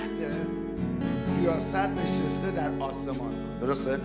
[0.00, 0.10] تخت
[1.40, 3.98] ریاست نشسته در آسمان درسته؟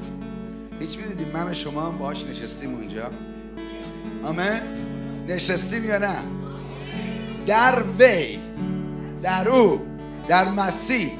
[0.80, 3.12] هیچ می‌دونید من و شما هم باهاش نشستیم اونجا.
[4.24, 4.60] آمین؟
[5.28, 6.16] نشستیم یا نه؟
[7.48, 8.40] در وی
[9.22, 9.82] در او
[10.28, 11.12] در مسیح.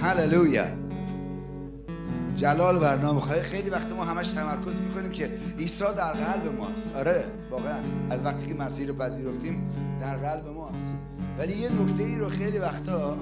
[0.00, 0.66] هللویا.
[2.36, 6.96] جلال برنامه خواهی خیلی وقت ما همش تمرکز می‌کنیم که عیسی در قلب ماست.
[6.96, 7.80] آره واقعا.
[8.10, 10.94] از وقتی که مسیح رو پذیرفتیم در قلب ماست.
[11.38, 13.16] ولی یه نکته ای رو خیلی وقتا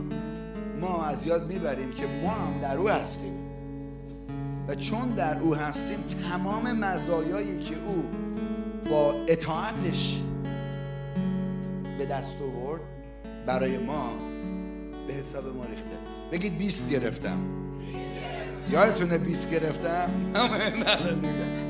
[0.81, 3.33] ما از یاد می‌بریم که ما هم در او هستیم.
[4.69, 5.99] و چون در او هستیم
[6.31, 8.05] تمام مزایایی که او
[8.91, 10.21] با اطاعتش
[11.99, 12.81] به دست آورد
[13.47, 14.13] برای ما
[15.07, 15.97] به حساب ما ریخته.
[16.33, 17.39] بگید بیست گرفتم.
[18.71, 20.11] یادتونه بیست گرفتم؟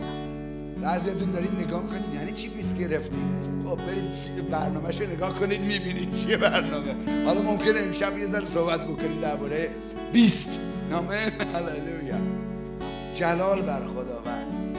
[0.82, 6.36] بعضیتون دارید نگاه می‌کنید یعنی چی بیست گرفتیم خب برید برنامهشو نگاه کنید می‌بینید چیه
[6.36, 6.94] برنامه.
[7.26, 9.70] حالا ممکنه امشب یه ذره صحبت بکنید درباره
[10.12, 10.60] بیست.
[10.92, 11.10] آمین
[11.54, 12.16] هللویا.
[13.14, 14.76] جلال بر خداوند.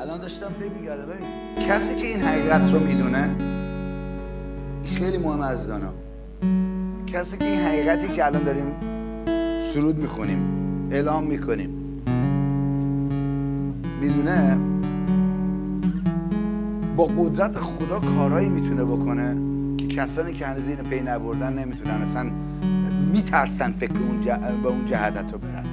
[0.00, 1.28] الان داشتم فکر می‌کردم ببین
[1.68, 3.30] کسی که این حقیقت رو می‌دونه
[4.84, 5.92] خیلی مهم از دانا.
[7.06, 8.76] کسی که این حقیقتی که الان داریم
[9.60, 10.38] سرود می‌خونیم
[10.90, 12.02] اعلام می‌کنیم
[14.00, 14.58] می‌دونه؟
[16.98, 19.36] با قدرت خدا کارهایی می‌تونه بکنه
[19.76, 22.30] که کسانی که هنوز اینو پی نبردن نمی‌تونن اصلا
[23.12, 24.20] میترسن فکر اون
[24.62, 25.64] به اون جهت حتی برن.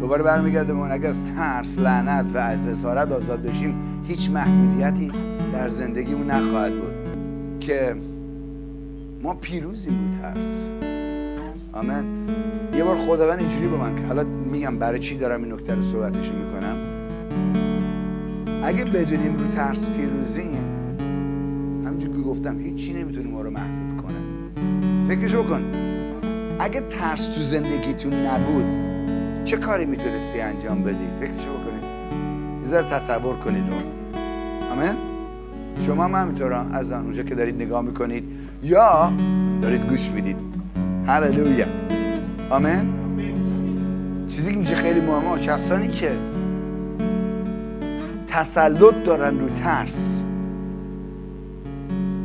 [0.00, 5.12] دوباره برمیگرده به اگه از ترس لعنت و از اسارت آزاد بشیم هیچ محدودیتی
[5.52, 6.94] در زندگیمون نخواهد بود.
[7.60, 7.96] که
[9.22, 10.68] ما پیروزیم بود ترس.
[11.72, 12.04] آمین.
[12.74, 15.82] یه بار خداوند اینجوری به من که حالا میگم برای چی دارم این نکته رو
[15.82, 16.89] صحبتش می‌کنم؟
[18.62, 20.64] اگه بدونیم رو ترس پیروزیم
[21.86, 24.16] همینجور که گفتم هیچی نمی‌تونه ما رو محدود کنه.
[25.08, 25.64] فکرش بکن
[26.58, 28.64] اگه ترس تو زندگیتون نبود
[29.44, 31.84] چه کاری می‌تونستی انجام بدی؟ فکرش بکنید
[32.72, 33.82] یه تصور کنید اون.
[34.72, 34.94] آمین؟
[35.80, 38.24] شما هم همینطور از اونجا که دارید نگاه می‌کنید
[38.62, 39.12] یا
[39.62, 40.36] دارید گوش می‌دید.
[41.06, 41.66] هللویا.
[42.50, 43.00] آمین؟
[44.28, 46.10] چیزی که میشه خیلی مهمه کسانی که
[48.30, 50.22] تسلط دارن رو ترس.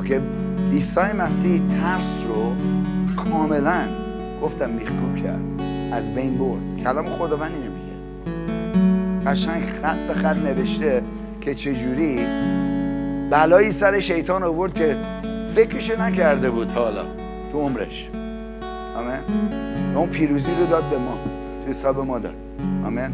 [0.05, 0.21] که
[0.71, 2.55] عیسی مسیح ترس رو
[3.15, 3.87] کاملا
[4.41, 5.45] گفتم میخکوب کرد
[5.91, 6.61] از بین برد.
[6.83, 7.95] کلام خداوند اینو میگه.
[9.29, 11.03] قشنگ خط به خط نوشته
[11.41, 12.19] که چجوری
[13.31, 14.97] بلایی سر شیطان آورد که
[15.45, 17.05] فکرش نکرده بود حالا
[17.51, 18.09] تو عمرش.
[18.97, 19.55] آمین.
[19.95, 21.17] اون پیروزی رو داد به ما
[21.63, 22.35] تو حساب ما داد.
[22.85, 23.11] آمین.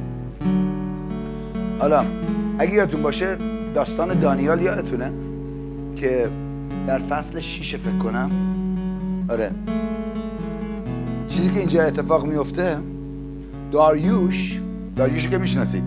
[1.80, 2.06] حالا
[2.62, 3.38] اگه یادتون باشه
[3.76, 5.14] داستان دانیال یادتونه
[5.96, 6.30] که
[6.88, 8.32] در فصل شیشه فکر کنم
[9.30, 9.52] آره.
[11.28, 12.78] چیزی که اینجا اتفاق میفته
[13.72, 14.62] داریوش
[14.96, 15.84] داریوش که می‌شناسید.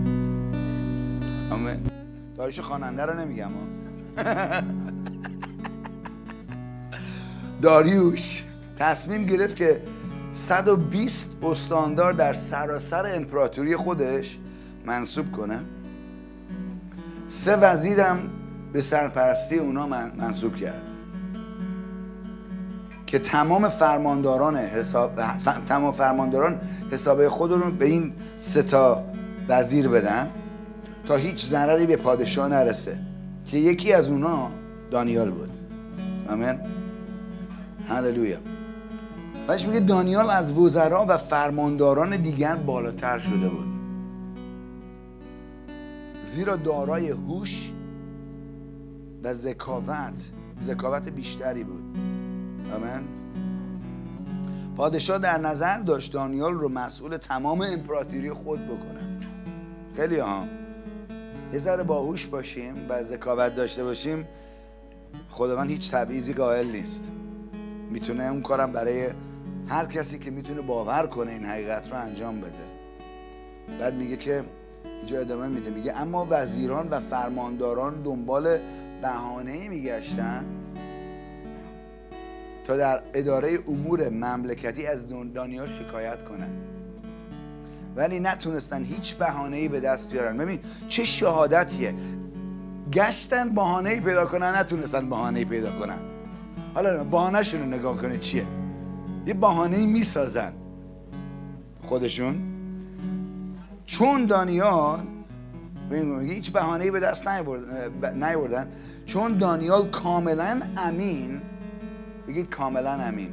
[1.51, 1.79] آمین
[2.37, 3.49] داریوش خواننده رو نمیگم.
[7.61, 8.43] داریوش
[8.79, 9.81] تصمیم گرفت که
[10.33, 14.37] 120 استاندار در سراسر امپراتوری خودش
[14.85, 15.59] منصوب کنه.
[17.27, 18.19] سه وزیرم
[18.73, 20.81] به سرپرستی اونا منصوب کرد.
[23.07, 25.21] که تمام فرمانداران حساب
[25.67, 26.59] تمام فرمانداران
[26.91, 29.03] حساب خود رو به این سه تا
[29.49, 30.29] وزیر بدن
[31.07, 32.97] تا هیچ ضرری به پادشاه نرسه.
[33.45, 34.51] که یکی از اونا
[34.91, 35.49] دانیال بود.
[36.29, 36.59] آمین.
[37.87, 38.37] هللویا.
[39.47, 43.74] بهش میگه دانیال از وزرا و فرمانداران دیگر بالاتر شده بود.
[46.25, 47.71] زیرا دارای هوش
[49.23, 50.31] و ذکاوت
[50.61, 51.83] ذکاوت بیشتری بود.
[52.73, 53.07] آمین.
[54.77, 59.19] پادشاه در نظر داشت دانیال رو مسئول تمام امپراتوری خود بکنه.
[59.95, 60.45] خیلی ها.
[61.53, 64.27] یه ذره باهوش باشیم و ذکاوت داشته باشیم
[65.29, 67.11] خداوند هیچ تبعیضی قائل نیست.
[67.89, 69.09] می‌تونه اون کارم برای
[69.67, 72.65] هر کسی که می‌تونه باور کنه این حقیقت رو انجام بده.
[73.79, 74.43] بعد میگه که
[74.97, 75.69] اینجا ادامه میده.
[75.69, 78.57] میگه اما وزیران و فرمانداران دنبال
[79.01, 80.45] بهانه میگشتن
[82.65, 86.49] تا در اداره امور مملکتی از دانیال شکایت کنن
[87.95, 90.37] ولی نتونستن هیچ بهانه‌ای به دست بیارن.
[90.37, 91.93] ببین چه شهادتیه.
[92.93, 95.99] گشتن بهانه‌ای پیدا کنن نتونستن بهانه‌ای پیدا کنن.
[96.73, 98.47] حالا بهانه‌شون رو نگاه کنید چیه؟
[99.25, 100.53] یه بهانه‌ای می‌سازن.
[101.83, 102.54] خودشون؟
[103.85, 104.99] چون دانیال
[106.21, 107.27] هیچ بهانه‌ای به دست
[108.15, 108.67] نیاوردن
[109.05, 111.41] چون دانیال کاملا امین
[112.27, 113.29] بگید کاملا امین.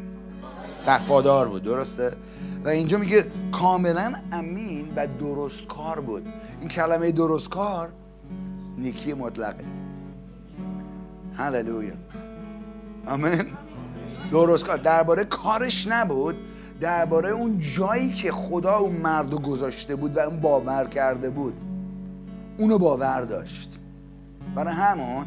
[0.87, 2.17] وفادار بود درسته؟
[2.65, 6.27] و اینجا میگه کاملا امین و درست کار بود.
[6.61, 7.89] این کلمه درست کار
[8.79, 9.65] نیکی مطلقه.
[11.37, 11.95] هللویا.
[13.07, 13.45] آمین.
[14.31, 14.77] درست کار.
[14.77, 16.37] درباره کارش نبود.
[16.82, 21.55] درباره اون جایی که خدا اون مرد گذاشته بود و اون باور کرده بود
[22.58, 23.79] اونو باور داشت.
[24.55, 25.26] برای همون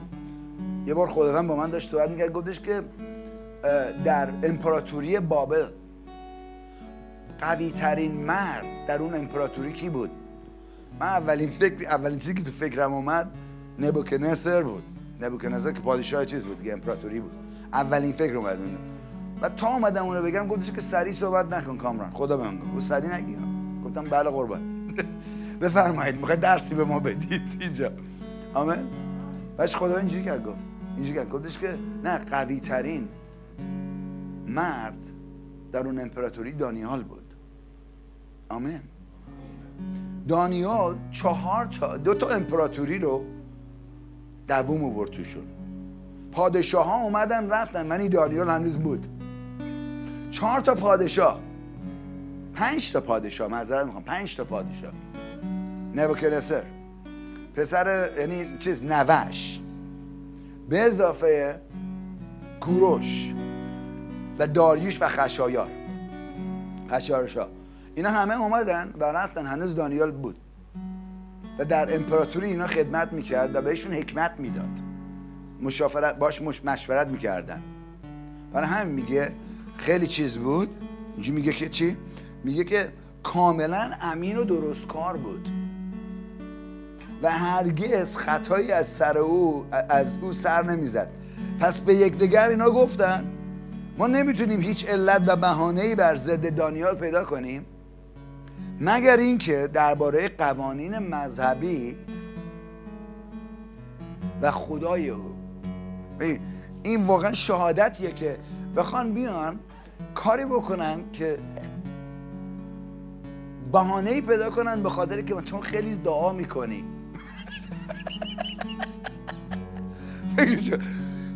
[0.86, 2.82] یه بار خداوند با من داشت صحبت می‌کرد گفتش که
[4.04, 5.66] در امپراتوری بابل
[7.40, 10.10] قوی ترین مرد در اون امپراتوری کی بود؟
[11.00, 13.32] من اولین فکر اولین چیزی که تو فکرم اومد
[13.80, 14.84] نبوکنسر بود.
[15.22, 17.32] نبوکنسر که پادشاه چیز بود دیگه امپراتوری بود.
[17.74, 18.58] اولین فکر اومد.
[18.58, 18.78] اون
[19.42, 22.10] و تا اومدم اونو بگم گفتش که سری صحبت نکن کامران.
[22.12, 22.88] خدا به من گفت.
[22.88, 23.38] سری نگی.
[23.86, 24.62] گفتم بله قربان.
[25.62, 27.42] بفرمایید می‌خواد درسی به ما بدید.
[27.62, 27.92] اینجا.
[28.54, 28.88] آمین.
[29.58, 30.58] بچه خدا اینجوری کرد گفت.
[30.96, 31.30] اینجوری کرد.
[31.30, 31.70] گفتش که
[32.04, 33.08] نه قوی ترین
[34.48, 35.06] مرد
[35.72, 37.34] در اون امپراتوری دانیال بود.
[38.50, 38.80] آمین.
[40.28, 43.26] دانیال چهار تا دو تا امپراتوری رو
[44.48, 45.44] دووم آورد توشون.
[46.32, 47.86] پادشاه ها اومدن رفتن.
[47.86, 49.08] منی دانیال هنوز بود.
[50.36, 51.40] چهار تا پادشاه.
[52.54, 54.04] پنج تا پادشاه معذرت می‌خوام.
[54.04, 54.94] پنج تا پادشاه.
[55.96, 56.64] نبوکدنصر
[57.54, 59.60] پسر یعنی چیز نوش.
[60.70, 61.62] به اضافه
[62.62, 63.34] کوروش
[64.40, 65.70] و داریوش و خشایار.
[66.90, 67.48] خشایارشا.
[67.96, 69.46] اینا همه اومدن و رفتن.
[69.46, 70.36] هنوز دانیال بود.
[71.60, 74.80] و در امپراتوری اینا خدمت می‌کرد و بهشون حکمت می‌داد.
[75.62, 77.62] مشافرت باش مش مشورت می‌کردن.
[78.54, 79.32] برای هم میگه
[79.78, 80.70] خیلی چیز بود.
[81.14, 81.98] اینجا میگه که چی؟
[82.44, 82.92] میگه که
[83.24, 85.50] کاملا امین و درست کار بود.
[87.24, 91.10] و هرگز خطایی از سر او از او سر نمی‌زد.
[91.60, 93.26] پس به یکدیگر اینا گفتن
[93.98, 97.66] ما نمی‌تونیم هیچ علت و بهانه‌ای بر ضد دانیال پیدا کنیم
[98.80, 101.96] مگر اینکه درباره قوانین مذهبی
[104.42, 105.36] و خدای او.
[106.84, 108.38] این واقعا شهادتیه که
[108.76, 109.60] بخوان بیان
[110.16, 111.38] کاری بکنن که
[113.72, 116.84] بهانه ای پیدا کنن به خاطر که چون خیلی دعا می‌کنی.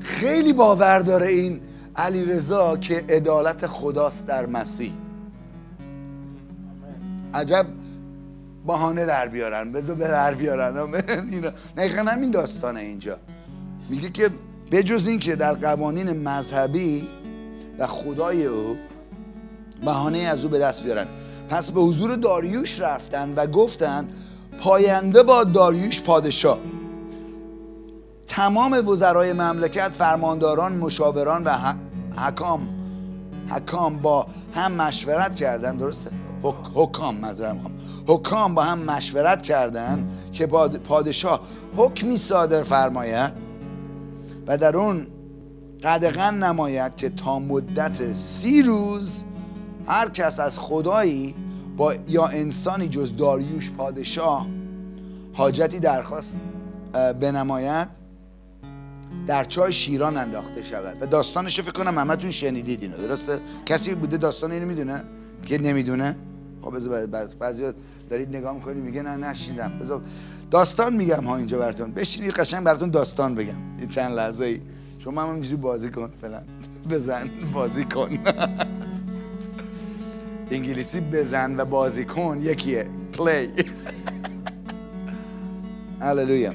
[0.01, 1.61] خیلی باور داره این
[1.95, 4.93] علی رضا که عدالت خداست در مسیح.
[7.33, 7.65] عجب
[8.67, 9.71] بهانه در بیارن.
[9.71, 11.03] بذار به در بیارن.
[11.77, 13.17] نه همین داستانه اینجا.
[13.89, 14.29] میگه که
[14.71, 17.07] بجز این که در قوانین مذهبی
[17.79, 18.77] و خدای او
[19.85, 21.07] بهانه از او به دست بیارن.
[21.49, 24.07] پس به حضور داریوش رفتن و گفتن
[24.59, 26.59] پاینده با داریوش پادشاه.
[28.27, 31.73] تمام وزرای مملکت فرمانداران مشاوران و
[32.17, 32.69] حکام
[33.49, 36.11] حکام با هم مشورت کردن درسته؟
[36.73, 37.73] حکام مذرم می‌خوام.
[38.07, 40.47] حکام با هم مشورت کردن که
[40.87, 41.41] پادشاه
[41.75, 43.33] حکمی صادر فرماید
[44.47, 45.07] و در اون
[45.83, 49.23] قدغن نماید که تا مدت سی روز
[49.87, 51.35] هر کس از خدایی
[51.77, 54.47] با یا انسانی جز داریوش پادشاه
[55.33, 56.37] حاجتی درخواست
[56.93, 57.87] بنماید
[59.27, 60.97] در چای شیران انداخته شود.
[61.01, 65.03] و داستانش فکر کنم همتون شنیدید اینو درسته؟ کسی بوده داستان اینو می‌دونه؟
[65.45, 66.15] که نمی‌دونه؟
[66.61, 67.05] خب بذار
[67.39, 67.63] بعضی
[68.09, 69.79] دارید نگاه می‌کنید میگه نه نشیدم.
[69.79, 70.01] بذار
[70.51, 71.91] داستان میگم ها اینجا براتون.
[71.91, 73.57] بشینید قشنگ براتون داستان بگم.
[73.79, 74.61] این چند لحظه ای
[74.99, 76.43] شما هم اینجوری بازی کن فلان
[76.89, 78.09] بزن بازی کن.
[80.51, 82.87] انگلیسی بزن و بازی کن یکیه.
[83.13, 83.49] پلی
[86.01, 86.53] هللویا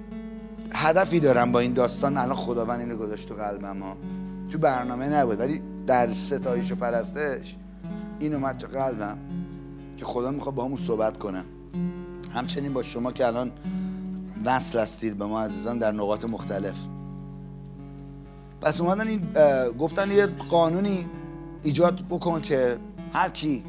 [0.72, 3.96] هدفی دارم با این داستان الان خداوند اینو گذاشت تو قلبم ها.
[4.52, 7.56] تو برنامه نبود ولی در ستایش و پرستش
[8.18, 9.18] این اومد تو قلبم
[9.96, 11.44] که خدا می‌خواد با همون صحبت کنه.
[12.34, 13.52] همچنین با شما که الان
[14.44, 16.76] وصل هستید به ما عزیزان در نقاط مختلف.
[18.60, 19.26] پس اومدن این
[19.78, 21.06] گفتن یه قانونی
[21.62, 22.78] ایجاد بکن که
[23.12, 23.64] هر کی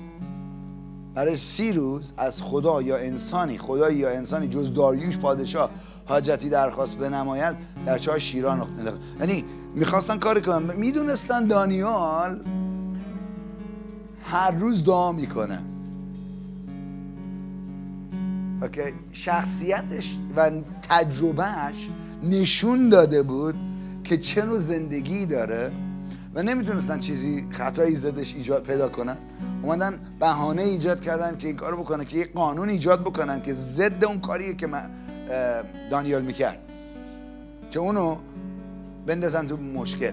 [1.15, 5.69] برای سی روز از خدا یا انسانی خدایی یا انسانی جز داریوش پادشاه
[6.05, 7.55] حاجتی درخواست بنماید
[7.85, 8.67] در چاه شیران
[9.19, 9.45] یعنی
[9.75, 10.75] می‌خواستن کاری کنن.
[10.75, 12.41] می‌دونستن دانیال
[14.23, 15.59] هر روز دعا می‌کنه.
[18.61, 18.81] اوکی؟
[19.11, 20.51] شخصیتش و
[20.89, 21.89] تجربهش
[22.23, 23.55] نشون داده بود
[24.03, 25.71] که چه نوع زندگی داره
[26.35, 29.17] و نمی‌تونستن چیزی خطایی زدش ایجاد پیدا کنن.
[29.61, 34.05] اومدن بهانه ایجاد کردن که این کارو بکنن که یک قانون ایجاد بکنن که ضد
[34.05, 34.69] اون کاریه که
[35.91, 36.59] دانیال می‌کرد.
[37.71, 38.17] که اونو
[39.07, 40.11] بندازن تو مشکل.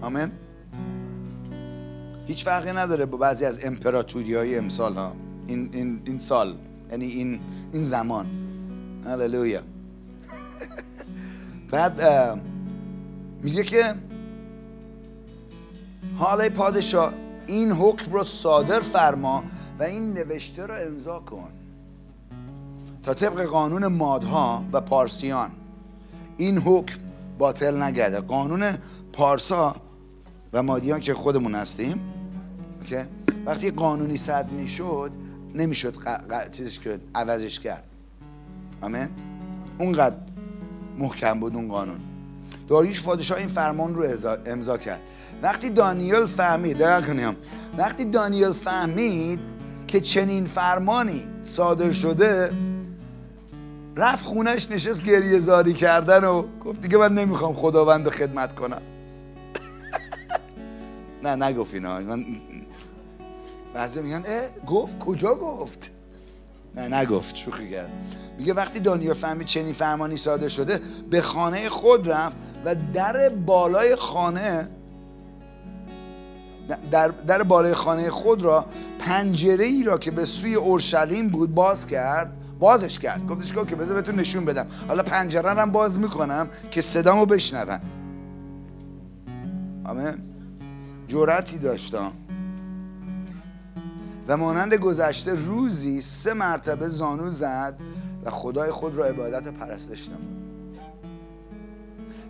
[0.00, 0.30] آمین؟
[2.26, 5.16] هیچ فرقی نداره با بعضی از امپراتوری های امسال ها.
[5.46, 6.54] این, این, این سال
[6.90, 7.40] یعنی این,
[7.72, 8.26] این زمان.
[9.04, 9.60] هللویا.
[11.72, 12.00] بعد
[13.42, 13.94] میگه که
[16.16, 17.12] حالا پادشاه
[17.46, 19.44] این حکم رو صادر فرما
[19.78, 21.48] و این نوشته رو امضا کن.
[23.04, 25.50] تا طبق قانون مادها و پارسیان
[26.36, 26.98] این حکم
[27.38, 28.20] باطل نگرده.
[28.20, 28.78] قانون
[29.12, 29.76] پارسا
[30.52, 32.00] و مادیان که خودمون هستیم
[32.80, 33.02] اوکی؟
[33.46, 35.10] وقتی قانونی صد می‌شد
[35.54, 35.94] نمی‌شد
[36.50, 37.84] چیزش کرد عوضش کرد.
[38.80, 39.08] آمین؟
[39.78, 40.16] اونقدر
[40.98, 42.00] محکم بود اون قانون.
[42.68, 44.06] داریوش پادشاه این فرمان رو
[44.46, 45.00] امضا کرد.
[45.42, 47.36] وقتی دانیل فهمید کنیم.
[47.78, 49.40] وقتی دانیل فهمید
[49.86, 52.50] که چنین فرمانی صادر شده
[53.96, 58.82] رفت خونش نشست گریه زاری کردن و گفت دیگه من نمی‌خوام خداوند خدمت کنم.
[61.24, 62.00] نه نگفت اینا.
[62.00, 62.24] من
[63.74, 65.90] بعضی میگن اه گفت؟ کجا گفت؟
[66.78, 67.90] نه نگفت شوخی کرد.
[68.38, 70.80] میگه وقتی دانیال فهمید چنین فرمانی صادر شده
[71.10, 74.68] به خانه خود رفت و در بالای خانه
[76.90, 78.66] در, در بالای خانه خود را
[78.98, 83.26] پنجره ای را که به سوی اورشلیم بود باز کرد بازش کرد.
[83.26, 84.66] گفتش که بذار بهتون نشون بدم.
[84.88, 87.80] حالا پنجره هم باز می‌کنم که صدامو بشنون
[89.84, 90.14] آمین.
[91.08, 92.12] جورتی داشتم.
[94.28, 97.78] و مانند گذشته روزی سه مرتبه زانو زد
[98.24, 100.38] و خدای خود را عبادت و پرستش نمود.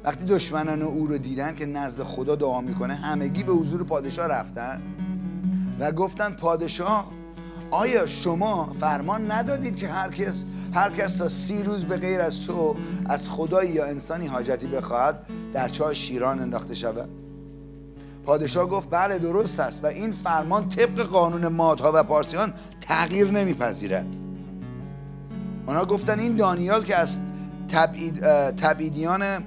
[0.04, 4.82] وقتی دشمنان او رو دیدن که نزد خدا دعا می‌کنه همگی به حضور پادشاه رفتن
[5.78, 7.12] و گفتن پادشاه
[7.70, 12.42] آیا شما فرمان ندادید که هر کس هر کس تا سی روز به غیر از
[12.42, 12.76] تو
[13.06, 17.27] از خدایی یا انسانی حاجتی بخواهد در چاه شیران انداخته شود؟
[18.28, 19.84] پادشاه گفت بله درست است.
[19.84, 24.06] و این فرمان طبق قانون مادها و پارسیان تغییر نمیپذیرد.
[25.66, 27.18] اونا گفتن این دانیال که از
[27.68, 28.20] تبعید،
[28.50, 29.44] تبعیدیان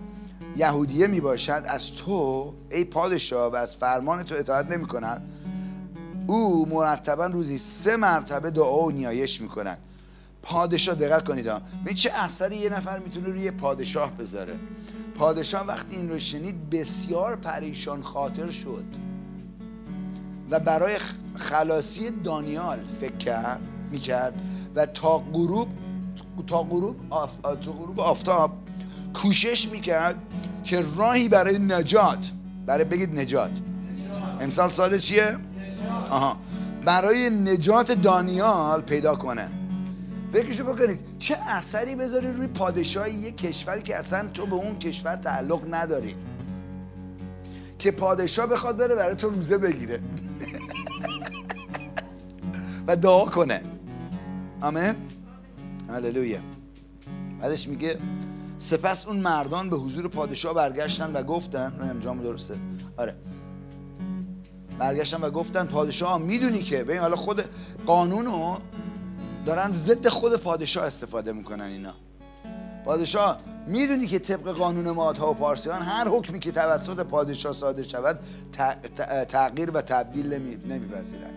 [0.55, 5.21] یهودیه می باشد از تو ای پادشاه و از فرمان تو اطاعت نمی کند
[6.27, 9.77] او مرتبا روزی سه مرتبه دعا و نیایش می کند
[10.43, 11.45] پادشاه دقت کنید
[11.83, 14.55] ببین چه اثری یه نفر می‌تونه روی پادشاه بذاره.
[15.15, 18.85] پادشاه وقتی این رو شنید بسیار پریشان خاطر شد.
[20.49, 20.97] و برای
[21.35, 23.59] خلاصی دانیال فکر کرد
[23.91, 24.33] می‌کرد
[24.75, 25.67] و تا غروب
[26.47, 27.35] تا غروب, آف...
[27.41, 28.51] تا غروب آفتاب
[29.13, 30.15] کوشش می‌کرد
[30.63, 32.31] که راهی برای نجات
[32.65, 33.51] برای بگید نجات.
[34.39, 35.37] امسال سال چیه؟
[36.09, 36.37] آها.
[36.85, 39.60] برای نجات دانیال پیدا کنه.
[40.31, 40.99] فکرشو بکنید.
[41.19, 46.15] چه اثری بذاری روی پادشاهی یه کشوری که اصلا تو به اون کشور تعلق نداری؟
[47.79, 50.01] که پادشاه بخواد بره برای تو روزه بگیره.
[52.87, 53.61] و دعا کنه.
[54.61, 54.95] آمین.
[55.89, 56.39] هللویا.
[57.41, 57.97] بعدش میگه
[58.59, 62.55] سپس اون مردان به حضور پادشاه برگشتن و گفتن نه جامو درسته.
[62.97, 63.15] آره.
[64.79, 67.43] برگشتن و گفتن پادشاه می‌دونی که؟ ببین حالا خود
[67.85, 68.57] قانونو
[69.45, 71.93] دارن ضد خود پادشاه استفاده می‌کنن اینا.
[72.85, 78.19] پادشاه می‌دونی که طبق قانون مادها و پارسیان هر حکمی که توسط پادشاه صادر شود
[79.29, 80.33] تغییر و تبدیل
[80.65, 81.31] نمیپذیرن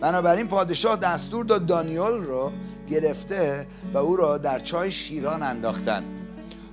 [0.00, 2.52] بنابراین پادشاه دستور داد دانیال رو
[2.88, 6.04] گرفته و او را در چای شیران انداختن.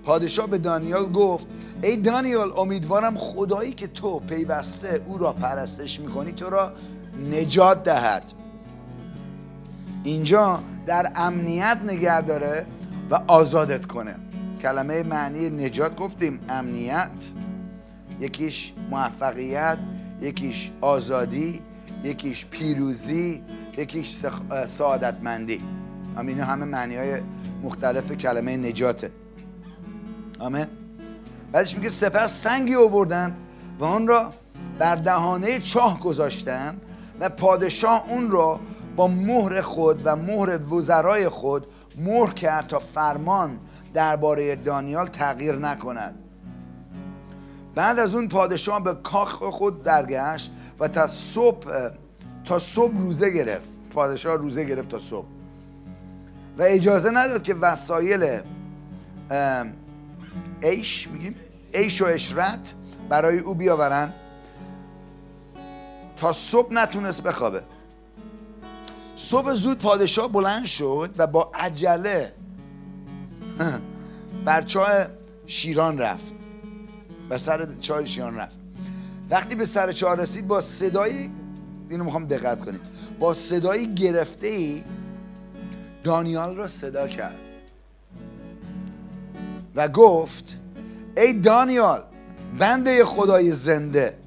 [0.04, 1.48] پادشاه به دانیال گفت
[1.84, 6.72] ای دانیال امیدوارم خدایی که تو پیوسته او را پرستش می‌کنی تو را
[7.32, 8.34] نجات دهد.
[10.04, 12.66] اینجا در امنیت نگه داره
[13.10, 14.16] و آزادت کنه.
[14.62, 17.32] کلمه معنی نجات گفتیم امنیت.
[18.20, 19.78] یکیش موفقیت
[20.22, 21.62] یکیش آزادی
[22.04, 23.44] یکیش پیروزی
[23.78, 24.26] یکیش
[24.68, 25.62] سعادتمندی.
[26.28, 27.22] اینا همه معنی های
[27.64, 29.12] مختلف کلمه نجاته.
[30.40, 30.68] آمین.
[31.52, 33.36] بعدش میگه سپس سنگی آوردن
[33.80, 34.34] و اون را
[34.80, 36.78] بر دهانه چاه گذاشتن
[37.20, 38.60] و پادشاه اون را
[38.96, 41.68] با مهر خود و مهر وزرای خود
[41.98, 43.60] مهر کرد تا فرمان
[43.94, 46.16] درباره دانیال تغییر نکند.
[47.76, 51.90] بعد از اون پادشاه به کاخ خود درگشت و تا صبح
[52.46, 53.70] تا صبح روزه گرفت.
[53.94, 55.28] پادشاه روزه گرفت تا صبح.
[56.58, 58.40] و اجازه نداد که وسایل
[60.62, 61.36] ایش میگیم؟
[61.74, 62.74] ایش و اشرت
[63.10, 64.14] برای او بیاورن.
[66.18, 67.62] تا صبح نتونست بخوابه.
[69.16, 72.34] صبح زود پادشاه بلند شد و با عجله
[74.46, 74.92] بر چاه
[75.46, 76.34] شیران رفت.
[77.30, 78.60] بر سر چاه شیران رفت.
[79.30, 81.30] وقتی به سر چهار رسید با صدایی
[81.90, 82.82] اینو می‌خوام دقت کنید
[83.20, 84.84] با صدایی گرفته ای
[86.04, 87.36] دانیال را صدا کرد
[89.76, 90.58] و گفت
[91.18, 92.04] ای دانیال
[92.60, 94.18] بنده خدای زنده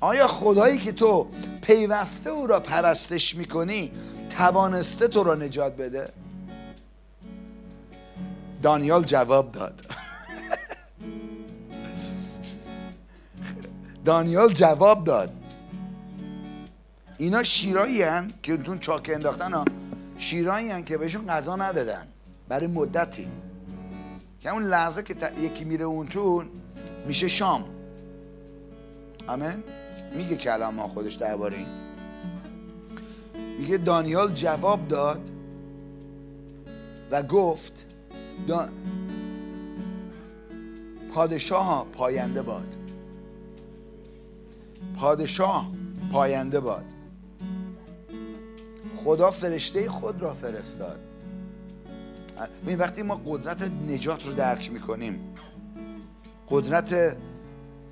[0.00, 1.26] آیا خدایی که تو
[1.68, 3.92] پیوسته او را پرستش می‌کنی
[4.30, 6.08] توانسته تو را نجات بده.
[8.62, 9.86] دانیال جواب داد.
[14.04, 15.32] دانیال جواب داد.
[17.18, 19.64] اینا شیرایی هن که اونتون چاک انداختن ها.
[20.18, 22.08] شیرایی هن که بهشون غذا ندادن.
[22.48, 23.28] برای مدتی.
[24.40, 26.50] که اون لحظه که یکی میره اونتون
[27.06, 27.64] میشه شام.
[29.26, 29.64] آمین؟
[30.16, 31.66] میگه کلام خودش درباره این.
[33.58, 35.30] میگه دانیال جواب داد
[37.10, 37.86] و گفت
[41.14, 42.76] پادشاه پاینده باد.
[44.96, 45.72] پادشاه
[46.12, 46.84] پاینده باد.
[48.96, 51.00] خدا فرشته خود را فرستاد.
[52.64, 55.34] ببین وقتی ما قدرت نجات رو درک می‌کنیم
[56.50, 57.16] قدرت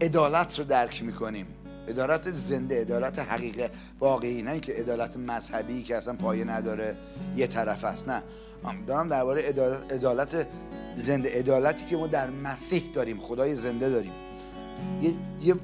[0.01, 1.47] عدالت رو درک می‌کنیم
[1.89, 6.97] عدالت زنده عدالت حقیقه واقعی نه که عدالت مذهبی که اصلا پایه نداره
[7.37, 8.23] یه طرف است نه.
[8.87, 9.43] دارم درباره
[9.91, 10.47] عدالت
[10.95, 11.39] زنده.
[11.39, 14.13] عدالتی که ما در مسیح داریم خدای زنده داریم.
[15.01, 15.55] یه, یه,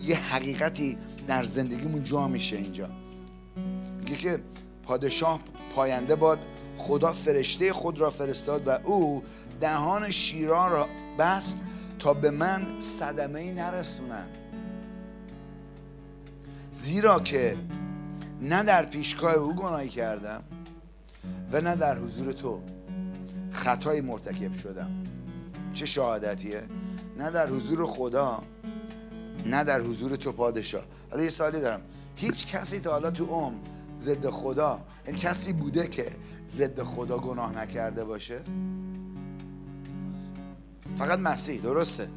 [0.00, 0.98] یه حقیقتی
[1.28, 2.88] در زندگیمون جا میشه اینجا.
[3.98, 4.40] میگه که
[4.84, 5.40] پادشاه
[5.74, 6.38] پاینده باد
[6.76, 9.22] خدا فرشته خود را فرستاد و او
[9.60, 10.88] دهان شیران را
[11.18, 11.58] بست
[11.98, 14.28] تا به من صدمه ای نرسونند
[16.76, 17.56] زیرا که
[18.40, 20.42] نه در پیشگاه او گناهی کردم
[21.52, 22.62] و نه در حضور تو
[23.52, 24.90] خطای مرتکب شدم.
[25.72, 26.62] چه شهادتیه؟
[27.18, 28.42] نه در حضور خدا
[29.46, 30.84] نه در حضور تو پادشاه.
[31.10, 31.80] حالا یه سالی دارم.
[32.16, 33.56] هیچ کسی تا حالا تو عمر
[33.98, 36.06] ضد خدا این کسی بوده که
[36.50, 38.40] ضد خدا گناه نکرده باشه؟
[40.96, 42.08] فقط مسیح درسته.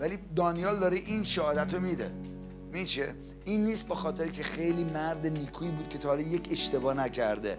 [0.00, 2.12] ولی دانیال داره این شهادت رو میده.
[2.72, 6.94] میشه این نیست به خاطر که خیلی مرد نیکویی بود که تا حالا یک اشتباه
[6.94, 7.58] نکرده.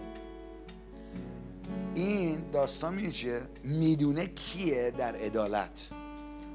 [1.95, 5.89] این داستان میشه می‌دونه کیه در عدالت.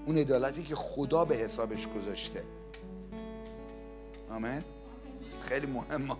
[0.06, 2.42] اون عدالتی که خدا به حسابش گذاشته.
[4.30, 4.64] آمین؟
[5.40, 6.14] خیلی مهمه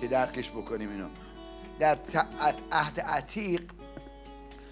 [0.00, 1.08] که درکش بکنیم اینو.
[1.78, 1.98] در
[2.72, 3.62] عهد عتیق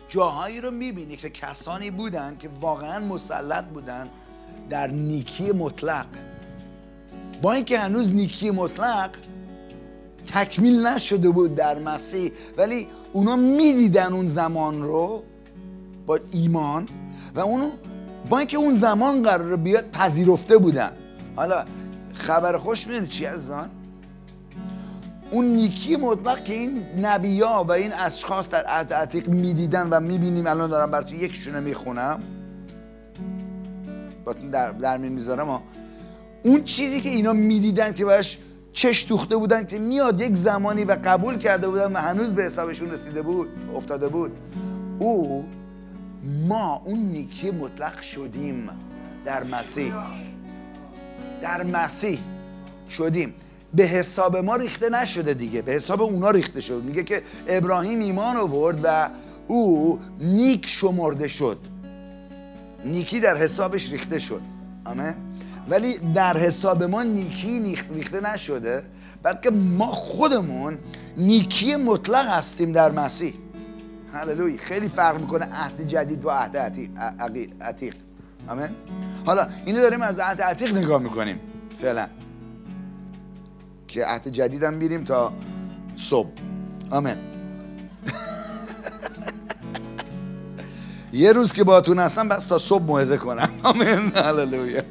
[0.08, 4.10] جاهایی رو می‌بینی که کسانی بودن که واقعا مسلط بودن
[4.70, 6.06] در نیکی مطلق.
[7.42, 9.10] با اینکه هنوز نیکی مطلق
[10.26, 15.22] تکمیل نشده بود در مسیح ولی اونا می‌دیدن اون زمان رو
[16.06, 16.88] با ایمان
[17.34, 17.70] و اونو
[18.30, 20.92] با اینکه اون زمان قرار بیاد پذیرفته بودن.
[21.36, 21.64] حالا
[22.14, 23.70] خبر خوش می‌دونی چی از آن
[25.30, 30.46] اون نیکی مطلق که این نبیا و این اشخاص در عهد عتیق می‌دیدن و می‌بینیم
[30.46, 32.20] الان دارم براتون یکیشونه می‌خونم.
[34.24, 35.62] با در, در می‌ذارم
[36.42, 38.38] اون چیزی که اینا می‌دیدن که باش
[38.72, 42.90] چش دوخته بودن که میاد یک زمانی و قبول کرده بودن و هنوز به حسابشون
[42.90, 44.30] رسیده بود افتاده بود.
[44.98, 45.44] او
[46.48, 48.68] ما اون نیکی مطلق شدیم
[49.24, 49.92] در مسیح.
[51.42, 52.18] در مسیح
[52.90, 53.34] شدیم.
[53.74, 56.82] به حساب ما ریخته نشده دیگه به حساب اونا ریخته شد.
[56.82, 59.10] میگه که ابراهیم ایمان آورد و
[59.46, 61.58] او نیک شمرده شد.
[62.84, 64.42] نیکی در حسابش ریخته شد.
[64.84, 65.14] آمین؟
[65.68, 68.82] ولی در حساب ما نیکی ریخته نشده
[69.22, 70.78] بلکه ما خودمون
[71.16, 73.34] نیکی مطلق هستیم در مسیح.
[74.12, 74.58] هللوی.
[74.58, 76.56] خیلی فرق می‌کنه عهد جدید و عهد
[77.60, 77.94] عتیق
[78.48, 78.68] آمین.
[79.26, 81.40] حالا اینو داریم از عهد عتیق نگاه می‌کنیم
[81.78, 82.06] فعلا.
[83.88, 85.32] که عهد جدید هم میریم تا
[85.96, 86.28] صبح.
[86.90, 87.16] آمین.
[91.12, 93.48] یه روز که باتون هستم بس تا صبح موعظه کنم.
[93.62, 94.12] آمین.
[94.16, 94.82] هللویا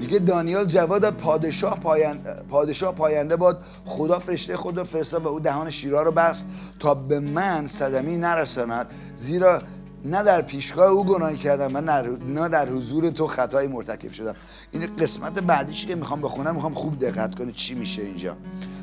[0.00, 5.40] میگه دانیال جواد پادشاه پاینده, پادشاه پاینده باد خدا فرشته خود رو فرستاد و او
[5.40, 6.46] دهان شیرا رو بست
[6.78, 8.86] تا به من صدمی نرساند.
[9.14, 9.62] زیرا
[10.04, 11.80] نه در پیشگاه او گناهی کردم و
[12.28, 14.34] نه در حضور تو خطای مرتکب شدم.
[14.72, 18.36] این قسمت بعدی که می‌خوام بخونم می‌خوام خوب دقت کنید چی میشه اینجا.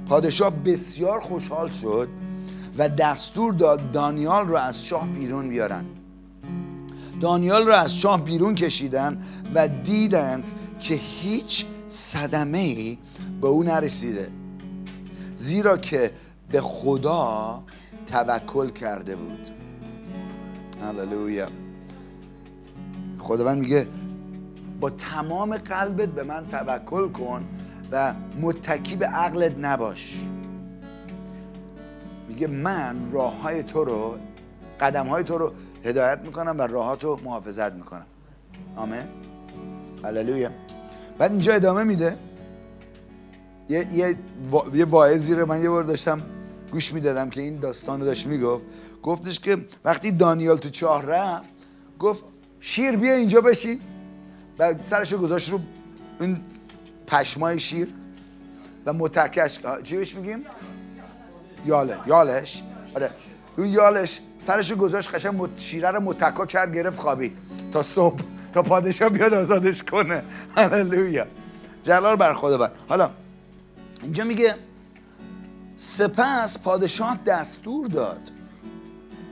[0.10, 2.08] پادشاه بسیار خوشحال شد
[2.78, 5.86] و دستور داد دانیال رو از شاه بیرون بیارن.
[7.22, 9.24] دانیال رو از شاه بیرون کشیدن
[9.56, 10.50] و دیدند
[10.84, 12.98] که هیچ صدمه ای
[13.42, 14.32] به او نرسیده
[15.36, 16.12] زیرا که
[16.50, 17.64] به خدا
[18.08, 19.50] توکل کرده بود.
[20.82, 21.48] هللویا.
[23.20, 23.88] خداوند میگه
[24.80, 27.46] با تمام قلبت به من توکل کن
[27.92, 30.20] و متکی به عقلت نباش.
[32.28, 34.18] میگه من راه های تو رو
[34.80, 35.52] قدم های تو رو
[35.86, 38.06] هدایت می‌کنم و راهات رو محافظت می‌کنم.
[38.76, 39.33] آمین.
[40.06, 40.50] هللویا
[41.18, 42.18] بعد اینجا ادامه میده.
[43.70, 44.16] یه, یه,
[44.74, 46.22] یه واعظی رو من یه بار داشتم
[46.72, 48.66] گوش می‌دادم که این داستان رو داشت می‌گفت.
[49.04, 51.50] گفتش که وقتی دانیال تو چاه رفت
[52.00, 52.24] گفت
[52.60, 53.80] شیر بیا اینجا بشی.
[54.60, 55.60] و سرش رو گذاشت رو
[56.20, 56.42] این
[57.08, 57.88] پشمای شیر
[58.86, 60.44] و متکش چی بهش میگیم؟
[61.66, 61.98] یاله.
[62.08, 62.64] یالش.
[62.96, 63.10] آره.
[63.58, 67.38] اون یالش سرش گذاشت قشنگ شیره رو متکا کرد گرفت خوابید.
[67.72, 68.33] تا صبح.
[68.54, 70.24] تا پادشاه بیاد آزادش کنه.
[70.56, 71.28] هللویا.
[71.84, 73.10] جلال بر خدا بر حالا
[74.04, 74.56] اینجا میگه
[75.78, 78.32] سپس پادشاه دستور داد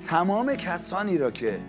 [0.06, 1.60] تمام کسانی را که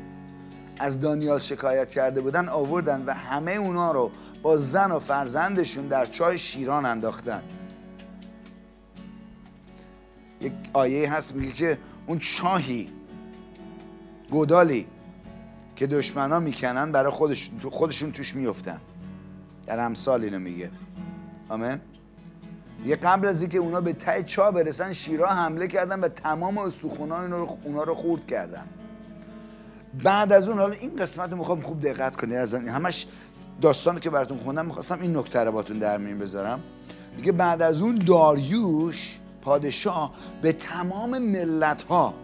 [0.79, 4.11] از دانیال شکایت کرده بودن آوردن و همه اونا رو
[4.43, 7.43] با زن و فرزندشون در چای شیران انداختن.
[10.41, 12.89] یک آیه هست میگه که اون چاهی
[14.31, 14.87] گودالی
[15.83, 18.81] که دشمنا می‌کنن برای خودشون, خودشون توش میفتن
[19.67, 20.71] در امثال اینو میگه.
[21.49, 21.81] آمین.
[22.85, 27.27] یه قبل از اینکه اونا به ته چا برسن شیرا حمله کردن و تمام استخونا
[27.27, 28.65] رو اونا رو خورد کردن.
[30.05, 33.07] بعد از اون حالا این قسمت رو می‌خوام خوب دقت کنید از همش
[33.61, 36.61] داستانی که براتون خوندم می‌خواستم این نکته رو باتون در میون بذارم.
[37.17, 42.15] میگه بعد از اون داریوش پادشاه به تمام ملت ها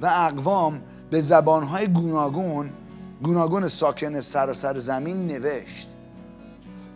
[0.00, 2.70] و اقوام به زبان های گوناگون
[3.24, 5.88] گوناگون ساکن سراسر زمین نوشت.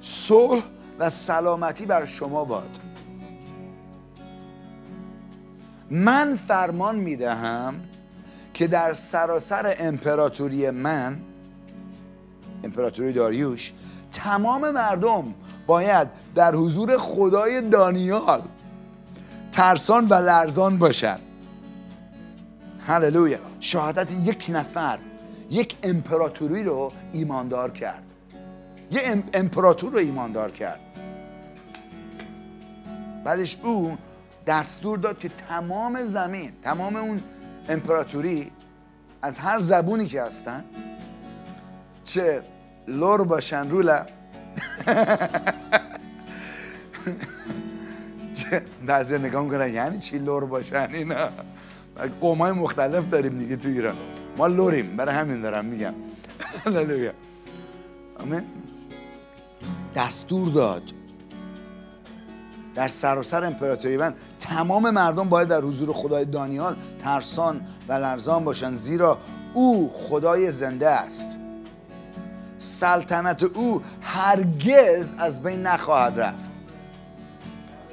[0.01, 0.63] صلح
[0.99, 2.79] و سلامتی بر شما باد.
[5.91, 7.75] من فرمان می‌دهم
[8.55, 11.21] که در سراسر امپراتوری من
[12.65, 13.73] امپراتوری داریوش
[14.13, 15.35] تمام مردم
[15.67, 18.43] باید در حضور خدای دانیال
[19.53, 21.21] ترسان و لرزان باشند.
[22.87, 23.39] هللویا.
[23.61, 24.99] شهادت یک نفر
[25.51, 28.03] یک امپراتوری رو ایماندار کرد.
[28.91, 30.81] یه امپراتور رو ایماندار کرد.
[33.25, 33.97] بعدش او
[34.47, 37.21] دستور داد که تمام زمین تمام اون
[37.69, 38.51] امپراتوری
[39.23, 40.65] از هر زبونی که هستن
[42.05, 42.43] چه
[42.89, 44.07] لور باشن رولا
[48.87, 51.29] بعضی نگاه می‌کنن یعنی چی لور باشن اینا؟
[52.21, 53.97] قومای مختلف داریم دیگه تو ایران.
[54.39, 55.95] ما لوریم برای همین دارم میگم.
[56.65, 57.13] هللویا
[58.21, 58.43] آمین.
[59.95, 60.83] دستور داد.
[62.75, 68.75] در سراسر امپراتوری من تمام مردم باید در حضور خدای دانیال ترسان و لرزان باشند
[68.75, 69.19] زیرا
[69.55, 71.39] او خدای زنده است.
[72.59, 76.51] سلطنت او هرگز از بین نخواهد رفت.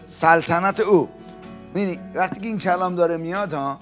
[0.05, 1.09] سلطنت او.
[2.15, 3.79] وقتی که این کلام داره میاد ها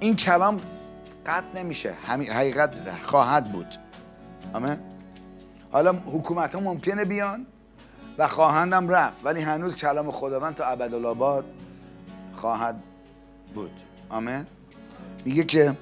[0.00, 0.60] این کلام
[1.26, 1.92] قطع نمیشه.
[2.06, 3.76] حقیقت خواهد بود.
[4.52, 4.76] آمین.
[5.72, 7.46] حالا حکومت ها ممکنه بیان
[8.18, 11.44] و خواهندم رفت ولی هنوز کلام خداوند تا ابدالآباد
[12.32, 12.82] خواهد
[13.54, 13.82] بود.
[14.10, 14.46] آمین.
[15.24, 15.76] میگه که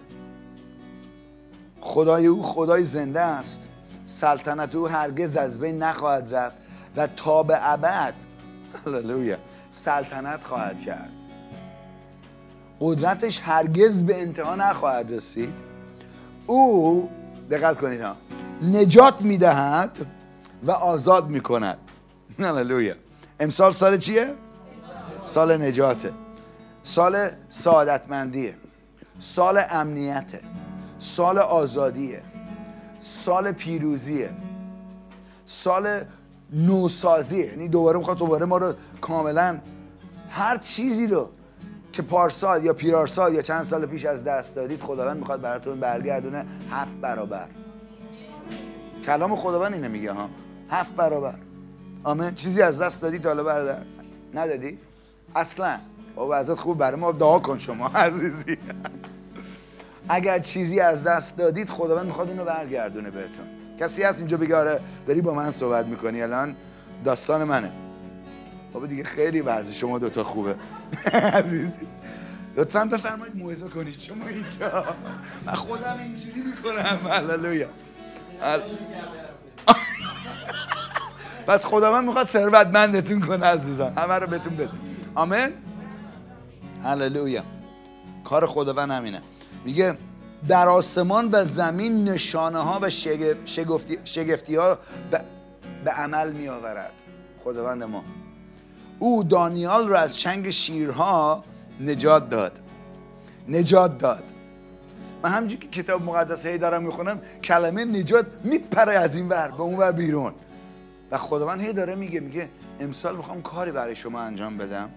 [1.80, 3.68] خدای او خدای زنده است.
[4.04, 6.56] سلطنت او هرگز از بین نخواهد رفت
[6.96, 8.14] و تا به ابد
[8.86, 9.36] هللویا
[9.70, 11.17] سلطنت خواهد کرد.
[12.80, 15.54] قدرتش هرگز به انتها نخواهد رسید.
[16.46, 17.10] او
[17.50, 18.16] دقت کنید ها
[18.62, 20.06] نجات می‌دهد
[20.62, 21.78] و آزاد می‌کند.
[22.38, 22.94] هللویا.
[23.40, 24.26] امسال سال چیه؟
[25.24, 26.12] سال نجاته.
[26.82, 28.54] سال سعادتمندیه.
[29.18, 30.40] سال امنیته.
[30.98, 32.22] سال آزادیه.
[33.00, 34.30] سال پیروزیه.
[35.46, 36.04] سال
[36.52, 37.46] نوسازیه.
[37.46, 39.58] یعنی دوباره می‌خواد دوباره ما رو کاملا
[40.30, 41.30] هر چیزی رو
[41.92, 46.46] که پارسال یا پیرارسال یا چند سال پیش از دست دادید خداوند می‌خواد براتون برگردونه
[46.70, 47.48] هفت برابر.
[49.06, 50.28] کلام خداوند اینه میگه ها.
[50.70, 51.34] هفت برابر.
[52.04, 52.34] آمین.
[52.34, 53.82] چیزی از دست دادی حالا برادر
[54.34, 54.78] ندادی؟
[55.36, 55.78] اصلا.
[56.14, 58.58] با وضعیت خوب برای ما دعا کن شما عزیزی.
[60.08, 63.44] اگر چیزی از دست دادید خداوند می‌خواد اینو برگردونه بهتون.
[63.80, 66.56] کسی هست اینجا بگه آره داری با من صحبت می‌کنی الان؟
[67.04, 67.72] داستان منه.
[68.72, 70.56] بابا دیگه خیلی وضع شما دوتا خوبه.
[71.38, 71.88] عزیزی
[72.56, 73.98] لطفا بفرمایید موعظه کنید.
[73.98, 74.84] شما اینجا.
[75.46, 76.98] من خودم اینجوری می‌کنم.
[77.10, 77.68] هللویا.
[81.46, 83.92] پس خداوند می‌خواد ثروتمندتون کنه عزیزان.
[83.92, 84.70] همه رو بهتون بده.
[85.14, 85.48] آمین.
[86.84, 87.42] هللویا.
[88.24, 89.22] کار خداوند همینه.
[89.64, 89.98] میگه
[90.48, 92.90] در آسمان و زمین نشانه ها و
[93.44, 94.78] شگفتی, شگفتی ها
[95.84, 96.92] به عمل می آورد
[97.44, 98.04] خداوند ما.
[98.98, 101.44] او دانیال را از چنگ شیرها
[101.80, 102.60] نجات داد.
[103.48, 104.24] نجات داد.
[105.22, 109.62] من همینجور که کتاب مقدس هی دارم می‌خونم کلمه نجات میپره از این ور به
[109.62, 110.34] اون ور بیرون.
[111.10, 112.48] و خداوند هی داره میگه میگه
[112.80, 114.90] امسال می‌خوام کاری برای شما انجام بدم.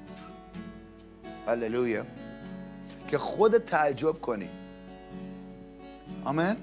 [1.47, 2.05] هللویا.
[3.07, 4.49] که خود تعجب کنی.
[6.25, 6.55] آمین.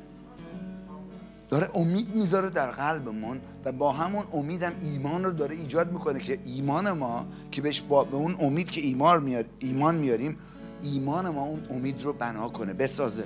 [1.49, 6.39] داره امید می‌ذاره در قلبمون و با همون امیدم ایمان رو داره ایجاد می‌کنه که
[6.45, 10.37] ایمان ما که بهش با به اون امید که ایمان میار ایمان میاریم
[10.83, 13.25] ایمان ما اون امید رو بنا کنه بسازه.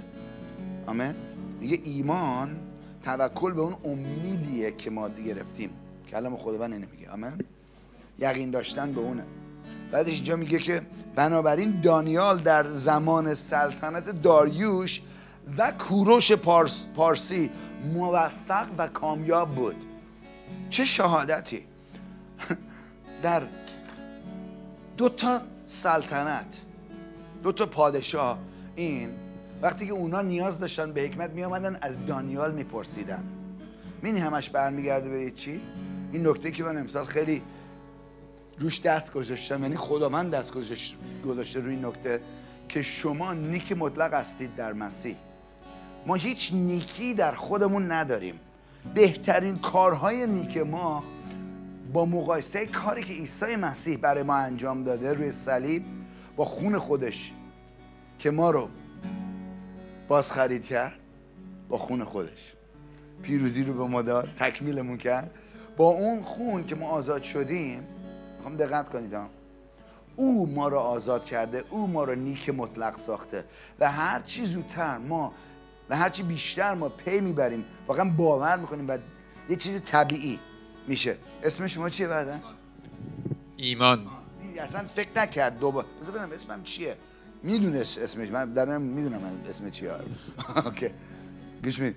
[0.86, 1.14] آمین؟
[1.60, 2.56] میگه ایمان
[3.02, 5.70] توکل به اون امیدیه که ما گرفتیم.
[6.10, 7.32] کلام خداوند اینو میگه آمین؟
[8.18, 9.24] یقین داشتن به اونه.
[9.92, 10.82] بعدش اینجا میگه که
[11.16, 15.02] بنابراین دانیال در زمان سلطنت داریوش
[15.58, 17.50] و کوروش پارس، پارسی
[17.84, 19.84] موفق و کامیاب بود.
[20.70, 21.64] چه شهادتی؟
[23.22, 23.42] در
[24.96, 26.62] دو تا سلطنت
[27.42, 28.38] دو تا پادشاه
[28.76, 29.10] این.
[29.62, 33.24] وقتی که اونا نیاز داشتن به حکمت می آمدن از دانیال میپرسیدن.
[34.02, 35.60] مینی همش برمیگرده به چی؟
[36.12, 37.42] این نکته که من امسال خیلی
[38.58, 40.54] روش دست گذاشتم یعنی خدا من دست
[41.24, 42.20] گذاشته روی این نکته
[42.68, 45.16] که شما نیک مطلق هستید در مسیح.
[46.06, 48.40] ما هیچ نیکی در خودمون نداریم.
[48.94, 51.04] بهترین کارهای نیک ما
[51.92, 55.84] با مقایسه کاری که عیسی مسیح برای ما انجام داده روی صلیب
[56.36, 57.32] با خون خودش
[58.18, 58.68] که ما رو
[60.08, 60.92] باز خرید کرد
[61.68, 62.54] با خون خودش.
[63.22, 65.30] پیروزی رو به ما داد تکمیلمون کرد.
[65.76, 67.86] با اون خون که ما آزاد شدیم
[68.36, 69.16] می‌خوام دقت کنید
[70.16, 73.44] او ما رو آزاد کرده او ما رو نیک مطلق ساخته.
[73.80, 75.32] و هر چی زودتر ما
[75.90, 78.98] و هرچی بیشتر ما پی می‌بریم واقعا باور می‌کنیم و
[79.48, 80.38] یه چیز طبیعی
[80.86, 81.16] میشه.
[81.42, 82.42] اسم شما چیه بعدن؟
[83.56, 84.06] ایمان.
[84.58, 86.96] اصلا فکر نکرد دوباره بذار ببینم اسمم چیه.
[87.42, 88.28] می‌دونست اسمش.
[88.28, 89.90] من در می‌دونم اسم چیه.
[90.64, 90.90] اوکی.
[91.64, 91.94] گوش می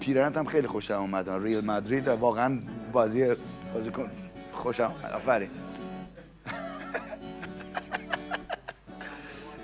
[0.00, 1.30] پیرنت هم خیلی خوشم اومد.
[1.30, 2.60] ریل مادرید واقعا
[2.92, 3.34] بازی
[3.74, 4.10] بازی کن
[4.52, 5.12] خوشم اومد.
[5.12, 5.50] آفرین.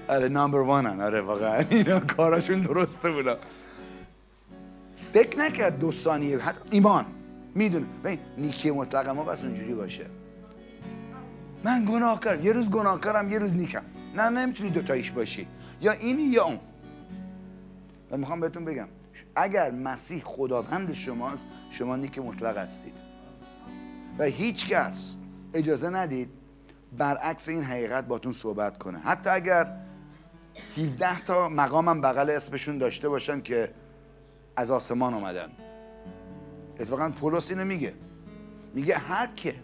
[0.08, 1.64] آره نمبر وانن آره واقعا.
[1.70, 3.38] اینا کاراشون درسته بودا.
[4.96, 7.04] فکر نکرد دو ثانیه حتی ایمان.
[7.54, 10.06] می‌دونه ببین نیکی مطلق ما بس اونجوری باشه.
[11.64, 12.44] من گناه کردم.
[12.44, 13.82] یه روز گناه کردم یه روز نیکم.
[14.16, 15.46] نه نمی‌تونی دوتاییش باشی.
[15.80, 16.58] یا اینی یا اون.
[18.10, 18.88] و می‌خوام بهتون بگم.
[19.36, 22.94] اگر مسیح خداوند شماست شما نیک مطلق هستید.
[24.18, 25.16] و هیچ کس
[25.54, 26.28] اجازه ندید
[26.98, 28.98] برعکس این حقیقت باتون صحبت کنه.
[28.98, 29.83] حتی اگر
[30.76, 33.70] 17 تا مقامم بغل اسمشون داشته باشن که
[34.56, 35.50] از آسمان اومدن.
[36.80, 37.94] اتفاقا پولس اینو میگه.
[38.74, 39.54] میگه هر که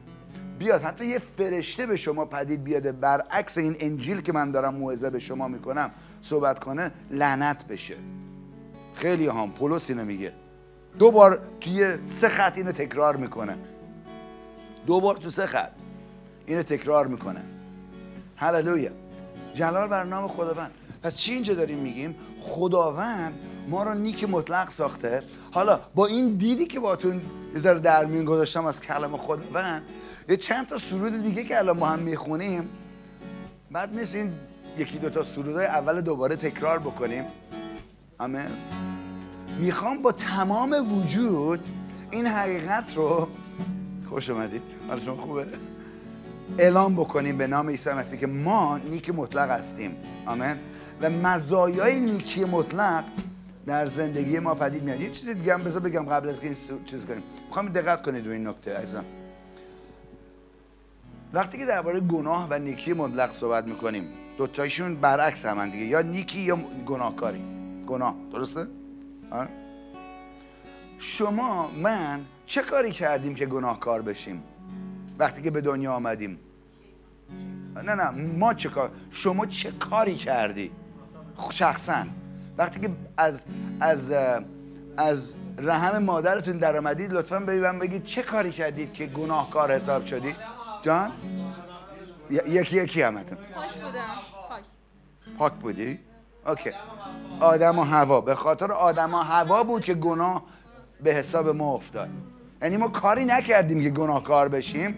[0.58, 5.10] بیاد حتی یه فرشته به شما پدید بیاده برعکس این انجیل که من دارم موعظه
[5.10, 5.90] به شما می‌کنم
[6.22, 7.96] صحبت کنه لعنت بشه.
[8.94, 10.32] خیلی هم پولس اینو میگه.
[10.98, 13.56] دو بار توی سه خط اینو تکرار می‌کنه.
[14.86, 15.72] دو بار تو سه خط
[16.46, 17.40] اینو تکرار می‌کنه.
[18.36, 18.90] هللویا.
[19.54, 20.70] جلال بر نام خداوند.
[21.02, 23.34] پس چی اینجا داریم میگیم؟ خداوند
[23.68, 25.22] ما رو نیک مطلق ساخته.
[25.50, 27.20] حالا با این دیدی که باتون
[27.56, 29.82] ذره در میون گذاشتم از کلام خداوند
[30.28, 32.68] یه چند تا سرود دیگه که الان ما هم می‌خونیم.
[33.70, 34.32] بعد نیست این
[34.78, 35.24] یکی دو تا
[35.60, 37.24] اول دوباره تکرار بکنیم.
[38.18, 38.46] آمین.
[39.58, 41.60] می‌خوام با تمام وجود
[42.10, 43.28] این حقیقت رو
[44.08, 44.62] خوش اومدید.
[45.04, 45.46] شما خوبه؟
[46.58, 49.96] اعلام بکنیم به نام عیسی مسیح که ما نیک مطلق هستیم.
[50.26, 50.56] آمین.
[51.02, 53.04] و مزایای نیکی مطلق
[53.66, 55.00] در زندگی ما پدید میاد.
[55.00, 57.22] یه چیز دیگه هم بذار بگم قبل از که این چیز کنیم.
[57.46, 59.04] می‌خوام دقت کنید روی این نکته عزیزم.
[61.32, 64.08] وقتی که درباره گناه و نیکی مطلق صحبت می‌کنیم
[64.38, 65.84] دوتایشون برعکس هم دیگه.
[65.84, 67.42] یا نیکی یا گناهکاری.
[67.86, 68.14] گناه.
[68.32, 68.66] درسته؟
[69.30, 69.48] آره؟
[70.98, 74.42] شما من چه کاری کردیم که گناهکار بشیم؟
[75.18, 76.38] وقتی که به دنیا آمدیم.
[77.74, 78.10] نه نه.
[78.10, 80.70] ما چه کار شما چه کاری کردی؟
[81.50, 82.04] شخصا.
[82.58, 83.44] وقتی که از
[83.80, 84.14] از
[84.96, 90.36] از رحم مادرتون در آمدید لطفا به بگید چه کاری کردید که گناهکار حساب شدید؟
[90.82, 91.12] جان؟
[92.30, 93.38] یکی یکی همتون.
[93.54, 94.04] پاک بودم.
[94.48, 94.64] پاک.
[95.38, 95.98] پاک بودی؟
[96.46, 96.70] okay.
[97.40, 98.20] آدم و حوا.
[98.20, 100.42] به خاطر آدم و حوا بود که گناه
[101.02, 102.08] به حساب ما افتاد.
[102.62, 104.96] یعنی ما کاری نکردیم که گناهکار بشیم.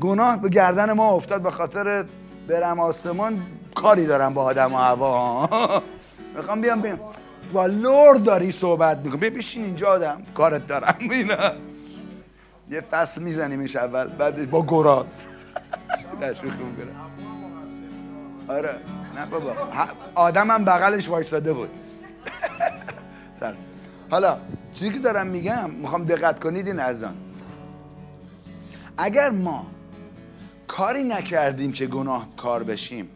[0.00, 2.04] گناه به گردن ما افتاد به خاطر
[2.48, 3.42] برم آسمان
[3.74, 5.82] کاری دارم با آدم و حوا.
[6.36, 7.00] می‌خوام بیام بیام.
[7.52, 9.30] با لر داری صحبت می‌کنی.
[9.30, 10.22] بشین اینجا آدم.
[10.34, 11.52] کارت دارم اینا.
[12.70, 15.26] یه فصل میزنیمش اول بعد با گراز.
[16.20, 16.52] تشویق
[18.48, 18.74] آره.
[19.16, 19.52] نه بابا.
[20.14, 21.68] آدمم بغلش وایساده بود.
[23.40, 23.54] سر.
[24.10, 24.38] حالا
[24.72, 27.16] چیزی که دارم میگم می‌خوام دقت کنید این از آن
[28.98, 29.66] اگر ما
[30.66, 33.10] کاری نکردیم که گناه کار بشیم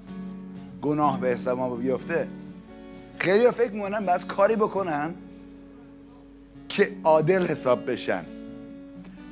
[0.83, 2.29] گناه به حساب ما بیفته.
[3.19, 5.15] خیلی ها فکر می‌کنن بس کاری بکنن
[6.69, 8.25] که عادل حساب بشن.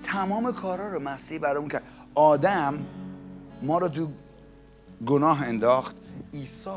[0.02, 1.82] تمام کارا رو مسیح برامون کرد.
[2.14, 2.86] آدم
[3.62, 4.08] ما رو تو
[5.06, 5.96] گناه انداخت
[6.34, 6.70] عیسی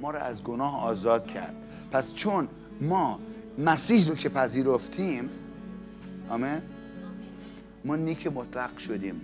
[0.00, 1.54] ما رو از گناه آزاد کرد.
[1.90, 2.48] پس چون
[2.80, 3.20] ما
[3.58, 5.30] مسیح رو که پذیرفتیم
[6.28, 6.62] آمین.
[7.84, 9.20] ما نیک مطلق شدیم.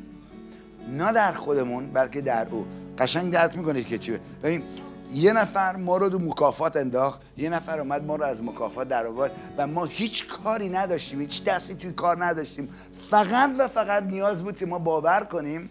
[0.88, 2.66] نه در خودمون بلکه در او.
[2.98, 4.62] قشنگ درک می‌کنید که چیه ببین
[5.12, 9.06] یه نفر ما رو دو مکافات انداخت یه نفر اومد ما رو از مکافات در
[9.06, 12.68] آورد و ما هیچ کاری نداشتیم هیچ دستی توی کار نداشتیم.
[13.10, 15.70] فقط و فقط نیاز بود که ما باور کنیم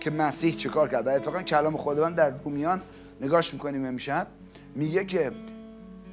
[0.00, 1.06] که مسیح چه کار کرد.
[1.06, 2.82] و اتفاقا کلام خداوند در رومیان
[3.20, 4.26] نگاش می‌کنیم امشب
[4.74, 5.32] میگه که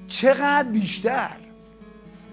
[0.07, 1.37] چقدر بیشتر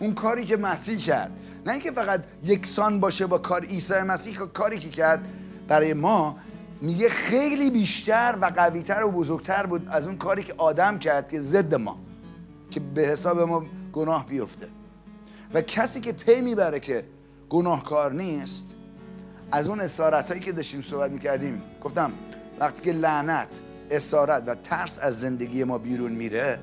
[0.00, 1.30] اون کاری که مسیح کرد.
[1.66, 5.28] نه اینکه فقط یکسان باشه با کار عیسی مسیح کاری که کرد
[5.68, 6.36] برای ما
[6.80, 11.40] میگه خیلی بیشتر و قویتر و بزرگتر بود از اون کاری که آدم کرد که
[11.40, 11.98] ضد ما
[12.70, 14.68] که به حساب ما گناه بیفته.
[15.54, 17.04] و کسی که پی می‌بره که
[17.48, 18.74] گناهکار نیست
[19.52, 22.12] از اون اسارت هایی که داشتیم صحبت می‌کردیم گفتم
[22.60, 23.48] وقتی که لعنت
[23.90, 26.58] اسارت و ترس از زندگی ما بیرون میره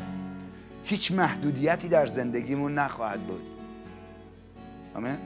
[0.84, 3.42] هیچ محدودیتی در زندگیمون نخواهد بود.
[4.96, 5.18] آمین؟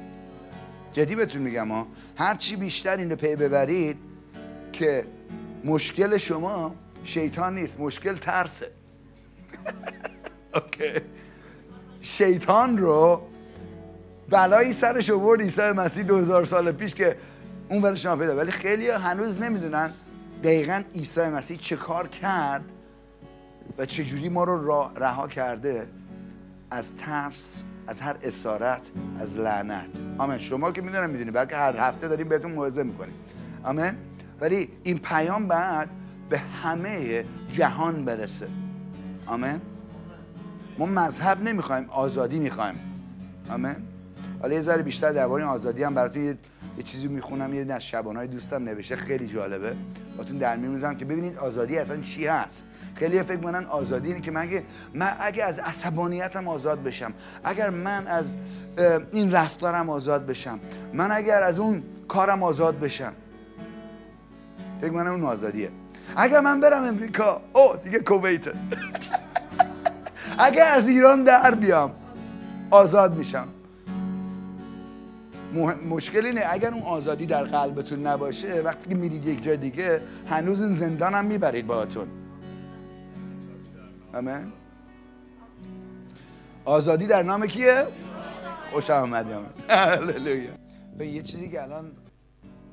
[0.93, 4.10] جدی بهتون میگم ها هر چی بیشتر این رو پی ببرید
[4.71, 5.05] که
[5.65, 8.71] مشکل شما شیطان نیست مشکل ترسه.
[10.55, 11.01] اوکی.
[12.01, 13.21] شیطان رو
[14.29, 17.17] بلایی سرش آورد عیسی مسیح 2000 سال پیش که
[17.69, 18.35] اون برش پیدا.
[18.35, 19.93] ولی خیلی هنوز نمی‌دونن
[20.43, 22.65] دقیقا عیسی مسیح چه کار کرد
[23.77, 25.87] و چجوری ما رو رها کرده
[26.71, 29.89] از ترس از هر اسارت از لعنت.
[30.17, 30.39] آمین.
[30.39, 33.13] شما که می‌دونم می‌دونی بلکه هر هفته داریم بهتون موعظه می‌کنیم.
[33.63, 33.95] آمین.
[34.41, 35.89] ولی این پیام بعد
[36.29, 38.47] به همه جهان برسه.
[39.25, 39.61] آمین.
[40.77, 42.79] ما مذهب نمی‌خوایم آزادی می‌خوایم.
[43.49, 43.75] آمین.
[44.41, 46.37] حالا یه ذره بیشتر درباره آزادی هم براتون یه,
[46.77, 49.75] یه چیزی می‌خونم یه از شبانهای دوستم نوشته خیلی جالبه.
[50.17, 52.65] باتون در می‌زنم که ببینید آزادی اصلا چی هست.
[52.95, 57.69] خیلی فکر می‌کنن آزادی اینه که من اگه, من اگه از عصبانیتم آزاد بشم اگر
[57.69, 58.37] من از
[59.11, 60.59] این رفتارم آزاد بشم
[60.93, 63.13] من اگر از اون کارم آزاد بشم
[64.81, 65.71] فکر می‌کنم اون آزادیه.
[66.15, 68.47] اگر من برم امریکا او دیگه کویت.
[70.39, 71.91] اگه از ایران در بیام
[72.71, 73.47] آزاد میشم.
[75.89, 80.61] مشکل اینه اگر اون آزادی در قلبتون نباشه وقتی که میرید یک جای دیگه هنوز
[80.61, 82.07] این زندان هم می‌برید باهاتون.
[84.13, 84.51] آمین.
[86.65, 87.87] آزادی در نام کیه؟
[88.71, 89.29] خوش آمدی
[89.69, 90.49] هللویا.
[90.99, 91.91] یه چیزی که الان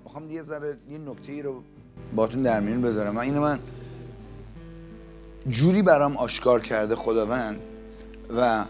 [0.05, 1.62] می‌خوام یه ذره یه نکته ای رو
[2.16, 3.14] باتون در میون بذارم.
[3.14, 3.58] من اینو من
[5.48, 7.61] جوری برام آشکار کرده خداوند
[8.37, 8.64] و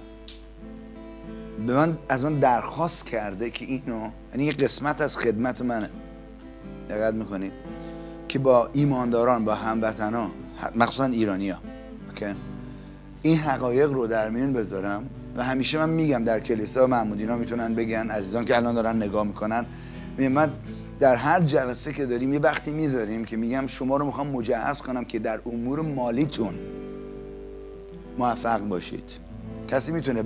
[1.66, 5.90] به من از من درخواست کرده که اینو یعنی یه قسمت از خدمت منه.
[6.88, 7.52] دقت می‌کنید؟
[8.28, 10.30] که با ایمانداران با هموطنا
[10.76, 11.58] مخصوصا ایرانیا
[12.08, 12.34] اوکی؟
[13.22, 18.10] این حقایق رو در میون بذارم و همیشه من میگم در کلیسا معمودینا می‌تونن بگن
[18.10, 19.66] عزیزان که الان دارن نگاه می‌کنن.
[20.18, 20.52] من
[21.00, 25.04] در هر جلسه که داریم یه وقتی می‌ذاریم که میگم شما رو می‌خوام مجهز کنم
[25.04, 26.54] که در امور مالیتون
[28.18, 29.12] موفق باشید.
[29.68, 30.24] کسی می‌تونه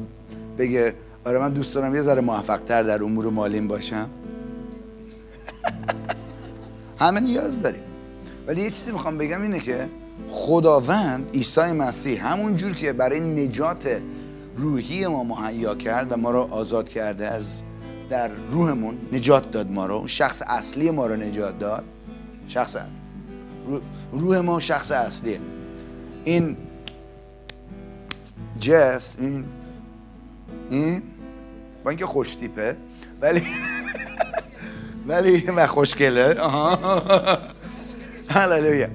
[0.58, 4.10] بگه آره من دوست دارم یه ذره موفق تر در امور مالیم باشم؟
[7.00, 7.82] همه نیاز داریم.
[8.46, 9.88] ولی یه چیزی می‌خوام بگم اینه که
[10.28, 14.02] خداوند عیسی مسیح همون جور که برای نجات
[14.56, 17.60] روحی ما مهیا کرد و ما رو آزاد کرده از
[18.12, 20.06] در روحمون نجات داد ما رو.
[20.06, 21.84] شخص اصلی ما رو نجات داد.
[22.48, 22.76] شخص
[24.12, 25.40] روح ما شخص اصلیه.
[26.24, 26.56] این
[28.60, 29.44] جس این
[30.70, 31.02] این
[31.84, 32.76] با اینکه خوش تیپه
[33.20, 33.42] ولی
[35.08, 36.36] ولی و خوشگله.
[38.34, 38.88] هللویا.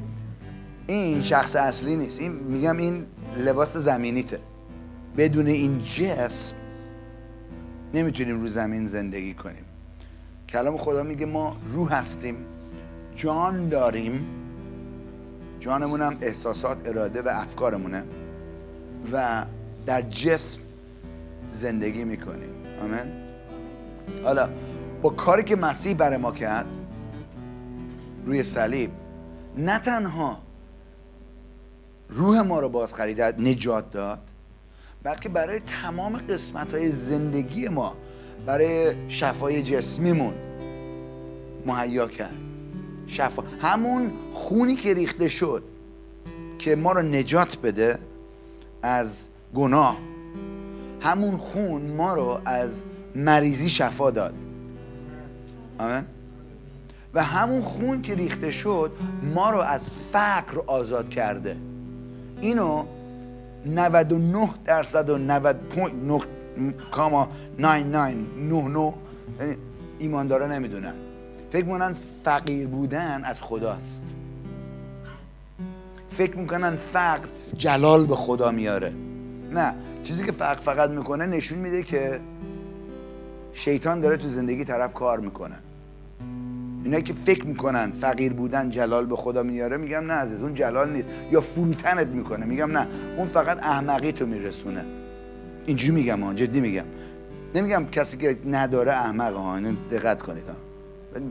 [0.87, 2.19] این شخص اصلی نیست.
[2.19, 3.05] این میگم این
[3.37, 4.39] لباس زمینیته.
[5.17, 6.55] بدون این جسم
[7.93, 9.65] نمی‌تونیم رو زمین زندگی کنیم.
[10.49, 12.35] کلام خدا میگه ما روح هستیم
[13.15, 14.25] جان داریم.
[15.59, 18.03] جانمون هم احساسات اراده و افکارمونه
[19.13, 19.45] و
[19.85, 20.59] در جسم
[21.51, 22.49] زندگی می‌کنیم.
[22.81, 23.13] آمین.
[24.23, 24.49] حالا
[25.01, 26.65] با کاری که مسیح برای ما کرد
[28.25, 28.91] روی صلیب
[29.57, 30.37] نه تنها
[32.09, 34.19] روح ما رو باز خرید نجات داد
[35.07, 37.95] بلکه برای تمام قسمت های زندگی ما
[38.45, 40.33] برای شفای جسمیمون
[41.65, 42.37] مهیا کرد.
[43.07, 43.43] شفا.
[43.61, 45.63] همون خونی که ریخته شد
[46.59, 47.99] که ما رو نجات بده
[48.81, 49.97] از گناه.
[51.01, 52.83] همون خون ما رو از
[53.15, 54.33] مریضی شفا داد.
[55.79, 56.03] آمین.
[57.13, 58.91] و همون خون که ریخته شد
[59.23, 61.57] ما رو از فقر آزاد کرده.
[62.41, 62.85] اینو
[63.65, 65.55] 99 درصد و 90
[66.91, 67.29] کاما
[67.59, 68.93] 99
[69.39, 69.57] یعنی
[69.99, 70.93] ایماندارا نمی‌دونن.
[71.51, 74.13] فکر می‌کنن فقیر بودن از خداست.
[76.09, 77.27] فکر می‌کنن فقر
[77.57, 78.93] جلال به خدا میاره.
[79.51, 82.19] نه چیزی که فقر فقط می‌کنه نشون میده که
[83.53, 85.55] شیطان داره تو زندگی طرف کار می‌کنه.
[86.83, 90.89] اینایی که فکر می‌کنن فقیر بودن جلال به خدا میاره میگم نه عزیز اون جلال
[90.89, 91.07] نیست.
[91.31, 92.87] یا فروتنت می‌کنه میگم نه.
[93.17, 94.85] اون فقط احمقی تو میرسونه.
[95.65, 96.85] اینجوری میگم ها جدی میگم.
[97.55, 100.55] نمیگم کسی که نداره احمق ها اینو دقت کنید ها.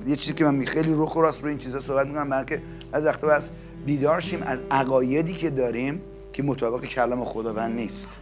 [0.06, 3.26] یه چیزی که من خیلی رو راست رو این چیزا صحبت می‌کنم بلکه از وقتا
[3.26, 3.50] بس
[3.86, 6.00] بیدار شیم از عقایدی که داریم
[6.32, 8.20] که مطابق کلام خداوند نیست.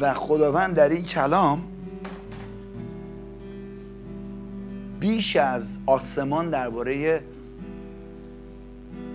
[0.00, 1.62] و خداوند در این کلام
[5.00, 7.22] بیش از آسمان درباره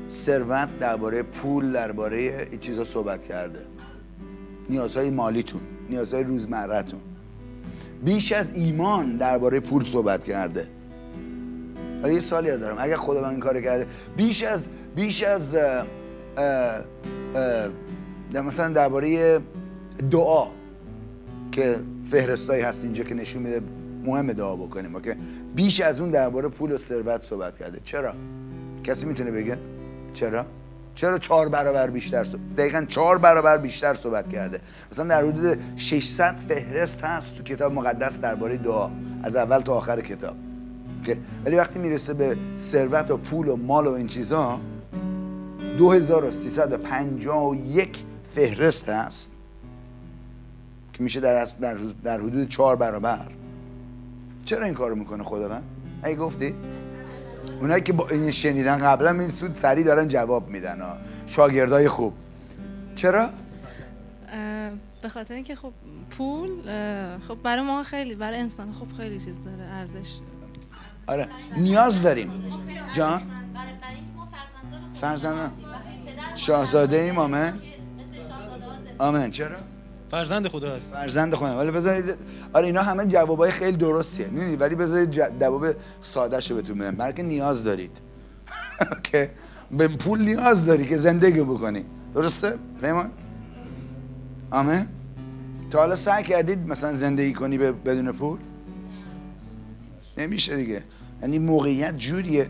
[0.10, 3.60] ثروت درباره پول درباره این چیزا صحبت کرده.
[4.70, 7.00] نیازهای مالیتون نیازهای روزمرهتون.
[8.06, 10.68] بیش از ایمان درباره پول صحبت کرده.
[12.02, 12.76] حالا یه سالی دارم.
[12.80, 15.58] اگر خدا این کار کرده بیش از بیش از
[18.34, 19.40] مثلا درباره
[20.12, 20.48] دعا
[21.52, 21.80] که
[22.10, 23.62] فهرستایی هست اینجا که نشون میده
[24.06, 25.12] مهم دعا بکنیم اوکی؟
[25.56, 27.80] بیش از اون درباره پول و ثروت صحبت کرده.
[27.84, 28.14] چرا؟
[28.84, 29.58] کسی می‌تونه بگه؟
[30.14, 30.46] چرا؟
[30.96, 32.24] چرا چهار برابر بیشتر.
[32.58, 34.60] دقیقا چهار برابر بیشتر صحبت کرده؟
[34.92, 38.90] مثلا در حدود 600 فهرست هست تو کتاب مقدس درباره دعا
[39.24, 40.36] از اول تا آخر کتاب.
[40.98, 44.60] اوکی؟ ولی وقتی می‌رسه به ثروت و پول و مال و این چیزا
[45.78, 48.04] 2351
[48.36, 49.32] فهرست هست
[50.94, 51.48] که میشه در,
[52.04, 53.28] در حدود چهار برابر.
[54.46, 55.64] چرا این کارو می‌کنه خداوند؟
[56.04, 56.56] اگه گفتی؟
[57.60, 62.14] اونایی که با این شنیدن قبلا این سود سری دارن جواب میدن ها شاگردای خوب.
[62.96, 63.30] چرا؟
[65.02, 65.74] به خاطر اینکه خب
[66.10, 66.50] پول
[67.28, 70.20] خب برای ما خیلی برای انسان خب خیلی چیز داره ارزش.
[71.08, 71.28] آره
[71.58, 72.32] نیاز داریم.
[72.96, 73.22] جان؟
[75.02, 75.52] فرزندان
[76.36, 77.60] شاهزاده ایم آمن
[79.00, 79.58] آمن چرا؟
[80.14, 81.58] فرزند خدا هست فرزند خدا.
[81.58, 82.16] ولی بذارید
[82.54, 84.28] آره اینا همه جوابای خیلی درستیه.
[84.28, 85.68] می‌دونی؟ ولی بذارید جواب
[86.02, 86.96] ساده شو بهتون بدم.
[86.96, 88.02] برای نیاز دارید.
[89.04, 89.32] که
[89.72, 93.12] به پول نیاز داری که زندگی بکنی درسته؟ پیمان؟
[94.52, 94.88] آمین.
[95.72, 98.40] تا حالا سعی کردید مثلا زندگی کنی بدون پول؟
[100.18, 100.84] نمیشه دیگه.
[101.22, 102.48] یعنی موقعیت جوریه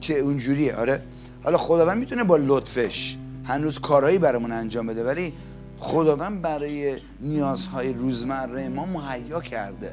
[0.00, 0.76] که اونجوریه.
[0.76, 1.02] آره.
[1.44, 5.32] حالا خداوند می‌تونه با لطفش هنوز کارهایی برامون انجام بده ولی
[5.80, 9.92] خداوند برای نیازهای روزمره ما مهیا کرده.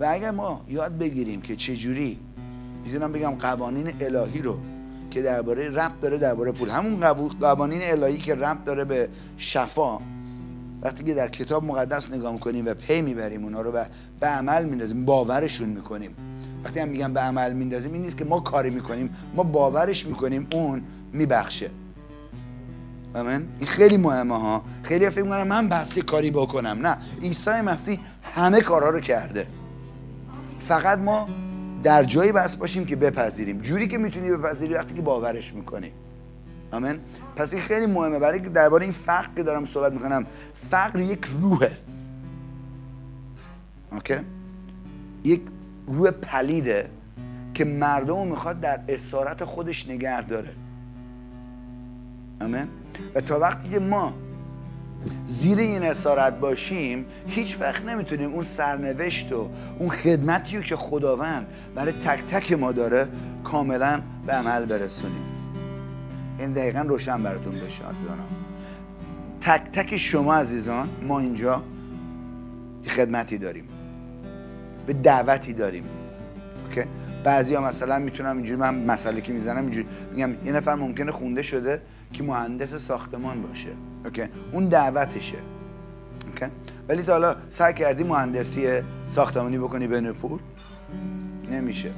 [0.00, 2.18] و اگر ما یاد بگیریم که چجوری
[2.84, 4.58] می‌تونم بگم قوانین الهی رو
[5.10, 6.68] که درباره ربط داره درباره پول.
[6.68, 7.00] همون
[7.40, 9.98] قوانین الهی که ربط داره به شفا.
[10.82, 13.84] وقتی که در کتاب مقدس نگاه می‌کنیم و پی می‌بریم اونا رو و
[14.20, 16.16] به عمل میندازیم باورشون می‌کنیم.
[16.64, 20.46] وقتی هم میگم به عمل میندازیم این نیست که ما کاری می‌کنیم ما باورش می‌کنیم
[20.52, 20.82] اون
[21.12, 21.70] میبخشه.
[23.14, 23.48] آمین.
[23.58, 24.64] این خیلی مهمه ها.
[24.82, 26.86] خیلی فکر می‌کنم من بحث کاری بکنم.
[26.86, 29.46] نه عیسی مسیح همه کارها رو کرده.
[30.58, 31.28] فقط ما
[31.82, 33.60] در جایی بس باشیم که بپذیریم.
[33.60, 35.92] جوری که می‌تونی بپذیری وقتی که باورش می‌کنی.
[36.72, 36.98] آمین.
[37.36, 38.18] پس این خیلی مهمه.
[38.18, 41.76] برای درباره این فقر که دارم صحبت می‌کنم فقر یک روحه.
[43.92, 44.14] اوکی؟
[45.24, 45.42] یک
[45.86, 46.90] روح پلیده
[47.54, 50.50] که مردم می‌خواد در اسارت خودش نگه داره.
[52.40, 52.68] آمین.
[53.14, 54.14] و تا وقتی که ما
[55.26, 61.46] زیر این اسارت باشیم هیچ وقت نمی‌تونیم اون سرنوشت و اون خدمتی رو که خداوند
[61.74, 63.08] برای تک تک ما داره
[63.44, 65.24] کاملا به عمل برسونیم.
[66.38, 68.18] این دقیقا روشن براتون بشه عزیزان
[69.40, 71.62] تک تک شما عزیزان ما اینجا
[72.86, 73.64] خدمتی داریم.
[74.86, 75.84] به دعوتی داریم.
[76.64, 76.82] okay؟
[77.24, 81.42] بعضی ها مثلا می‌تونم اینجوری من مثالی که می‌زنم اینجوری میگم یه نفر ممکنه خونده
[81.42, 81.82] شده
[82.12, 83.70] که مهندس ساختمان باشه.
[84.04, 84.22] okay؟
[84.52, 85.38] اون دعوتشه.
[86.26, 86.46] okay؟
[86.88, 90.40] ولی تا حالا سعی کردی مهندسی ساختمانی بکنی بدون پول؟
[91.50, 91.90] نمیشه.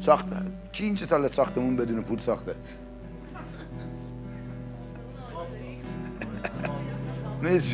[0.00, 0.26] ساخت.
[0.72, 2.54] کی اینجا تا حالا ساختمون بدون پول ساخته؟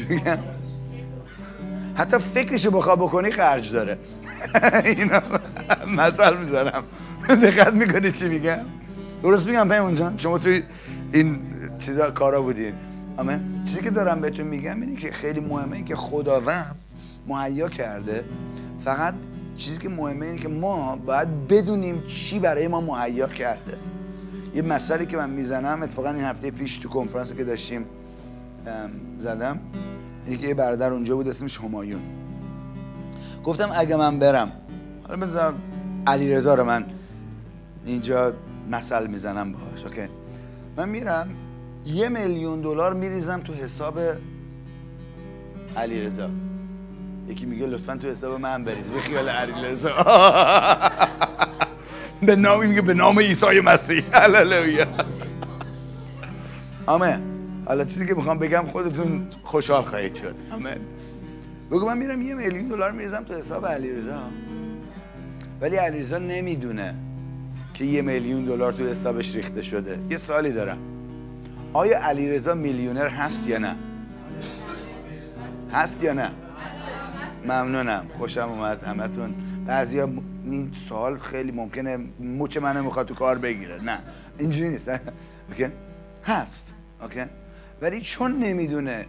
[0.09, 0.39] میگم؟
[1.95, 3.99] حتی فکرشو بخواه بکنی خرج داره.
[4.85, 5.23] اینا
[5.97, 6.85] مثل می‌زنم.
[7.29, 8.65] دقت می‌کنی چی میگم؟
[9.23, 10.63] درست میگم پیمون جان شما توی
[11.13, 11.39] این
[11.79, 12.75] چیزا کارا بودین.
[13.17, 13.65] آمین.
[13.65, 16.75] چیزی که دارم بهتون میگم اینه که خیلی مهمه این که خداوند
[17.27, 18.25] مهیا کرده.
[18.85, 19.15] فقط
[19.57, 23.79] چیزی که مهمه اینه که ما باید بدونیم چی برای ما مهیا کرده.
[24.55, 27.85] یه مسئله که من می‌زنم اتفاقا این هفته پیش تو کنفرانسی که داشتیم
[29.17, 29.59] زدم.
[30.29, 32.03] یکی یه برادر اونجا بود اسمش همایون.
[33.45, 34.53] گفتم اگه من برم
[35.09, 35.55] حالا بذار
[36.07, 36.87] علی رو من
[37.87, 38.35] اینجا
[38.71, 40.09] مثل می‌زنم باهاش اوکی؟
[40.77, 41.29] من میرم
[41.87, 44.01] یه میلیون دلار میریزم تو حساب
[45.77, 46.31] علی رضا
[47.29, 48.91] یکی میگه لطفا تو حساب من بریز.
[48.91, 49.89] به خیال علی رضا
[52.27, 54.03] به نام میگه به نام عیسی مسیح.
[54.23, 54.87] هللویا.
[56.87, 57.17] آمین.
[57.67, 60.35] حالا چیزی که می‌خوام بگم خودتون خوشحال خواهید شد.
[60.51, 60.81] آمین.
[61.71, 64.23] بگو من میرم یه میلیون دلار میریزم تو حساب علیرضا.
[65.61, 66.95] ولی علیرضا نمی‌دونه.
[67.83, 69.99] که یه میلیون دلار تو حسابش ریخته شده.
[70.11, 70.79] یه سوالی دارم.
[71.73, 73.77] آیا علیرضا میلیونر هست یا نه؟
[75.73, 76.31] هست یا نه؟
[77.45, 78.07] ممنونم.
[78.19, 79.35] خوشم اومد همتون.
[79.67, 80.09] بعضیا
[80.45, 83.85] این سوال خیلی ممکنه مچ منو می‌خواد تو کار بگیره.
[83.85, 83.99] نه
[84.39, 84.89] اینجوری نیست.
[85.49, 85.67] اوکی؟
[86.25, 86.75] هست.
[87.03, 87.25] اوکی؟
[87.81, 89.07] ولی چون نمی‌دونه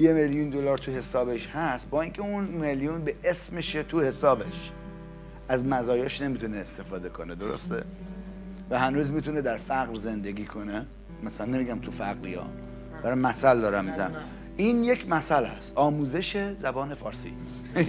[0.00, 4.72] یه میلیون دلار تو حسابش هست با اینکه اون میلیون به اسمشه تو حسابش.
[5.48, 7.84] از مزایاش نمی‌تونه استفاده کنه درسته؟
[8.70, 10.86] و هنوز می‌تونه در فقر زندگی کنه.
[11.22, 12.46] مثلا نمیگم تو فقری ها
[13.02, 14.12] دارم مثل دارم می‌زنم
[14.56, 15.76] این یک مثل است.
[15.76, 17.36] آموزش زبان فارسی.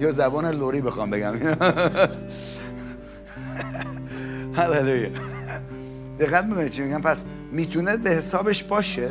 [0.00, 1.34] یا زبان لوری بخوام بگم.
[4.56, 5.08] هللویا
[6.18, 9.10] دقت می‌کنید چی میگم؟ پس می‌تونه به حسابش باشه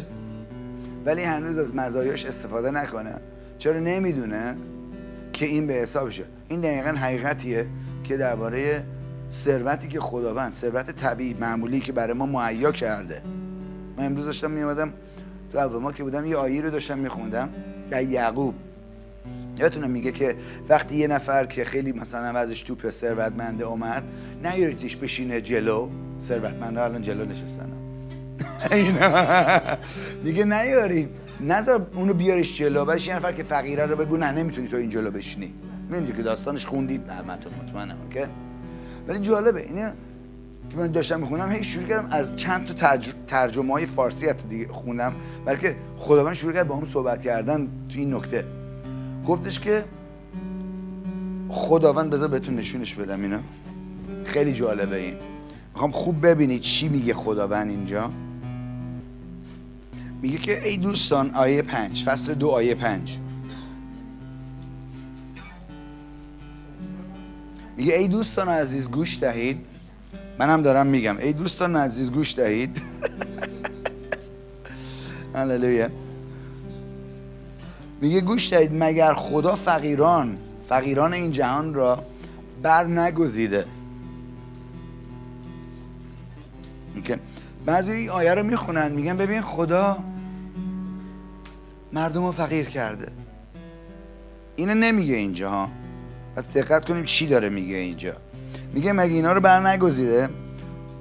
[1.06, 3.20] ولی هنوز از مزایاش استفاده نکنه.
[3.58, 4.58] چرا نمی‌دونه؟
[5.38, 6.24] که این به حسابشه.
[6.48, 7.68] این دقیقا حقیقتیه
[8.04, 8.84] که درباره
[9.32, 13.22] ثروتی که خداوند ثروت طبیعی معمولی که برای ما مهیا کرده.
[13.98, 14.94] من امروز داشتم میامدم
[15.52, 17.50] تو اول که بودم یه آیه رو داشتم میخوندم
[17.90, 18.56] در یعقوب.
[19.60, 20.36] یادتونه میگه که
[20.70, 24.04] وقتی یه نفر که خیلی مثلا وضعش توپ ثروتمنده اومد
[24.44, 25.90] نیاریدش بشینه جلو.
[26.22, 27.72] ثروتمنده الان جلو نشستن.
[30.24, 31.10] میگه نیارید
[31.42, 34.90] نذار اونو بیارش جلو بعدش یه نفر که فقیره رو بگو نه نمی‌تونی تو این
[34.90, 35.54] جلو بشینی.
[35.90, 38.32] می‌دونی که داستانش خوندید همتون مطمئنم اوکی؟
[39.08, 39.94] ولی جالبه اینه
[40.70, 43.14] که من داشتم می‌خونم هی شروع کردم از چند تا ترج...
[43.28, 45.14] ترجمه های فارسی حتی دیگه خوندم
[45.46, 48.46] بلکه خداوند شروع کرد با هم صحبت کردن تو این نکته.
[49.28, 49.86] گفتش که
[51.50, 53.40] خداوند بذار بهتون نشونش بدم اینا.
[54.26, 55.16] خیلی جالبه این.
[55.74, 58.12] می‌خوام خوب ببینید چی میگه خداوند اینجا.
[60.22, 63.18] میگه که ای دوستان آیه پنج فصل دو آیه پنج.
[67.78, 69.66] میگه ای دوستان عزیز گوش دهید.
[70.40, 71.18] منم دارم میگم.
[71.18, 72.82] ای دوستان عزیز گوش دهید.
[75.36, 75.90] هللویا.
[78.02, 80.38] میگه گوش دهید مگر خدا فقیران
[80.70, 82.04] فقیران این جهان را
[82.64, 83.66] بر نگزیده؟
[86.96, 87.16] اوکی.
[87.68, 89.98] بعضی آیه رو می‌خونن میگن ببین خدا
[91.94, 93.12] مردم رو فقیر کرده.
[94.56, 95.70] اینو نمیگه اینجا ها.
[96.36, 98.14] پس دقت کنیم چی داره میگه اینجا.
[98.74, 100.30] میگه مگه اینا رو بر نگزیده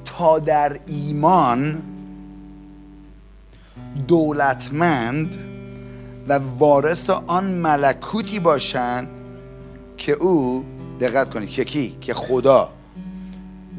[0.05, 1.83] تا در ایمان
[4.09, 5.37] دولتمند
[6.29, 9.09] و وارث آن ملکوتی باشند
[9.97, 10.65] که او
[11.01, 12.73] دقت کنید که کی؟ که خدا.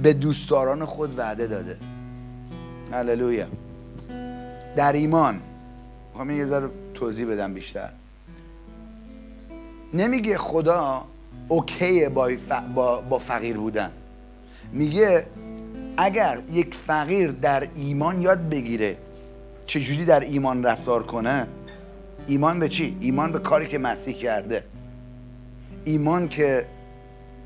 [0.04, 1.78] به دوستداران خود وعده داده.
[2.92, 3.48] هللویا
[4.76, 5.42] در ایمان.
[6.10, 7.90] می‌خوام یه ذره توضیح بدم بیشتر.
[9.94, 11.06] نمیگه خدا
[11.48, 12.52] اوکیه با, ف...
[12.76, 13.02] با...
[13.02, 13.92] با فقیر بودن.
[14.74, 15.26] میگه
[15.98, 18.98] اگر یک فقیر در ایمان یاد بگیره
[19.66, 21.48] چجوری در ایمان رفتار کنه
[22.28, 24.64] ایمان به چی؟ ایمان به کاری که مسیح کرده.
[25.86, 26.66] ایمان که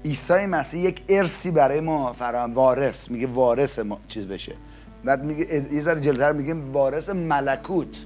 [0.05, 3.11] عیسی مسیح یک ارسی برای ما فراهم وارث.
[3.11, 4.55] میگه وارث ما چیز بشه.
[5.05, 8.05] بعد میگه یه ذره جلوتر میگه وارث ملکوت.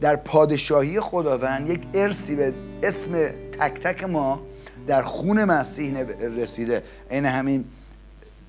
[0.00, 3.12] در پادشاهی خداوند یک ارسی به اسم
[3.60, 4.42] تک تک ما
[4.86, 6.02] در خون مسیح
[6.36, 6.82] رسیده.
[7.10, 7.64] این همین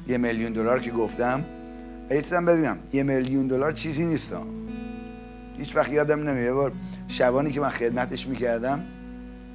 [0.08, 1.46] یه میلیون دلار که گفتم.
[2.10, 2.80] ایتسم بدونم.
[2.94, 4.44] یه میلیون دلار چیزی نیست ها.
[5.58, 6.46] هیچ وقت یادم نمیاد.
[6.46, 6.72] یه بار
[7.08, 8.86] شبانی که من خدمتش می‌کردم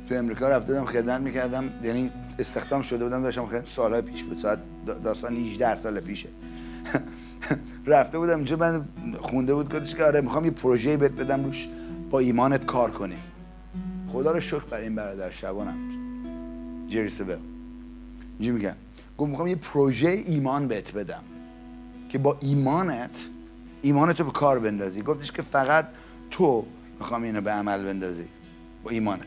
[0.08, 1.70] تو امریکا رفته بودم خدمت می‌کردم.
[1.82, 4.38] یعنی استخدام شده بودم داشتم خدمت سالهای پیش بود.
[4.38, 4.58] ساعت
[5.04, 6.28] داستان 18 سال پیشه.
[7.86, 8.84] رفته بودم اونجا من
[9.20, 11.68] خونده بود گفتش که آره می‌خوام یه پروژه بهت بدم روش
[12.10, 13.16] با ایمانت کار کنی.
[14.12, 15.78] خدا رو شکر برای این برادر شبانم.
[16.88, 17.38] جری سویل
[18.38, 18.74] اینجا میگم.
[19.18, 21.22] گفت می‌خوام یه پروژه ایمان بهت بدم
[22.08, 23.24] که با ایمانت
[23.82, 25.02] ایمانت رو به کار بندازی.
[25.02, 25.88] گفتش که فقط
[26.30, 26.66] تو
[26.98, 28.24] می‌خوام اینو به عمل بندازی.
[28.84, 29.22] با ایمانت.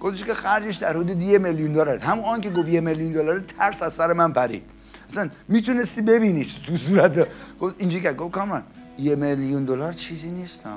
[0.00, 3.40] گفتش که خرجش در حدود یه میلیون دلار همون آن که گفت یه میلیون دلار
[3.40, 4.62] ترس از سر من پرید.
[5.10, 7.28] اصلا می‌تونستی ببینیش تو صورت.
[7.60, 8.62] گفت اینجا که گفت کامان
[8.98, 10.68] یه میلیون دلار چیزی نیست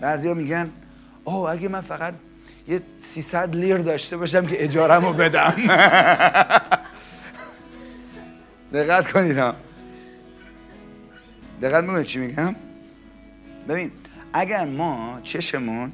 [0.00, 0.70] بعضیا میگن
[1.24, 2.14] اوه اگه من فقط
[2.68, 5.54] یه 300 لیر داشته باشم که اجارم رو بدم.
[8.72, 9.54] دقت کنید ها
[11.62, 12.54] دقت می‌کنید چی میگم؟
[13.68, 13.90] ببین
[14.32, 15.92] اگر ما چشمون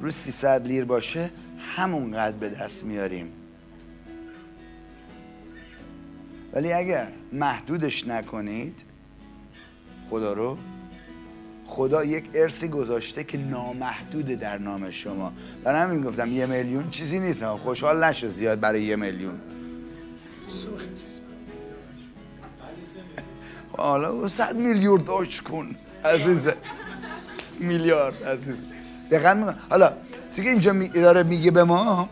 [0.00, 1.30] رو 300 لیر باشه
[1.76, 3.32] همونقدر به دست میاریم.
[6.52, 8.84] ولی اگر محدودش نکنید
[10.10, 10.58] خدا رو
[11.66, 15.32] خدا یک ارسی گذاشته که نامحدوده در نام شما.
[15.64, 17.46] در همین گفتم یه میلیون چیزی نیست.
[17.46, 19.40] خوشحال نشو زیاد برای یه میلیون.
[23.76, 26.48] حالا صد میلیون داشت کن عزیز.
[27.60, 28.56] میلیارد عزیز.
[29.10, 29.92] دقیقا حالا
[30.36, 32.08] که اینجا داره میگه به ما؟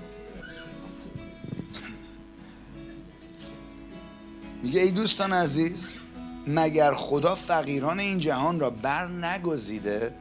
[4.65, 5.95] میگه ای دوستان عزیز
[6.47, 10.15] مگر خدا فقیران این جهان را بر نگزیده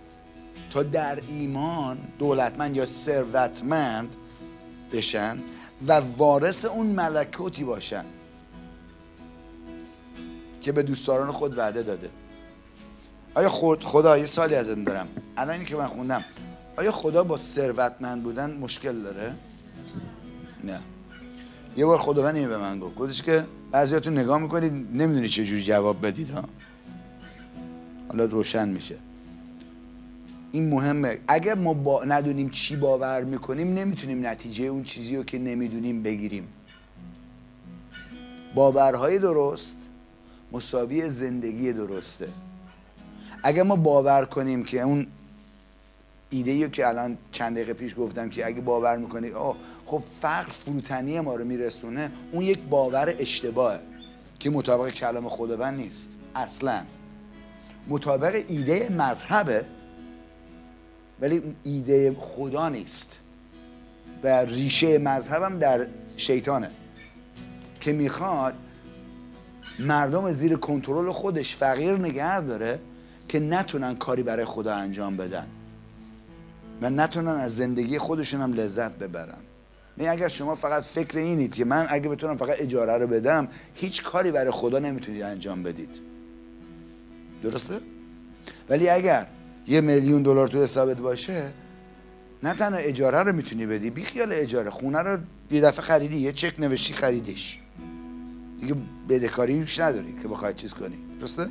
[0.72, 4.16] تا در ایمان دولتمند یا ثروتمند
[4.94, 5.38] بشن
[5.88, 8.06] و وارث اون ملکوتی باشن
[10.62, 12.10] که به دوستداران خود وعده داده؟
[13.36, 13.50] آیا
[13.84, 15.08] خدا یه سالی از این دارم.
[15.38, 16.26] الان اینی که من خوندم.
[16.78, 19.36] آیا خدا با ثروتمند بودن مشکل داره؟
[20.64, 20.80] نه.
[21.78, 22.96] یه بار خداوند به من گفت.
[22.96, 26.44] گفتش که بعضیاتون نگاه می‌کنید نمی‌دونی چه جوری جواب بدید ها.
[28.10, 28.98] حالا روشن میشه.
[30.52, 31.20] این مهمه.
[31.28, 36.48] اگر ما با ندونیم چی باور می‌کنیم نمی‌تونیم نتیجه اون چیزی رو که نمی‌دونیم بگیریم.
[38.56, 39.90] باورهای درست
[40.52, 42.28] مساوی زندگی درسته.
[43.44, 45.08] اگر ما باور کنیم که اون
[46.34, 49.56] ایده که الان چند دقیقه پیش گفتم که اگه باور می‌کنی آه
[49.86, 53.80] خب فقر فروتنی ما رو میرسونه اون یک باور اشتباهه
[54.40, 56.18] که مطابق کلام خداوند نیست.
[56.36, 56.82] اصلا.
[57.88, 59.66] مطابق ایده مذهبه
[61.22, 63.20] ولی ایده خدا نیست.
[64.24, 66.70] و ریشه مذهبم در شیطانه
[67.80, 68.54] که می‌خواد
[69.80, 72.80] مردم زیر کنترل خودش فقیر نگه داره
[73.28, 75.48] که نتونن کاری برای خدا انجام بدن.
[76.84, 79.42] و نتونن از زندگی خودشون هم لذت ببرن.
[79.98, 84.04] نه اگر شما فقط فکر اینید که من اگه بتونم فقط اجاره رو بدم هیچ
[84.04, 86.00] کاری برای خدا نمی‌تونید انجام بدید.
[87.44, 87.80] درسته؟
[88.70, 89.28] ولی اگر
[89.68, 91.54] یه میلیون دلار تو حسابت باشه
[92.44, 94.70] نه تنها اجاره رو می‌تونی بدی بی خیال اجاره.
[94.70, 95.18] خونه رو
[95.52, 97.60] یه دفعه خریدی یه چک نوشتی خریدیش.
[98.60, 98.76] دیگه
[99.10, 100.98] بدهکاری نداری که بخوای چیز کنی.
[101.20, 101.48] درسته؟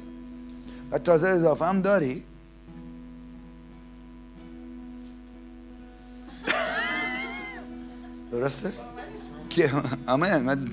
[0.90, 2.24] و تازه اضافه هم داری.
[8.32, 8.72] درسته؟
[9.50, 9.70] که
[10.06, 10.68] آمین من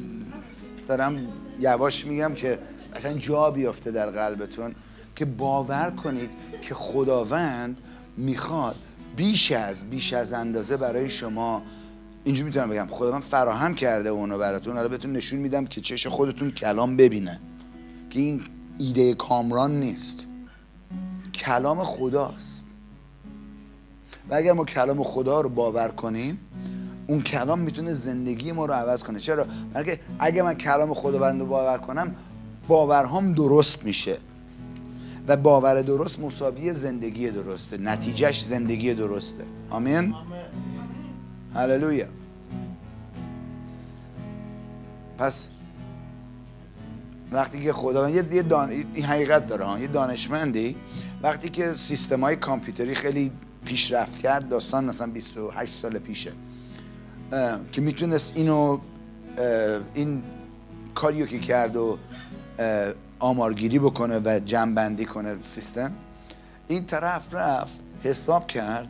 [0.88, 1.28] دارم
[1.60, 2.60] یواش میگم که
[2.94, 4.76] اصلا جا بیافته در قلبتون
[5.16, 6.32] که باور کنید
[6.62, 7.82] که خداوند
[8.18, 8.76] می‌خواد
[9.16, 11.64] بیش از بیش از اندازه برای شما
[12.24, 14.76] اینجوری می‌تونم بگم خداوند فراهم کرده اونو براتون.
[14.76, 17.40] حالا بهتون نشون میدم که چش خودتون کلام ببینه
[18.10, 18.42] که این
[18.78, 20.28] ایده کامران نیست.
[21.36, 22.66] کلام خداست.
[24.30, 26.40] و اگر ما کلام خدا رو باور کنیم
[27.10, 29.20] اون کلام می‌تونه زندگی ما رو عوض کنه.
[29.20, 32.16] چرا؟ برای اگه من کلام خداوند رو باور کنم
[32.68, 34.18] باورهام درست میشه.
[35.28, 37.78] و باور درست مساوی زندگی درسته.
[37.78, 39.44] نتیجهش زندگی درسته.
[39.70, 40.16] آمین؟
[41.56, 42.08] هللویا.
[45.18, 45.50] پس
[47.32, 48.70] وقتی که خداوند یه دان...
[48.70, 50.76] این حقیقت داره یه دانشمندی.
[51.24, 53.32] وقتی که سیستم های کامپیوتری خیلی
[53.66, 56.32] پیشرفت کرد داستان مثلا 28 سال پیشه.
[57.72, 58.80] که می‌تونست اینو
[59.94, 60.24] این
[60.96, 61.98] کاریو که کرد و
[63.20, 65.92] آمارگیری بکنه و جمعبندی کنه سیستم
[66.68, 68.88] این طرف رفت حساب کرد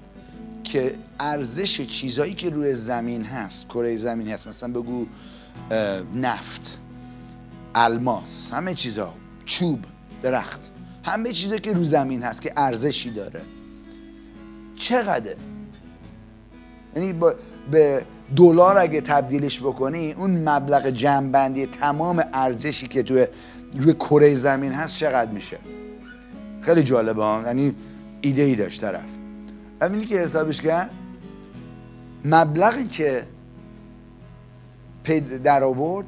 [0.64, 5.06] که ارزش چیزایی که روی زمین هست کره زمین هست مثلا بگو
[6.16, 6.78] نفت
[7.76, 9.14] الماس همه چیزا
[9.46, 9.86] چوب
[10.22, 10.72] درخت
[11.04, 13.42] همه چیزی که رو زمین هست که ارزشی داره.
[14.76, 15.36] چقدر
[16.96, 17.36] یعنی با
[17.72, 18.06] به
[18.36, 23.28] دلار اگه تبدیلش بکنی اون مبلغ جمعبندی تمام ارزشی که توی
[23.76, 25.58] روی کره زمین هست چقدر میشه؟
[26.62, 27.44] خیلی جالبه ها.
[27.46, 27.76] یعنی
[28.22, 29.10] ایده ای داشت طرف.
[29.82, 30.92] همینی که حسابش کرد
[32.26, 33.24] مبلغی که
[35.04, 36.06] پید در آورد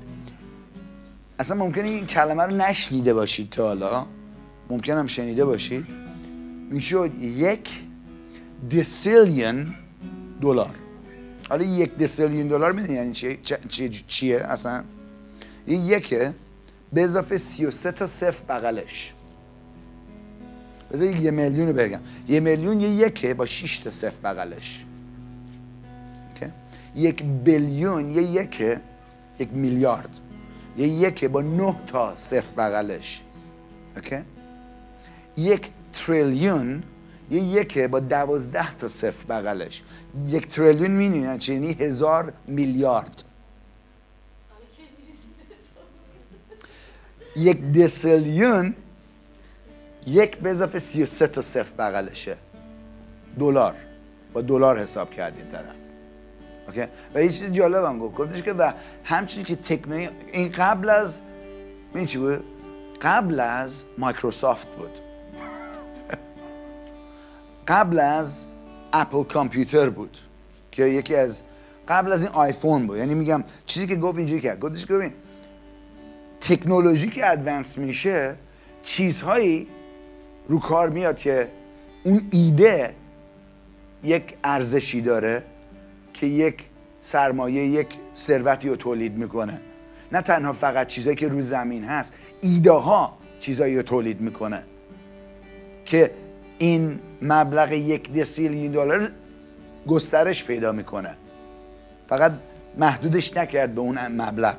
[1.40, 4.06] اصلا ممکنه این کلمه رو نشنیده باشید تا حالا.
[4.70, 5.86] ممکن هم شنیده باشید.
[6.72, 7.70] می‌شد یک
[8.70, 9.74] دیسیلیون
[10.42, 10.76] دلار.
[11.52, 13.38] حالا یک دیسیلیون دلار می‌دونی یعنی چیه
[13.70, 14.84] چیه, چیه اصلا؟
[15.66, 16.34] این یکه
[16.94, 19.14] به اضافه 33 تا صفر بغلش.
[20.92, 22.00] بذار یه میلیون رو بگم.
[22.28, 24.86] یه میلیون یه یکه با 6 تا صفر بغلش؟
[26.96, 28.82] یک بیلیون یه یکه
[29.40, 30.20] یک میلیارد.
[30.78, 33.22] یه یکه با 9 تا صفر بغلش.
[33.96, 34.18] اوکی؟
[35.38, 36.84] یک تریلیون
[37.32, 39.84] یه یکه با دوازده تا صفر بغلش.
[40.28, 43.24] یک تریلیون می‌دونی چی یعنی هزار میلیارد.
[47.36, 48.76] یک دسیلیون
[50.08, 52.38] یک به اضافه 33 تا صفر بغلشه.
[53.40, 53.76] دلار.
[54.34, 55.76] با دلار حساب کردین طرف.
[56.68, 56.84] Okay؟
[57.16, 58.16] و یه چیز جالبم گفت.
[58.16, 58.72] گفتش که و
[59.04, 61.22] همچنین که تکنولوژی این قبل از
[61.96, 62.44] این چی بود؟
[63.02, 65.11] قبل از مایکروسافت بود.
[67.68, 68.46] قبل از
[68.94, 70.18] اپل کامپیوتر بود
[70.72, 71.42] که یکی از
[71.88, 72.98] قبل از این آیفون بود.
[72.98, 74.60] یعنی میگم چیزی که گفت اینجوری کرد.
[74.60, 75.14] گفتش که ببین
[76.42, 78.36] تکنولوژی که advance میشه
[78.82, 79.68] چیزهایی
[80.48, 81.52] رو کار میاد که
[82.04, 82.96] اون ایده
[84.04, 85.44] یک ارزشی داره
[86.14, 86.70] که یک
[87.02, 89.62] سرمایه یک ثروتی رو تولید می‌کنه.
[90.12, 94.64] نه تنها فقط چیزایی که رو زمین هست ایده ها چیزایی رو تولید می‌کنه.
[95.86, 96.12] که
[96.58, 99.12] این مبلغ یک دسیلیون دلار
[99.88, 101.16] گسترش پیدا می‌کنه.
[102.08, 102.32] فقط
[102.78, 104.56] محدودش نکرد به اون مبلغ.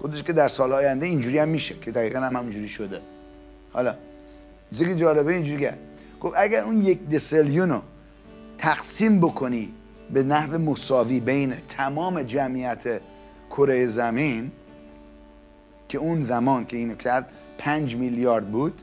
[0.00, 3.00] گفتش که در سال آینده اینجوری هم میشه که دقیقا هم همونجوری شده.
[3.72, 3.94] حالا
[4.70, 5.78] چیزی که جالبه اینجوری کرد
[6.20, 7.82] گفت اگر اون یک دسیلیون رو
[8.58, 9.72] تقسیم بکنی
[10.12, 13.00] به نحو مساوی بین تمام جمعیت
[13.50, 14.52] کره زمین
[15.88, 18.82] که اون زمان که اینو کرد پنج میلیارد بود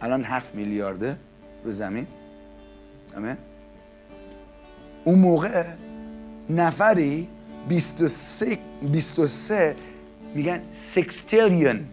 [0.00, 1.16] الان هفت میلیارده.
[1.66, 2.06] رو زمین.
[3.16, 3.36] آمین.
[5.04, 5.64] اون موقع
[6.50, 7.28] نفری
[7.68, 9.76] 23 23
[10.34, 11.86] میگن سکستیلیون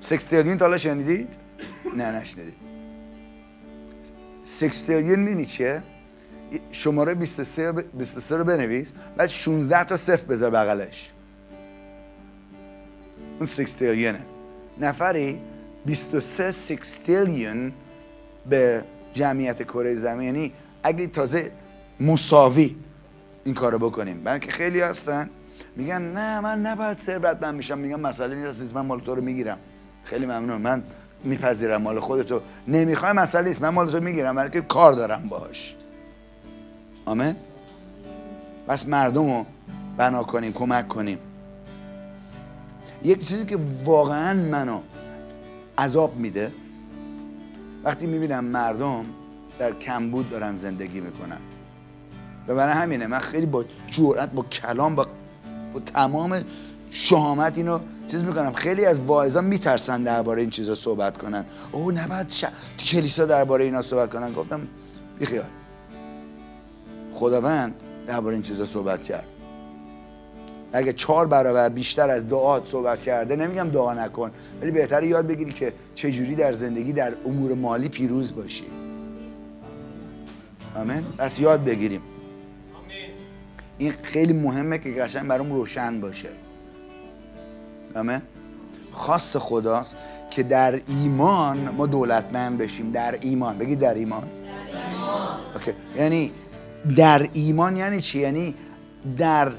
[0.00, 1.28] سکستیلیون تا حالا شنیدید؟
[1.96, 2.56] نه نشنیدید.
[4.42, 5.82] سکستیلیون مینی چیه؟
[6.70, 11.12] شماره 23 23 رو بنویس بعد 16 تا صفر بذار بغلش.
[13.36, 14.20] اون سکستیلیونه
[14.80, 15.40] نفری
[15.86, 17.72] 23 سکستیلیون
[18.50, 21.52] به جمعیت کره زمین یعنی اگه تازه
[22.00, 22.76] مساوی
[23.44, 24.20] این کارو بکنیم.
[24.24, 25.30] برای که خیلی هستن
[25.76, 27.78] میگن نه من نباید ثروتمند میشم.
[27.78, 29.58] میگم مسئله نیست من مال تو رو می‌گیرم.
[30.04, 30.62] خیلی ممنون.
[30.62, 30.82] من
[31.24, 32.40] میپذیرم مال خودتو.
[32.68, 34.34] نمی‌خوای مسئله نیست من مال تو می‌گیرم.
[34.34, 35.76] برای که کار دارم باش
[37.04, 37.36] آمین؟
[38.68, 39.46] بس مردم رو
[39.96, 41.18] بنا کنیم کمک کنیم.
[43.02, 44.80] یک چیزی که واقعا منو
[45.78, 46.52] عذاب میده
[47.86, 49.04] وقتی می‌بینم مردم
[49.58, 51.38] در کمبود دارن زندگی می‌کنن.
[52.48, 55.06] و برای همینه من خیلی با جرأت با کلام با,
[55.74, 56.42] با تمام
[56.90, 57.78] شهامت اینو
[58.08, 58.52] چیز می‌کنم.
[58.52, 61.44] خیلی از واعظا میترسن درباره این چیزا صحبت کنن.
[61.72, 62.44] او نباید ش...
[62.78, 64.32] کلیسا درباره اینا صحبت کنن.
[64.32, 64.60] گفتم
[65.18, 65.50] بیخیال.
[67.12, 67.74] خداوند
[68.06, 69.26] درباره این چیزا صحبت کرد.
[70.72, 74.30] اگه چهار برابر بیشتر از دعات صحبت کرده نمیگم دعا نکن
[74.62, 78.64] ولی بهتره یاد بگیری که چجوری در زندگی در امور مالی پیروز باشی.
[80.76, 81.02] آمین.
[81.18, 82.02] پس یاد بگیریم.
[83.78, 86.28] این خیلی مهمه که قشنگ برام روشن باشه.
[87.96, 88.22] آمین.
[88.92, 89.96] خاص خداست
[90.30, 92.90] که در ایمان ما دولتمند بشیم.
[92.90, 93.58] در ایمان.
[93.58, 94.22] بگید در ایمان.
[94.22, 94.28] در
[94.90, 95.38] ایمان.
[95.54, 95.72] اوکی.
[95.96, 96.32] یعنی
[96.96, 98.54] در ایمان یعنی چی؟ یعنی
[99.16, 99.52] در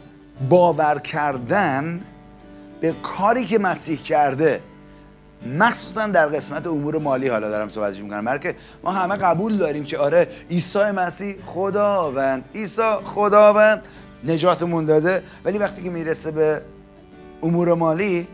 [0.49, 2.01] باور کردن
[2.81, 4.61] به کاری که مسیح کرده.
[5.57, 8.25] مخصوصا در قسمت امور مالی حالا دارم صحبتش می‌کنم.
[8.25, 12.45] برای ما همه قبول داریم که آره عیسی مسیح خداوند.
[12.55, 13.83] عیسی خداوند.
[14.23, 15.23] نجاتمون داده.
[15.45, 16.61] ولی وقتی که می‌رسه به
[17.43, 18.27] امور مالی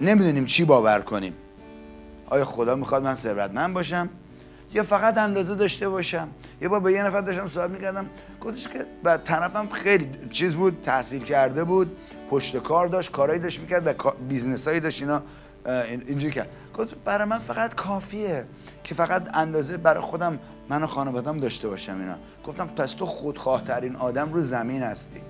[0.00, 1.34] نمی‌دونیم چی باور کنیم.
[2.26, 4.08] آیا خدا می‌خواد من ثروتمند باشم؟
[4.74, 6.28] یا فقط اندازه داشته باشم؟
[6.60, 8.06] یه بار به یه نفر داشتم صحبت می‌کردم
[8.40, 11.96] گفتش که بعد طرفم خیلی چیز بود تحصیل کرده بود
[12.30, 15.22] پشت کار داشت کارایی داشت می‌کرد و بیزنسایی داشت اینا
[15.88, 16.48] اینجوری کرد.
[16.78, 18.44] گفت برای من فقط کافیه
[18.84, 22.16] که فقط اندازه برای خودم من و خانوادم داشته باشم اینا.
[22.44, 25.20] گفتم پس تو خودخواه ترین آدم رو زمین هستی.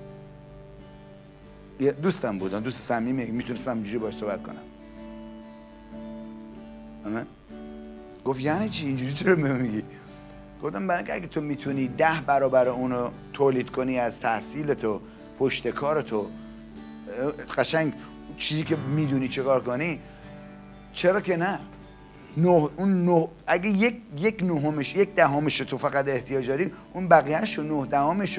[2.03, 4.57] دوستم بودم دوست صمیمی می‌تونستم اینجوری باش صحبت کنم.
[8.25, 9.83] گفت یعنی چی؟ اینجوری چرا به میگی
[10.63, 15.01] گفتم برای اگه تو می‌تونی ده برابر اونو تولید کنی از تحصیل تو
[15.39, 16.31] پشت کار تو
[17.57, 17.95] قشنگ
[18.37, 20.01] چیزی که می‌دونی چه کار کنی
[20.93, 21.59] چرا که نه؟
[22.37, 27.59] نه اون نه اگه یک یک نهمش یک دهمش تو فقط احتیاج داری اون بقیه‌اش
[27.59, 28.39] رو نه دهمش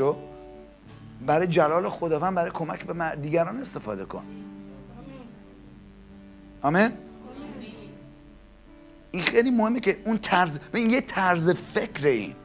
[1.26, 4.24] برای جلال خداوند برای کمک به دیگران استفاده کن.
[6.62, 6.90] آمین؟
[9.16, 12.36] این خیلی مهمه که اون طرز این یه طرز فکر این.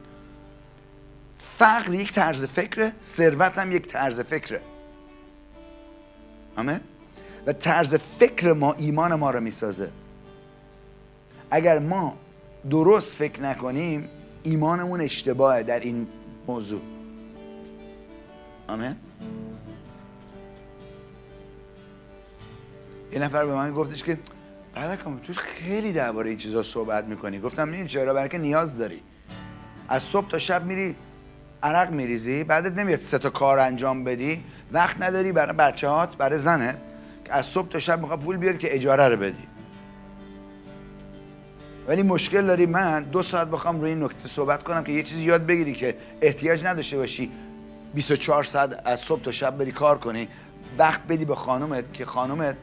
[1.37, 4.61] فقر یک طرز فکره ثروت هم یک طرز فکره.
[6.55, 6.79] آمین؟
[7.47, 9.91] و طرز فکر ما ایمان ما رو می‌سازه.
[11.51, 12.17] اگر ما
[12.69, 14.09] درست فکر نکنیم
[14.43, 16.07] ایمانمون اشتباهه در این
[16.47, 16.81] موضوع.
[18.67, 18.95] آمین؟
[23.11, 24.17] یه نفر به من گفتش که
[24.87, 27.39] بعد تو خیلی درباره این چیزا صحبت می‌کنی.
[27.39, 29.01] گفتم این چرا؟ برای نیاز داری.
[29.89, 30.95] از صبح تا شب میری
[31.63, 34.43] عرق میریزی بعدت نمیاد سه تا کار انجام بدی.
[34.71, 36.77] وقت نداری برای بچه هات برای زنت.
[37.25, 39.47] که از صبح تا شب می‌خواد پول بیاری که اجاره رو بدی.
[41.87, 45.23] ولی مشکل داری من دو ساعت بخوام روی این نکته صحبت کنم که یه چیزی
[45.23, 47.31] یاد بگیری که احتیاج نداشته باشی
[47.93, 50.27] 24 ساعت از صبح تا شب بری کار کنی.
[50.77, 52.55] وقت بدی به خانومت که خانومت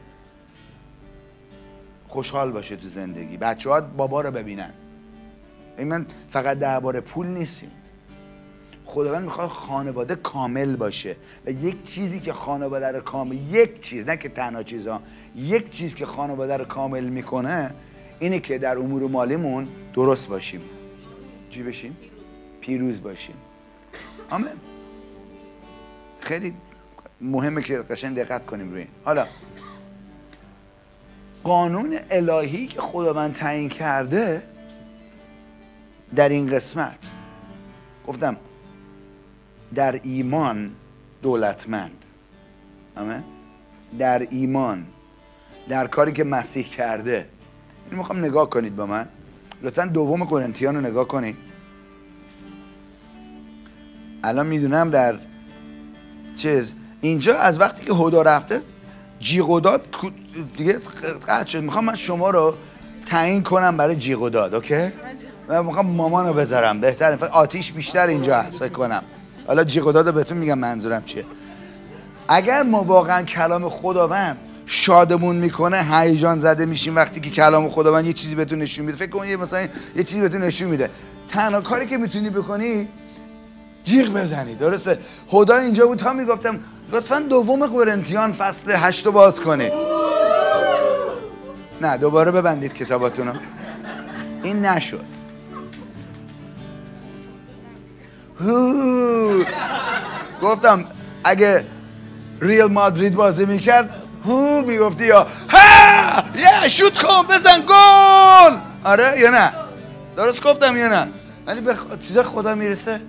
[2.09, 3.37] خوشحال باشه تو زندگی.
[3.37, 4.73] بچه ها بابا رو ببینن.
[5.77, 7.71] این من فقط درباره پول نیستیم.
[8.85, 14.17] خداوند می‌خواد خانواده کامل باشه و یک چیزی که خانواده رو کامل یک چیز نه
[14.17, 15.01] که تنها چیزا
[15.35, 17.71] یک چیز که خانواده رو کامل می‌کنه
[18.19, 20.61] اینه که در امور مالیمون درست باشیم.
[21.49, 21.97] چی بشیم؟
[22.61, 23.35] پیروز باشیم.
[24.29, 24.47] آمین.
[26.19, 26.53] خیلی
[27.21, 28.89] مهمه که قشنگ دقت کنیم روی این.
[29.05, 29.25] حالا
[31.43, 34.43] قانون الهی که خداوند تعیین کرده
[36.15, 36.97] در این قسمت.
[38.07, 38.37] گفتم
[39.75, 40.71] در ایمان
[41.21, 42.05] دولتمند.
[42.97, 43.23] آمین.
[43.99, 44.85] در ایمان
[45.69, 47.29] در کاری که مسیح کرده.
[47.89, 49.07] این می‌خوام نگاه کنید با من.
[49.61, 51.35] لطفا دوم قرنتیان رو نگاه کنید.
[54.23, 55.15] الان می‌دونم در
[56.35, 56.73] چیز.
[57.01, 58.61] اینجا از وقتی که هدا رفته
[59.19, 60.18] جیغ و داد کو-
[60.57, 60.79] دیگه
[61.27, 61.63] قطع شد.
[61.63, 62.53] می‌خوام من شما رو
[63.05, 64.87] تعیین کنم برای جیغ و داد اوکی؟
[65.47, 66.81] من می‌خوام مامان رو بذارم.
[66.81, 69.03] بهتر فقط آتیش بیشتر اینجا هست کنم.
[69.47, 71.25] حالا جیغ و داد بهتون میگم منظورم چیه.
[72.27, 78.13] اگر ما واقعا کلام خداوند شادمون می‌کنه هیجان زده میشیم وقتی که کلام خداوند یه
[78.13, 78.97] چیزی بهتون نشون میده.
[78.97, 80.89] فکر کن مثلا یه چیزی بهتون نشون میده.
[81.29, 82.87] تنها کاری که می‌تونی بکنی
[83.83, 84.55] جیغ بزنی.
[84.55, 86.59] درسته؟ خدا اینجا بود تا می‌گفتم
[86.91, 89.98] لطفا دوم قرنتیان فصل هشت باز کنید.
[91.81, 93.33] نه دوباره ببندید کتاباتون رو
[94.43, 95.05] این نشد.
[100.41, 100.85] گفتم
[101.23, 101.65] اگه
[102.41, 106.23] ریل مادرید بازی می‌کرد هو می‌گفتی یا ها
[106.63, 108.57] یه شوت کن بزن گل.
[108.83, 109.53] آره یا نه؟
[110.15, 111.07] درست گفتم یا نه؟
[111.47, 113.01] ولی به چیزا خدا می‌رسه.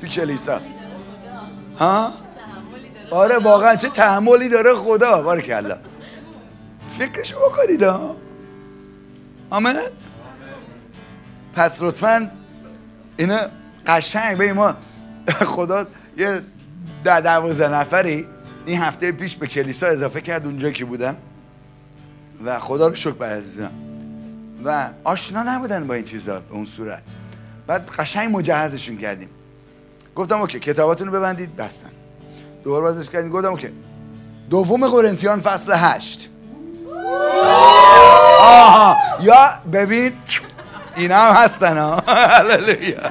[0.00, 0.60] تو کلیسا.
[1.78, 2.12] ها؟
[3.10, 5.22] آره واقعا چه تحملی داره خدا.
[5.22, 5.78] بارکلا
[6.98, 8.16] فکرشو بکنید ها
[9.50, 9.74] آمین
[11.54, 12.30] پس لطفا
[13.16, 13.40] اینا
[13.86, 14.74] قشنگ به ما
[15.28, 15.86] خدا
[16.16, 16.40] یه
[17.04, 18.26] ده دوازده نفری
[18.66, 21.16] این هفته پیش به کلیسا اضافه کرد اونجا که بودم
[22.44, 23.70] و خدا رو شکر بر عزیزم
[24.64, 27.02] و آشنا نبودن با این چیزا به اون صورت.
[27.66, 29.28] بعد قشنگ مجهزشون کردیم.
[30.14, 31.90] گفتم اوکی کتاباتون رو ببندید بستن.
[32.66, 33.68] دوباره بازش کردیم گفتم اوکی.
[34.50, 36.30] دوم قرنتیان فصل هشت.
[38.40, 38.96] آها.
[39.20, 40.12] یا ببین
[40.96, 41.96] اینا هم هستن ها.
[42.06, 43.10] هللویا.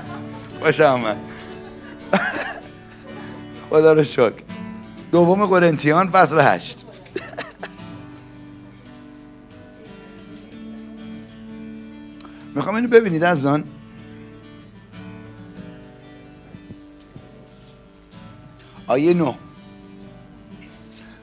[0.64, 1.18] خوش آمد
[3.70, 4.34] خدا رو شکر.
[5.12, 6.86] دوم قرنتیان فصل هشت.
[12.56, 13.64] می‌خوام اینو ببینید از آن
[18.88, 19.34] آیه نو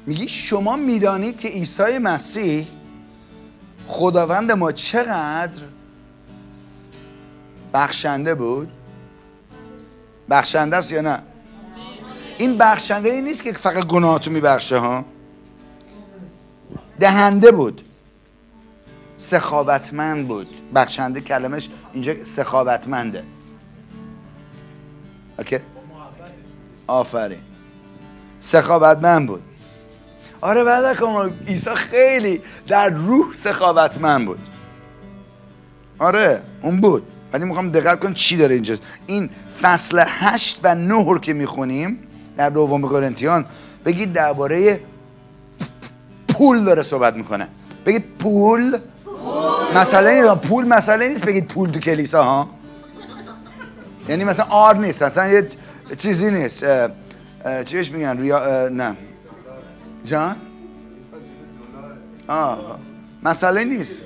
[0.07, 2.67] میگی شما می‌دانید که عیسی مسیح
[3.89, 5.63] خداوند ما چقدر
[7.75, 8.69] بخشنده بود؟
[10.31, 11.23] بخشنده است یا نه؟
[12.39, 15.05] این بخشنده ای نیست که فقط گناهاتو میبخشه ها؟
[17.01, 17.83] دهنده بود.
[19.19, 20.49] سخاوتمند بود.
[20.75, 23.25] بخشنده کلمش اینجا سخاوتمنده.
[25.39, 25.59] اوکی؟
[26.87, 27.43] آفرین.
[28.41, 29.43] سخاوتمند بود.
[30.43, 34.49] آره بعد کن عیسی خیلی در روح سخاوتمند بود.
[35.99, 37.03] آره اون بود.
[37.33, 38.75] ولی می‌خوام دقت کن چی داره اینجا.
[39.07, 39.31] این
[39.63, 41.99] فصل هشت و نه رو که می‌خونیم
[42.37, 43.47] در دوم قرنتیان
[43.85, 44.81] بگید درباره
[46.29, 47.49] پول داره صحبت می‌کنه.
[47.87, 48.79] بگید پول.
[49.75, 50.49] مسئله نیست.
[50.49, 51.25] پول مسئله نیست.
[51.25, 52.49] بگید پول تو کلیسا ها.
[54.09, 55.03] یعنی مثلا آر نیست.
[55.03, 55.47] اصلا یه
[55.97, 56.65] چیزی نیست.
[56.65, 56.91] اه،
[57.45, 58.97] اه، چی بهش میگن؟ ریا نه.
[60.05, 60.37] جان؟
[62.29, 62.79] آه
[63.23, 64.03] مسئله نیست.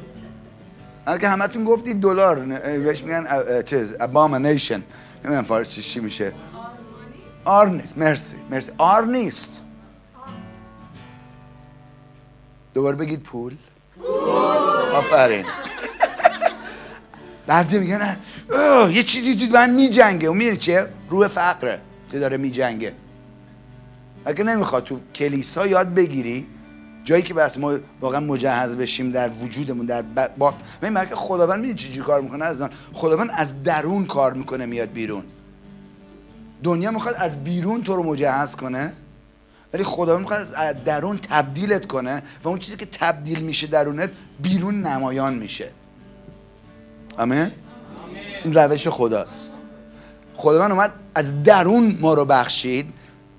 [1.07, 2.39] هر که همتون گفتید دلار
[2.79, 3.27] بهش میگن
[3.63, 4.83] چیز ابامنیشن
[5.25, 6.33] نمی‌دونم فارسی چی میشه.
[7.45, 7.99] آر نیست.
[7.99, 8.73] مرسی مرسی.
[8.79, 9.65] آر نیست.
[12.75, 13.57] دوباره بگید پول.
[14.95, 15.47] آفرین.
[17.47, 18.17] بعضی میگن
[18.91, 20.31] یه چیزی تو من میجنگه.
[20.31, 21.81] و می‌دونی چیه؟ روح فقره.
[22.13, 22.95] که داره میجنگه.
[24.27, 26.47] اگه نمی‌خواد تو کلیسا یاد بگیری
[27.05, 30.03] جایی که بس ما واقعا مجهز بشیم در وجودمون در
[30.39, 32.63] بات من مرکه خداوند می‌دونی چجوری کار می‌کنه از
[32.93, 35.25] خداوند از درون کار می‌کنه میاد بیرون.
[36.63, 38.93] دنیا می‌خواد از بیرون تو رو مجهز کنه
[39.73, 44.11] ولی خداوند می‌خواد از درون تبدیلت کنه و اون چیزی که تبدیل میشه درونت
[44.43, 45.71] بیرون نمایان میشه.
[47.19, 47.51] آمین.
[48.45, 49.53] این روش خداست.
[50.35, 52.93] خداوند اومد از درون ما رو بخشید.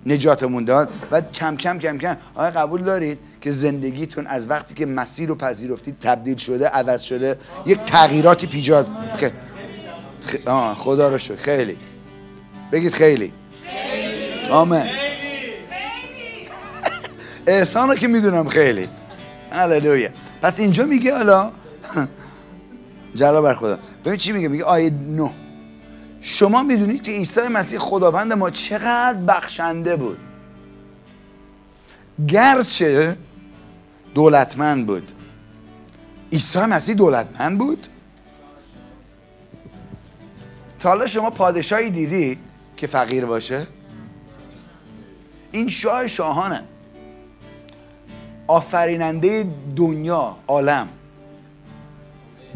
[0.05, 4.85] نجاتمون داد و کم کم کم کم آیا قبول دارید که زندگیتون از وقتی که
[4.85, 8.87] مسیر رو پذیرفتید تبدیل شده عوض شده یک تغییراتی پیجاد.
[9.17, 9.25] خ...
[10.45, 11.35] آه خدا رو شکر.
[11.35, 11.77] خیلی.
[12.71, 13.33] بگید خیلی.
[14.49, 14.83] آمین.
[17.47, 18.89] احسان رو که می‌دونم خیلی.
[19.51, 20.09] هللویا.
[20.41, 21.51] پس اینجا میگه حالا
[23.15, 23.79] جلال بر خدا.
[24.05, 25.31] ببین چی میگه؟ میگه آیه 9
[26.29, 30.19] شما می‌دونید که عیسی مسیح خداوند ما چقدر بخشنده بود.
[32.27, 33.17] گرچه
[34.13, 35.11] دولتمند بود.
[36.31, 37.87] عیسی مسیح دولتمند بود.
[40.79, 42.39] تا حالا شما پادشاهی دیدی
[42.77, 43.67] که فقیر باشه؟
[45.51, 46.63] این شاه شاهانه.
[48.47, 50.87] آفریننده دنیا عالم.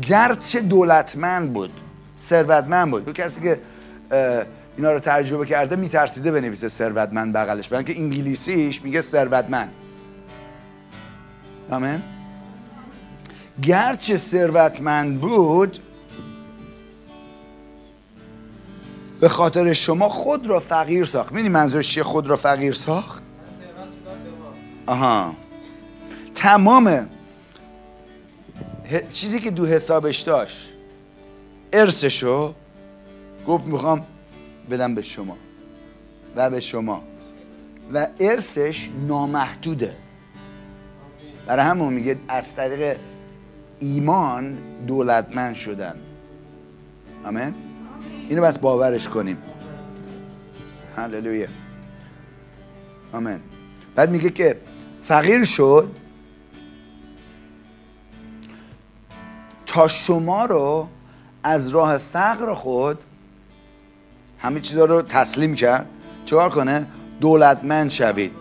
[0.02, 1.81] گرچه دولتمند بود.
[2.22, 3.04] ثروتمند بود.
[3.04, 3.60] اون کسی که
[4.78, 7.68] اینا رو ترجمه کرده میترسیده بنویسه ثروتمند بغلش.
[7.68, 9.72] برای اینکه انگلیسیش میگه ثروتمند.
[11.70, 12.04] آمین.
[13.62, 15.80] گرچه ثروتمند بود
[19.20, 21.32] به خاطر شما خود را فقیر ساخت.
[21.32, 23.24] می‌دونی منظورش چیه؟ خود را فقیر ساخت؟
[24.86, 25.36] آها.
[26.36, 27.10] تمام
[29.14, 30.71] چیزی که دو حسابش داشت
[31.74, 32.54] ارثشو
[33.48, 34.06] گفت می‌خوام
[34.72, 35.38] بدم به شما
[36.36, 37.04] و به شما.
[37.94, 39.96] و ارثش نامحدوده.
[41.48, 42.98] برای همون میگه از طریق
[43.80, 44.58] ایمان
[44.88, 45.96] دولتمند شدن.
[47.26, 47.54] آمین؟
[48.30, 49.38] اینو بس باورش کنیم.
[50.96, 51.48] هللویا.
[53.14, 53.40] آمین.
[53.96, 54.58] بعد میگه که
[55.02, 55.96] فقیر شد
[59.66, 60.88] تا شما رو
[61.44, 63.00] از راه فقر خود
[64.40, 65.86] همه چیزا رو تسلیم کرد.
[66.26, 66.88] چیکار کنه؟
[67.22, 68.32] دولتمند شوید.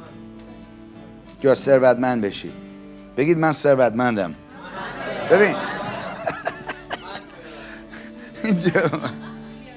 [1.43, 2.53] یا ثروتمند بشید.
[3.17, 4.35] بگید من ثروتمندم.
[5.31, 5.57] ببین.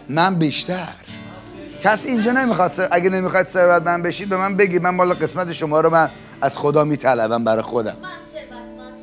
[0.10, 0.90] من بیشتر.
[1.82, 4.84] کسی اینجا نمی‌خواد اگه نمی‌خواد ثروتمند بشید به من بگید.
[4.84, 6.10] من بالا قسمت شما رو من
[6.42, 7.96] از خدا میطلبم برای خودم.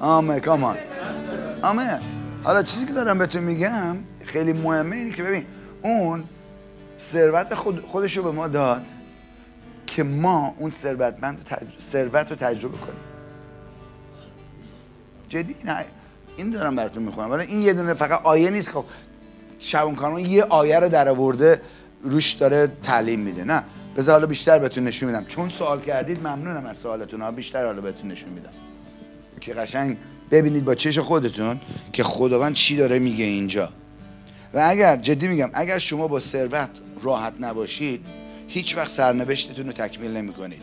[0.01, 0.77] آمین کامان.
[1.62, 1.99] آمین.
[2.43, 3.97] حالا چیزی که دارم بهتون میگم
[4.31, 5.45] خیلی مهمه اینه که ببین
[5.83, 6.24] اون
[6.99, 8.83] ثروت خود خودش رو به ما داد
[9.87, 11.49] که ما اون ثروتمند.
[11.81, 13.01] ثروت رو تجربه کنیم.
[15.28, 15.85] جدی؟ نه
[16.37, 17.31] این دارم براتون می‌خونم.
[17.31, 18.85] ولی این یه دونه فقط آیه نیست خب.
[19.59, 21.61] شبون کارمان یه آیه رو در آورده
[22.03, 23.45] روش داره تعلیم میده.
[23.45, 23.64] نه
[23.97, 25.24] بذار حالا بیشتر بهتون نشون میدم.
[25.24, 27.20] چون سوال کردید ممنونم از سوالتون.
[27.20, 28.51] ها بیشتر حالا بهتون نشون میدم.
[29.41, 29.97] که قشنگ
[30.31, 31.61] ببینید با چش خودتون
[31.93, 33.68] که خداوند چی داره میگه اینجا.
[34.55, 36.70] و اگر جدی میگم اگر شما با ثروت
[37.03, 38.07] راحت نباشید
[38.48, 40.62] هیچ وقت سرنوشتتون رو تکمیل نمی‌کنید.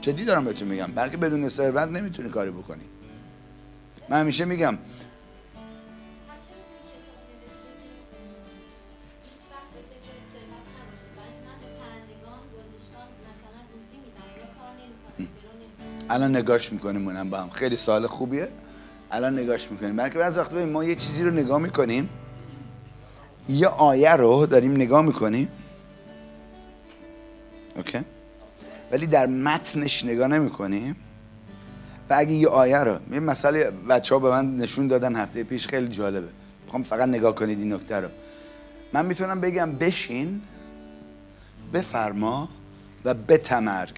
[0.00, 2.84] جدی دارم بهتون میگم بلکه بدون ثروت نمی‌تونی کاری بکنی.
[4.08, 4.78] من همیشه میگم
[16.08, 17.50] الان نگاش می‌کنیم اونم با هم.
[17.50, 18.48] خیلی سال خوبیه.
[19.16, 19.96] الان نگاش می‌کنیم.
[19.96, 22.08] بلکه بعض وقت ما یه چیزی رو نگاه می‌کنیم.
[23.48, 25.48] یه آیه رو داریم نگاه می‌کنیم.
[27.76, 27.98] اوکی؟
[28.90, 30.96] ولی در متنش نگاه نمی‌کنیم.
[32.10, 35.66] و اگه یه آیه رو یه مسئله بچه ها به من نشون دادن هفته پیش
[35.66, 36.28] خیلی جالبه.
[36.64, 38.08] می‌خوام فقط نگاه کنید این نکته رو.
[38.92, 40.40] من می‌تونم بگم بشین
[41.72, 42.48] بفرما
[43.04, 43.96] و بتمرگ.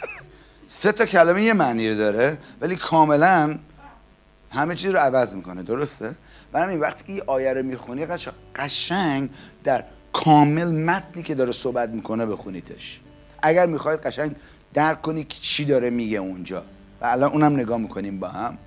[0.68, 3.58] سه تا کلمه یه معنی داره ولی کاملا
[4.52, 6.14] همه چیز رو عوض می‌کنه درسته؟
[6.52, 8.06] برای همین وقتی که یه آیه رو می‌خونی
[8.56, 9.30] قشنگ
[9.64, 13.00] در کامل متنی که داره صحبت می‌کنه بخونیدش.
[13.42, 14.36] اگر می‌خواید قشنگ
[14.74, 16.62] درک کنی که چی داره میگه اونجا.
[17.00, 18.58] و الان اونم نگاه می‌کنیم با هم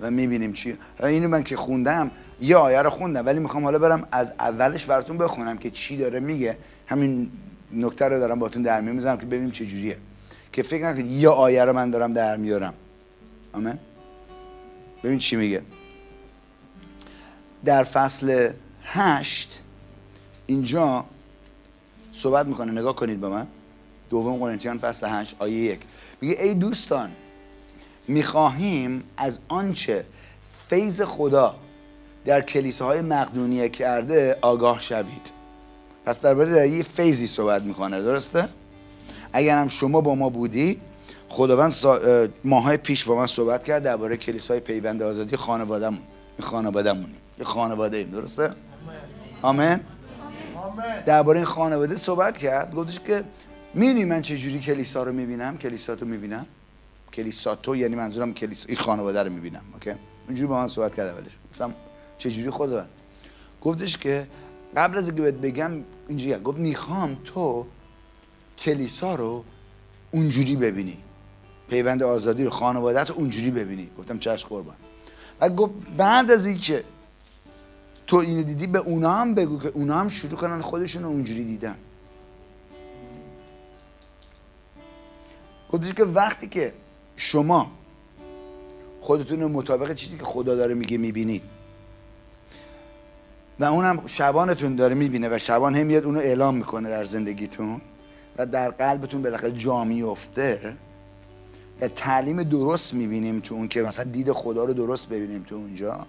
[0.00, 0.78] و می‌بینیم چی.
[1.02, 2.10] اینو من که خوندم
[2.40, 6.20] یه آیه رو خوندم ولی می‌خوام حالا برم از اولش براتون بخونم که چی داره
[6.20, 6.56] میگه.
[6.86, 7.30] همین
[7.72, 9.96] نکته رو دارم باتون در می‌ذارم که ببینیم چه جوریه.
[10.52, 12.74] که فکر نکنید یه آیه رو من دارم در میارم.
[13.52, 13.78] آمین.
[15.04, 15.62] ببین چی میگه.
[17.64, 18.52] در فصل
[18.84, 19.60] هشت
[20.46, 21.04] اینجا
[22.12, 23.46] صحبت می‌کنه نگاه کنید با من.
[24.10, 25.80] دوم قرنتیان فصل هشت آیه یک.
[26.20, 27.12] میگه ای دوستان
[28.08, 30.06] می‌خواهیم از آنچه
[30.68, 31.56] فیض خدا
[32.24, 35.32] در کلیساهای مقدونیه کرده آگاه شوید.
[36.04, 38.48] پس درباره در یه فیضی صحبت می‌کنه درسته؟
[39.32, 40.80] اگر هم شما با ما بودی
[41.28, 41.98] خداوند سا...
[42.44, 46.02] ماهای پیش با من صحبت کرد درباره کلیسای پیوند آزادی خانوادهمون.
[46.38, 47.16] این خانوادهمونیم.
[47.38, 48.50] یه خانواده ایم درسته؟
[49.42, 49.80] آمین.
[51.06, 52.74] درباره این خانواده صحبت کرد.
[52.74, 53.24] گفتش که
[53.74, 56.46] می‌دونی من چجوری کلیسا رو می‌بینم؟ کلیسا تو می‌بینم؟
[57.12, 59.92] کلیسا تو یعنی منظورم کلیسا این خانواده رو می‌بینم اوکی؟
[60.26, 61.32] اونجوری با من صحبت کرد اولش.
[61.52, 61.74] گفتم
[62.18, 62.86] چجوری خدا
[63.62, 64.26] گفتش که
[64.76, 65.70] قبل از اینکه بهت بگم
[66.08, 67.66] اینجوری گفت می‌خوام تو
[68.58, 69.44] کلیسا رو
[70.10, 70.98] اونجوری ببینی.
[71.68, 73.90] پیوند آزادی رو خانوادت اونجوری ببینی.
[73.98, 74.76] گفتم چشم قربان.
[75.40, 76.84] و گفت بعد از اینکه
[78.06, 81.44] تو اینو دیدی به اونا هم بگو که اونا هم شروع کنن خودشون رو اونجوری
[81.44, 81.76] دیدن.
[85.70, 86.72] گفتش که وقتی که
[87.16, 87.72] شما
[89.00, 91.42] خودتون رو مطابق چیزی که خدا داره میگه می‌بینید
[93.58, 97.80] و اونم شبانتون داره می‌بینه و شبان هم میاد اونو اعلام می‌کنه در زندگیتون
[98.36, 100.76] و در قلبتون بالاخره جا میفته
[101.80, 106.06] تعلیم درست می‌بینیم تو اون که مثلا دید خدا رو درست ببینیم تو اونجا.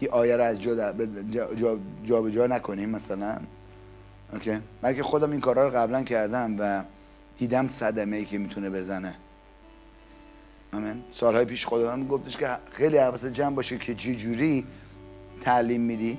[0.00, 0.92] یه آیه رو از جا,
[1.30, 3.38] جا, جا, جا جا نکنیم مثلا.
[4.32, 6.84] اوکی؟ بلکه خودم این کارا رو قبلا کردم و
[7.36, 9.14] دیدم صدمه ای که می‌تونه بزنه.
[10.72, 11.02] آمین.
[11.12, 14.66] سالهای پیش خودم گفتش که خیلی حواست جمع باشه که چه جوری
[15.40, 16.18] تعلیم میدی.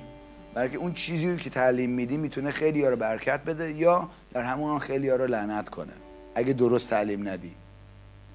[0.54, 4.80] برای اون چیزی که تعلیم میدی می‌تونه خیلی ها رو برکت بده یا در همون
[4.80, 5.94] خیلی ها رو لعنت کنه.
[6.36, 7.56] اگه درست تعلیم ندی.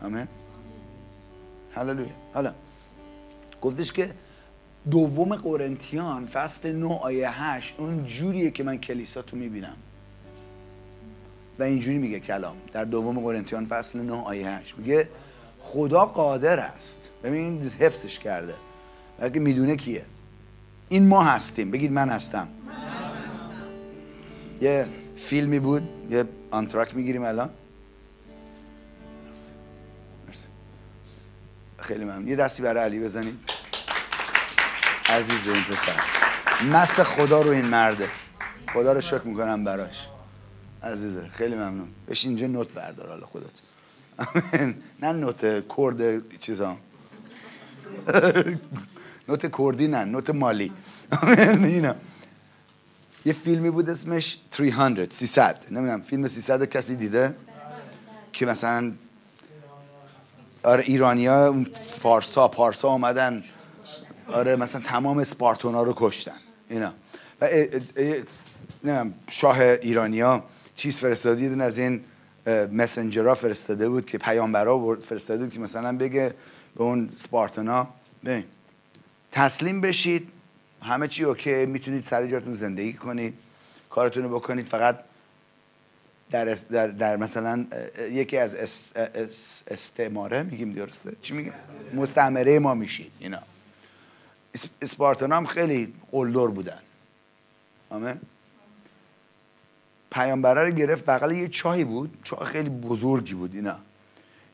[0.03, 0.28] آمین.
[1.74, 2.09] هللویا.
[2.34, 2.55] حالا
[3.62, 4.11] گفتش که
[4.90, 9.76] دوم قرنتیان فصل 9 آیه 8 اون جوریه که من کلیساتو می‌بینم.
[11.59, 15.09] و اینجوری میگه کلام در دوم قرنتیان فصل 9 آیه 8 میگه
[15.61, 17.11] خدا قادر است.
[17.24, 18.55] ببین حفظش کرده.
[19.18, 20.05] بلکه می‌دونه کیه.
[20.88, 21.70] این ما هستیم.
[21.70, 22.48] بگید من هستم.
[24.61, 24.86] یه
[25.16, 25.89] فیلمی بود.
[26.10, 27.51] یه آنتراک می‌گیریم الان.
[31.82, 32.28] خیلی ممنون.
[32.28, 33.50] یه دستی برای علی بزنید.
[35.06, 35.94] عزیز این پسر.
[36.72, 38.09] مست خدا رو این مرده.
[38.72, 40.09] خدا رو شکر می‌کنم براش.
[40.82, 41.88] عزیزه خیلی ممنون.
[42.09, 43.50] بشین اینجا نوت بردار حالا خودت.
[45.02, 46.76] نه نوت کرد چیزا.
[49.28, 50.72] نوت کردی نه نوت مالی.
[51.64, 51.94] اینا.
[53.24, 55.64] یه فیلمی بود اسمش 300 300.
[55.70, 57.34] نمی‌دونم فیلم 300 کسی دیده؟
[58.32, 58.92] که مثلا
[60.62, 63.44] آره ایرانیا فارسا پارسا آمدن
[64.28, 66.32] آره مثلا تمام اسپارتونا رو کشتن.
[66.68, 66.93] اینا.
[67.40, 67.48] و
[68.84, 70.44] نمی‌دونم شاه ایرانیا
[70.74, 72.05] چیز فرستاده یه از این
[72.72, 76.34] مسنجرها فرستاده بود که پیامبرا فرستاده بود که مثلا بگه
[76.76, 77.89] به اون سپارتانا
[78.24, 78.44] ببین
[79.32, 80.28] تسلیم بشید
[80.82, 83.34] همه چی اوکی می‌تونید سر جاتون زندگی کنید
[83.90, 84.98] کارتون رو بکنید فقط
[86.32, 87.66] در, در, در مثلا
[88.10, 88.56] یکی از
[89.70, 91.52] استعماره میگیم درسته؟ چی میگیم؟
[91.94, 93.38] مستعمره ما میشید اینا.
[94.82, 96.78] اسپارتان هم خیلی قلدر بودن.
[97.90, 98.20] آمین.
[100.12, 103.76] پیامبره رو گرفت بغل یه چاهی بود چاه خیلی بزرگی بود اینا.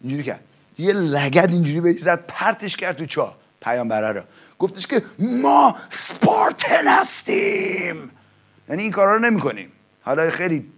[0.01, 0.41] اینجوری کرد.
[0.79, 4.23] یه لگد اینجوری به زد پرتش کرد تو چاه پیامبره رو.
[4.59, 8.11] گفتش که ما سپارتن هستیم.
[8.69, 9.73] یعنی این کارا رو نمی کنیم
[10.03, 10.73] حالا خیلی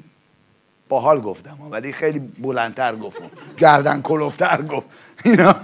[0.90, 4.86] باحال گفتم ولی خیلی بلندتر گفتم گردن کلوفتر گفت.
[5.24, 5.54] اینا.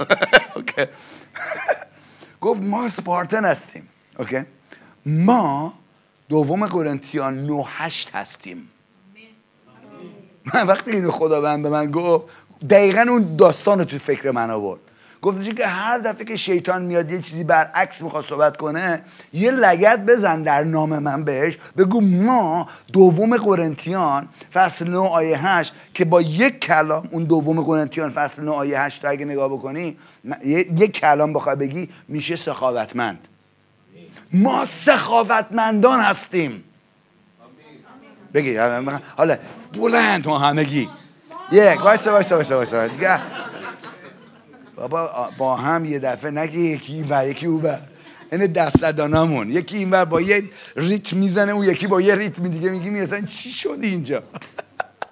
[2.40, 3.89] گفت ما سپارتن هستیم.
[4.19, 4.44] اوکی.
[5.07, 5.73] ما
[6.28, 8.69] دوم قرنتیان 9 8 هستیم.
[10.55, 12.24] من وقتی اینو خداوند به من گفت
[12.70, 14.81] دقیقا اون داستان رو تو فکر من آورد.
[15.27, 19.98] گفت که هر دفعه که شیطان میاد یه چیزی برعکس می‌خواد صحبت کنه یه لگت
[20.07, 21.59] بزن در نام من بهش.
[21.77, 28.11] بگو ما دوم قرنتیان فصل 9 آیه 8 که با یک کلام اون دوم قرنتیان
[28.11, 29.97] فصل 9 آیه 8 رو اگه نگاه بکنی
[30.44, 33.19] یک کلام بخوای بگی میشه سخاوتمند.
[34.32, 36.65] ما سخاوتمندان هستیم.
[38.35, 38.57] بگی
[39.16, 39.36] حالا
[39.73, 40.89] بلند ما همگی.
[41.53, 42.89] یک وایسا وایسا وایسا وایسا.
[44.77, 47.81] بابا با هم یه دفعه نگی یکی این ور یکی اون ور.
[48.32, 50.43] این دست زدانامون یکی این ور با یه
[50.77, 54.23] ریتم می‌زنه اون یکی با یه ریتم دیگه میگی اصلا چی شد اینجا؟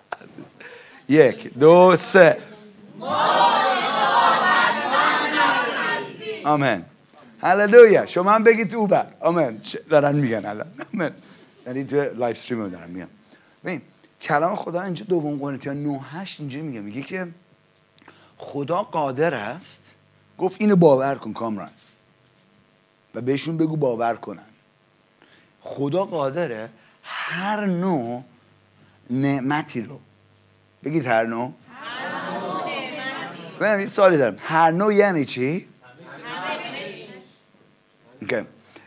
[1.08, 2.36] یک دو سه.
[6.44, 6.84] آمین.
[7.40, 8.06] هللویا.
[8.06, 9.60] شما هم بگید او بر آمین.
[9.90, 10.66] دارن میگن الان.
[10.94, 11.10] آمین.
[11.66, 13.08] یعنی تو live stream دارن میگن.
[13.64, 13.82] ببین
[14.22, 16.80] کلام خدا اینجا دوم قرنتیان 9 8 اینجوری میگه.
[16.80, 17.28] میگه که
[18.36, 19.90] خدا قادر است؟
[20.38, 21.70] گفت اینو باور کن کامران.
[23.14, 24.42] و بهشون بگو باور کنن.
[25.60, 26.70] خدا قادره
[27.02, 28.22] هر نوع
[29.10, 30.00] نعمتی رو.
[30.84, 31.52] بگید هر نوع.
[33.60, 34.36] ببینم یه سوالی دارم.
[34.38, 35.68] هر نوع یعنی چی؟
[38.20, 38.42] اوکی.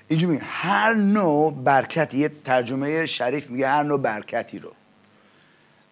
[0.07, 4.73] اینجا میگه هر نوع برکتی یه ترجمه شریف میگه هر نوع برکتی رو.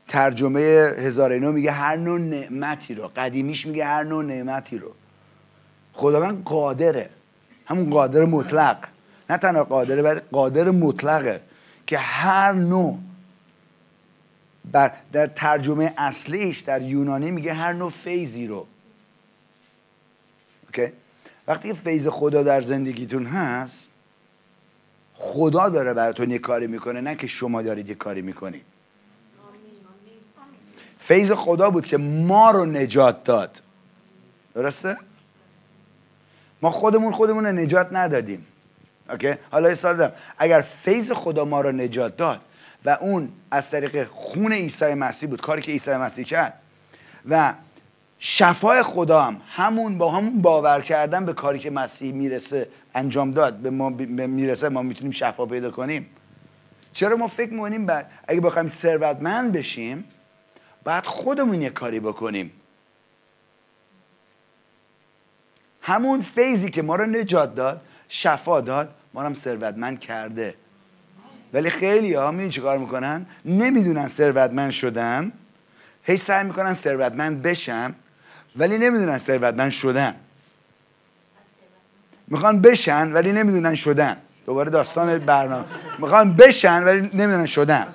[0.07, 0.59] ترجمه
[0.97, 3.11] هزار نو میگه هر نوع نعمتی رو.
[3.15, 4.93] قدیمیش میگه هر نوع نعمتی رو.
[5.93, 7.09] خداوند قادره.
[7.65, 8.77] همون قادر مطلق.
[9.29, 11.41] نه تنها قادره بلکه قادر مطلقه
[11.87, 12.99] که هر نوع
[14.71, 18.67] بر در ترجمه اصلیش در یونانی میگه هر نوع فیضی رو.
[20.65, 20.93] اوکی؟
[21.47, 23.91] وقتی که فیض خدا در زندگیتون هست
[25.13, 28.65] خدا داره براتون یه کاری می‌کنه نه که شما دارید یه کاری می‌کنید.
[31.07, 33.61] فیض خدا بود که ما رو نجات داد
[34.53, 34.97] درسته؟
[36.61, 38.45] ما خودمون خودمون رو نجات ندادیم
[39.09, 42.41] اوکی؟ حالا یه سال دارم اگر فیض خدا ما رو نجات داد
[42.85, 46.53] و اون از طریق خون عیسی مسیح بود کاری که عیسی مسیح کرد
[47.29, 47.53] و
[48.19, 53.53] شفای خدا هم همون با همون باور کردن به کاری که مسیح می‌رسه انجام داد
[53.53, 56.09] به ما می‌رسه ما می‌تونیم شفا پیدا کنیم
[56.93, 57.87] چرا ما فکر می‌کنیم
[58.27, 60.05] اگه بخوایم ثروتمند بشیم
[60.85, 62.51] باید خودمون یه کاری بکنیم.
[65.81, 70.55] همون فیضی که ما رو نجات داد شفا داد ما رو هم ثروتمند کرده.
[71.53, 75.31] ولی خیلی ها می‌دونی چی کار می‌کنن؟ نمی‌دونن ثروتمند شدن.
[76.03, 77.95] هی سعی می‌کنن ثروتمند بشن
[78.55, 80.15] ولی نمی‌دونن ثروتمند شدن.
[82.27, 84.17] می‌خوان بشن ولی نمی‌دونن شدن.
[84.45, 85.65] دوباره داستان برنامه.
[85.99, 87.87] می‌خوان بشن ولی نمی‌دونن شدن.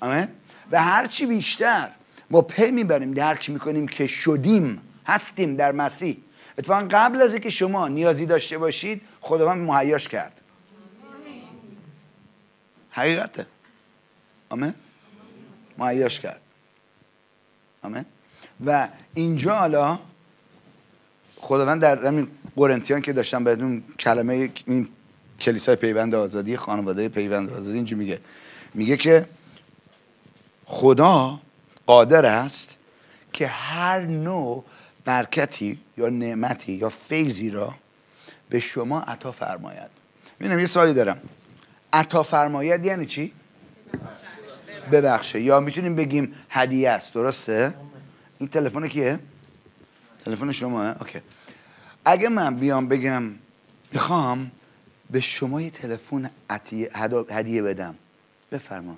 [0.00, 0.28] آمین؟
[0.72, 1.88] و هرچی بیشتر
[2.30, 6.16] ما پی می‌بریم درک می‌کنیم که شدیم هستیم در مسیح.
[6.58, 10.42] اتفاقا قبل از اینکه شما نیازی داشته باشید خداوند مهیاش کرد.
[12.90, 13.46] حقیقته.
[14.48, 14.74] آمین.
[15.78, 16.40] مهیاش کرد.
[17.82, 18.04] آمین.
[18.66, 19.98] و اینجا حالا
[21.36, 24.88] خداوند در همین قرنتیان که داشتم بهتون کلمه این
[25.40, 28.20] کلیسای پیوند آزادی خانواده پیوند آزادی اینجا میگه.
[28.74, 29.26] میگه که
[30.72, 31.40] خدا
[31.86, 32.76] قادر است
[33.32, 34.64] که هر نوع
[35.04, 37.74] برکتی یا نعمتی یا فیضی را
[38.48, 39.90] به شما عطا فرماید.
[40.40, 41.20] ببینم یه سوالی دارم.
[41.92, 43.32] عطا فرماید یعنی چی؟
[44.92, 47.14] ببخشه یا می‌تونیم بگیم هدیه است.
[47.14, 47.74] درسته؟
[48.38, 49.18] این تلفن کیه؟
[50.24, 50.88] تلفن شما.
[50.88, 51.20] اوکی.
[52.04, 53.22] اگه من بیام بگم
[53.92, 54.50] می‌خوام
[55.10, 56.30] به شما یه تلفن
[57.30, 57.94] هدیه بدم.
[58.52, 58.96] بفرما.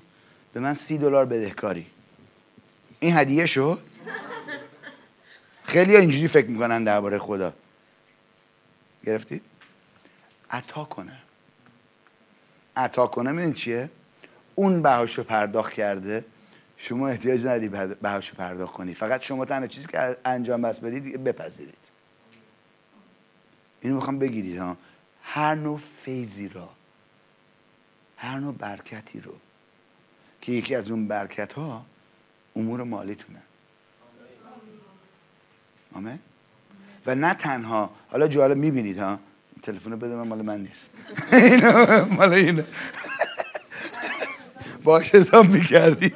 [0.55, 1.87] به من سی دلار بدهکاری
[3.01, 3.79] این هدیه شد
[5.65, 7.53] خیلی اینجوری فکر می‌کنن درباره خدا.
[9.05, 9.43] گرفتید
[10.51, 11.19] عطا کنه.
[12.77, 13.91] عطا کنه می‌دونی چیه؟
[14.55, 16.25] اون بهاشو پرداخت کرده.
[16.77, 18.95] شما احتیاج نداری به- بهاشو پرداخت کنی.
[18.95, 21.75] فقط شما تنها چیزی که انجام بس بدید بپذیرید.
[23.81, 24.77] اینو می‌خوام بگیرید ها.
[25.23, 26.69] هر نوع فیضی را
[28.17, 29.35] هر نوع برکتی رو
[30.45, 31.85] که یکی از اون برکت ها
[32.57, 33.39] امور مالیتونه.
[35.95, 36.19] آمین.
[37.07, 39.19] و نه تنها حالا جالب می‌بینید ها؟
[39.63, 40.91] تلفن بده من مال من نیست.
[41.33, 42.67] اینو مال اینه
[44.85, 46.13] باش حساب می‌کردی.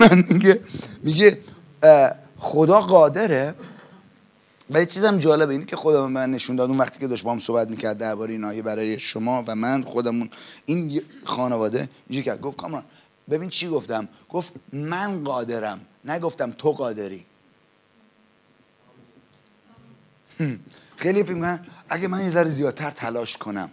[0.00, 0.60] من میگه
[1.02, 1.38] میگه
[2.38, 3.54] خدا قادره.
[4.70, 6.68] ولی چیزم جالبه اینه که خدا به من نشون داد.
[6.68, 9.82] اون وقتی که داشت با هم صحبت می‌کرد درباره این آیه برای شما و من
[9.82, 10.30] خودمون
[10.66, 12.40] این یه خانواده اینجوری کرد.
[12.40, 12.84] گفت کامران
[13.30, 15.80] ببین چی گفتم؟ گفت من قادرم.
[16.04, 17.26] نگفتم تو قادری.
[20.96, 23.70] خیلی فکر می‌کنن اگه من یه ذره زیادتر تلاش کنم.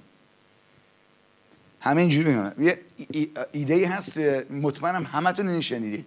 [1.80, 2.78] همه اینجوری یه ای-
[3.12, 4.18] ای- ایده ای هست
[4.52, 6.06] مطمئنم همتون این شنیدید.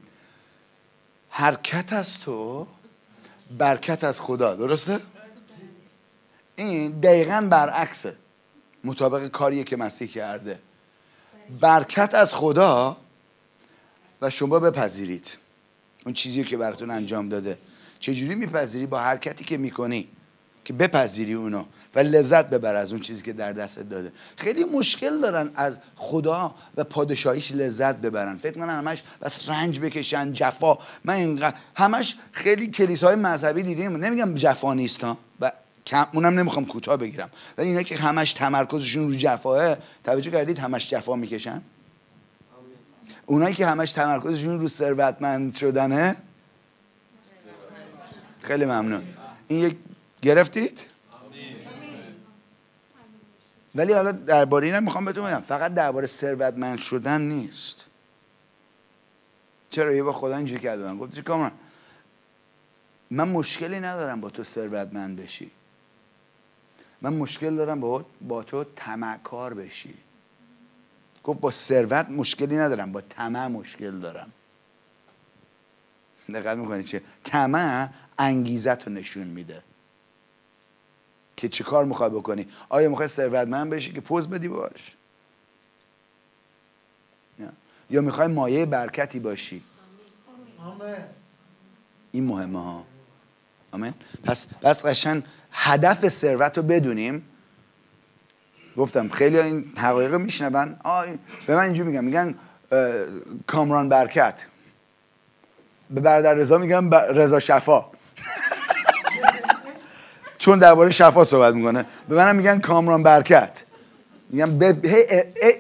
[1.31, 2.67] حرکت از تو
[3.59, 4.57] برکت از خدا.
[4.57, 5.01] درسته؟
[6.57, 8.17] این دقیقا برعکسه.
[8.85, 10.59] مطابق کاریه که مسیح کرده.
[11.61, 12.97] برکت از خدا
[14.23, 15.37] و شما بپذیرید.
[16.05, 17.59] اون چیزی که براتون انجام داده.
[18.01, 20.09] چجوری میپذیری؟ با حرکتی که می‌کنی
[20.65, 21.65] که بپذیری اونو
[21.95, 24.13] و لذت ببر از اون چیزی که در دستت داده.
[24.37, 28.37] خیلی مشکل دارن از خدا و پادشاهیش لذت ببرن.
[28.37, 30.79] فکر کنن همش بس رنج بکشن جفا.
[31.05, 33.97] من اینقدر همش خیلی کلیساهای مذهبی دیدیم.
[33.97, 35.19] نمیگم جفا نیست ها.
[35.41, 35.53] و
[35.87, 37.31] کم اونم نمی‌خوام کوتاه بگیرم.
[37.59, 41.63] ولی اینا که همش تمرکزشون رو جفاه توجه کردید همش جفا می‌کشن؟
[43.29, 46.17] اونایی که همش تمرکزشون رو ثروتمند شدنه؟
[48.41, 49.03] خیلی ممنون.
[49.49, 49.77] این یک
[50.23, 50.81] گرفتید؟
[53.75, 55.41] ولی حالا درباره اینم می‌خوام بهتون بگم.
[55.41, 57.87] فقط درباره ثروتمند شدن نیست.
[59.71, 60.99] چرا؟ یه با خدا اینجوری کرده من.
[60.99, 61.53] گفت کامران
[63.11, 65.51] من مشکلی ندارم با تو ثروتمند بشی.
[67.03, 69.95] من مشکل دارم با, با تو طمعکار بشی.
[71.29, 74.33] گفت با ثروت مشکلی ندارم با طمع مشکل دارم.
[76.35, 77.89] دقت می‌کنی چه طمع
[78.19, 79.63] انگیزت رو نشون میده.
[81.37, 84.97] که چه کار می‌خوای بکنی؟ آیا می‌خوای ثروتمند بشی که پوز بدی باش؟
[87.39, 87.53] یا-
[87.91, 89.65] یا می‌خوای مایه برکتی باشی؟
[92.13, 92.85] این مهمه ها.
[93.73, 93.95] آمین.
[94.25, 95.23] پس پس قشن
[95.53, 97.25] هدف ثروت رو بدونیم.
[98.77, 100.79] گفتم خیلی این حقایق میشنون.
[101.47, 102.05] به من اینجوری میگن.
[102.05, 102.35] میگن
[103.47, 104.43] کامران برکت.
[105.91, 107.87] به برادر رضا میگن رضا شفا.
[110.39, 111.87] چون درباره شفا صحبت می‌کنه.
[112.09, 113.65] به منم میگن کامران برکت.
[114.31, 114.63] میگم ب...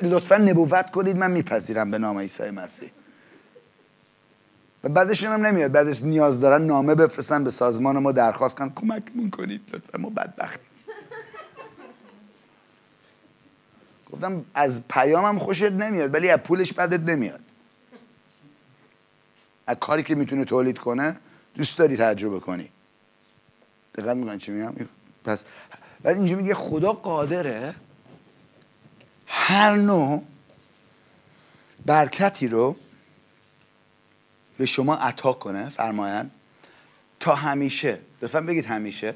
[0.02, 2.90] لطفا نبوت کنید من میپذیرم به نام عیسی مسیح.
[4.84, 5.72] و بعدشون هم نمیاد.
[5.72, 10.67] بعدش نیاز دارن نامه بفرستن به سازمان ما درخواست کن کمکمون کنید لطفا ما بدبختیم.
[14.12, 17.40] گفتم از پیامم خوشت نمیاد ولی از پولش بدت نمیاد.
[19.66, 21.16] از کاری که می‌تونه تولید کنه
[21.54, 22.68] دوست داری تجربه کنی.
[23.94, 24.74] دقت می‌کنی چی میگم؟
[25.24, 25.44] پس
[26.02, 27.74] بعد اینجا میگه خدا قادره
[29.26, 30.22] هر نوع
[31.86, 32.76] برکتی رو
[34.58, 36.30] به شما عطا کنه فرمایند
[37.20, 37.98] تا همیشه.
[38.22, 39.14] بفهم بگید همیشه.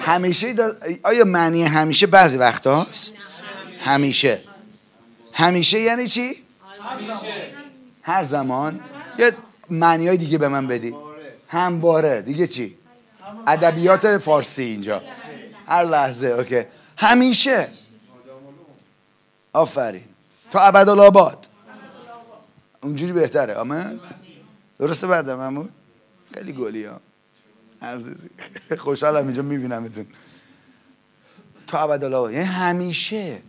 [0.00, 0.54] همیشه.
[0.54, 3.14] دا- آیا معنی همیشه بعضی وقت هاست
[3.84, 4.40] همیشه.
[5.32, 6.36] همیشه یعنی چی?
[8.02, 8.80] هر زمان.
[9.18, 9.32] یه
[9.70, 10.94] معنی های دیگه به من بدید
[11.48, 12.22] همواره.
[12.22, 12.78] دیگه چی؟
[13.46, 15.02] ادبیات فارسی اینجا.
[15.66, 16.62] هر لحظه اوکی.
[16.96, 17.68] همیشه.
[19.52, 20.04] آفرین.
[20.50, 21.46] تا ابدالآباد.
[22.82, 23.54] اونجوری بهتره.
[23.54, 24.00] آمین
[24.78, 25.70] درسته بعد محمود؟
[26.34, 27.00] خیلی گلی ها.
[27.82, 28.30] عزیزی.
[28.78, 30.06] خوشحالم اینجا میبینمتون.
[31.66, 32.32] تا ابدالآباد.
[32.32, 33.42] یعنی همیشه.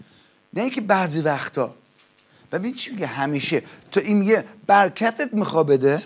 [0.53, 1.75] نه اینکه بعضی وقتا.
[2.51, 3.63] ببین چی میگه همیشه.
[3.91, 6.03] تو این میگه برکتت میخوا بده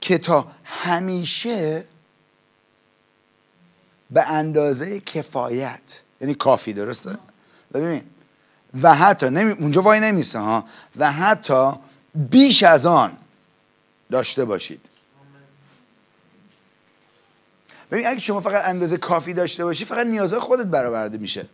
[0.00, 1.84] که تا همیشه
[4.10, 6.00] به اندازه کفایت.
[6.20, 7.18] یعنی کافی درسته؟
[7.74, 8.02] ببین
[8.82, 9.50] و حتی نمی...
[9.50, 10.64] اونجا وای نمیسه ها.
[10.96, 11.72] و حتی
[12.14, 13.16] بیش از آن
[14.10, 14.80] داشته باشید.
[17.90, 21.46] ببین اگه شما فقط اندازه کافی داشته باشی فقط نیازهای خودت برآورده میشه.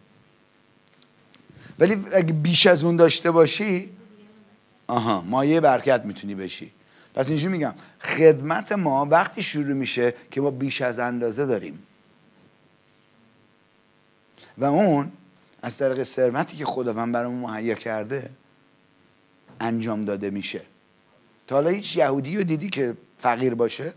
[1.78, 3.90] ولی اگه بیش از اون داشته باشی
[4.86, 6.72] آها مایه برکت می‌تونی بشی.
[7.14, 11.78] پس اینجوری میگم خدمت ما وقتی شروع میشه که ما بیش از اندازه داریم.
[14.58, 15.12] و اون
[15.62, 18.30] از طریق ثروتی که خداوند برامون مهیا کرده
[19.60, 20.62] انجام داده میشه.
[21.46, 23.94] تا حالا هیچ یهودی رو دیدی که فقیر باشه؟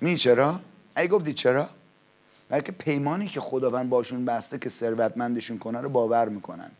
[0.00, 0.60] می چرا؟
[0.96, 1.68] ای گفتی چرا؟
[2.50, 6.70] بلکه پیمانی که خداوند باشون بسته که ثروتمندشون کنه رو باور می‌کنن.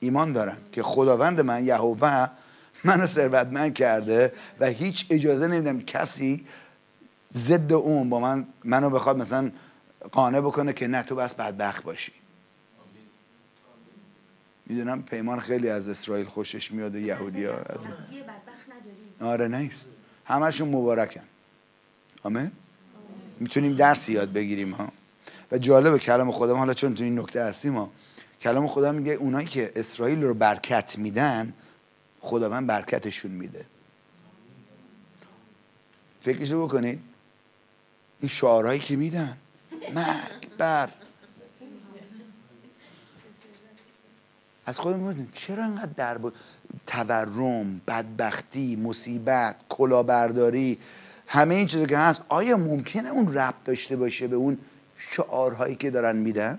[0.00, 2.30] ایمان دارن که خداوند من یهوه
[2.84, 6.46] منو ثروتمند کرده و هیچ اجازه نمیدم کسی
[7.32, 9.50] ضد اون با من منو بخواد مثلا
[10.12, 12.12] قانع بکنه که نه تو بس بدبخت باشی.
[14.66, 17.80] می‌دونم پیمان خیلی از اسرائیل خوشش میاد یهودی ها از
[19.20, 19.88] آره نیست
[20.24, 21.24] همشون مبارکن.
[22.22, 22.50] آمین؟
[23.40, 24.92] می‌تونیم درسی یاد بگیریم ها.
[25.52, 27.90] و جالب کلام خدا حالا چون تو این نکته هستیم ها.
[28.40, 31.52] کلام خدا میگه اونایی که اسرائیل رو برکت میدن
[32.20, 33.66] خداوند برکتشون میده.
[36.22, 37.00] فکرشو بکنید.
[38.20, 39.36] این شعارهایی که میدن.
[39.94, 40.88] مکبر
[44.66, 46.18] از خودمون بودیم چرا انقدر در
[46.86, 50.78] تورم بدبختی مصیبت کلاهبرداری
[51.26, 54.58] همه این چیزا که هست آیا ممکنه اون ربط داشته باشه به اون
[54.96, 56.58] شعارهایی که دارن میدن؟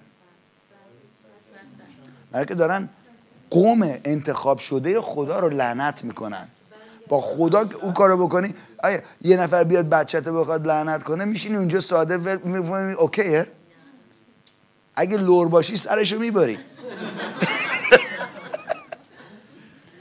[2.32, 2.90] برای که دارن
[3.50, 6.48] قوم انتخاب شده خدا رو لعنت می‌کنن.
[7.08, 11.56] با خدا که اون کارو بکنی آیا یه نفر بیاد بچته بخواد لعنت کنه میشینی
[11.56, 13.48] اونجا ساده می‌فهمی اوکیه
[14.96, 16.58] اگه لور باشی سرشو می‌بری.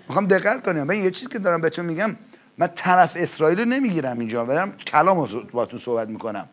[0.09, 0.83] می‌خوام دقت کنیم.
[0.83, 2.17] من یه چیزی که دارم بهتون میگم.
[2.59, 6.49] من طرف اسرائیل رو نمی‌گیرم اینجا دارم کلام رو باتون صحبت می‌کنم.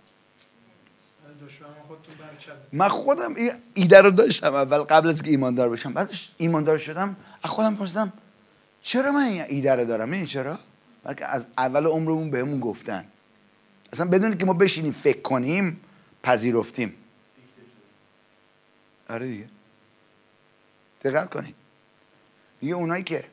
[2.73, 5.93] من خودم این ایده رو داشتم اول قبل از که ایماندار بشم.
[5.93, 8.13] بعدش ایماندار شدم از خودم پرسیدم
[8.81, 10.59] چرا من این ایده رو دارم؟ این چرا؟
[11.03, 13.05] بلکه از اول عمرمون بهمون گفتن.
[13.93, 15.81] اصلا بدون که ما بشینیم فکر کنیم
[16.23, 16.95] پذیرفتیم.
[19.09, 19.49] آره دیگه.
[21.03, 21.55] دقت کنید.
[22.61, 23.23] میگه اونایی که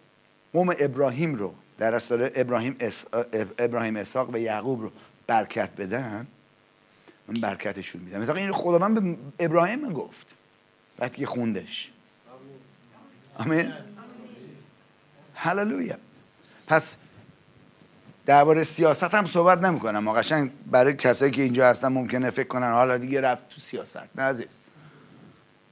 [0.52, 3.04] قوم ابراهیم رو در داره ابراهیم اس...
[3.58, 4.92] ابراهیم اسحاق و یعقوب رو
[5.26, 6.26] برکت بدن
[7.28, 8.20] من برکتشون میدم.
[8.20, 10.26] مثلا این خداوند به ابراهیم گفت.
[10.98, 11.90] وقتی خوندش.
[13.36, 13.72] آمین.
[15.34, 15.96] هللویا.
[16.66, 16.96] پس
[18.26, 19.98] درباره سیاست هم صحبت نمی‌کنم.
[19.98, 24.08] ما قشنگ برای کسایی که اینجا هستن ممکنه فکر کنن حالا دیگه رفت تو سیاست.
[24.16, 24.58] نه عزیز.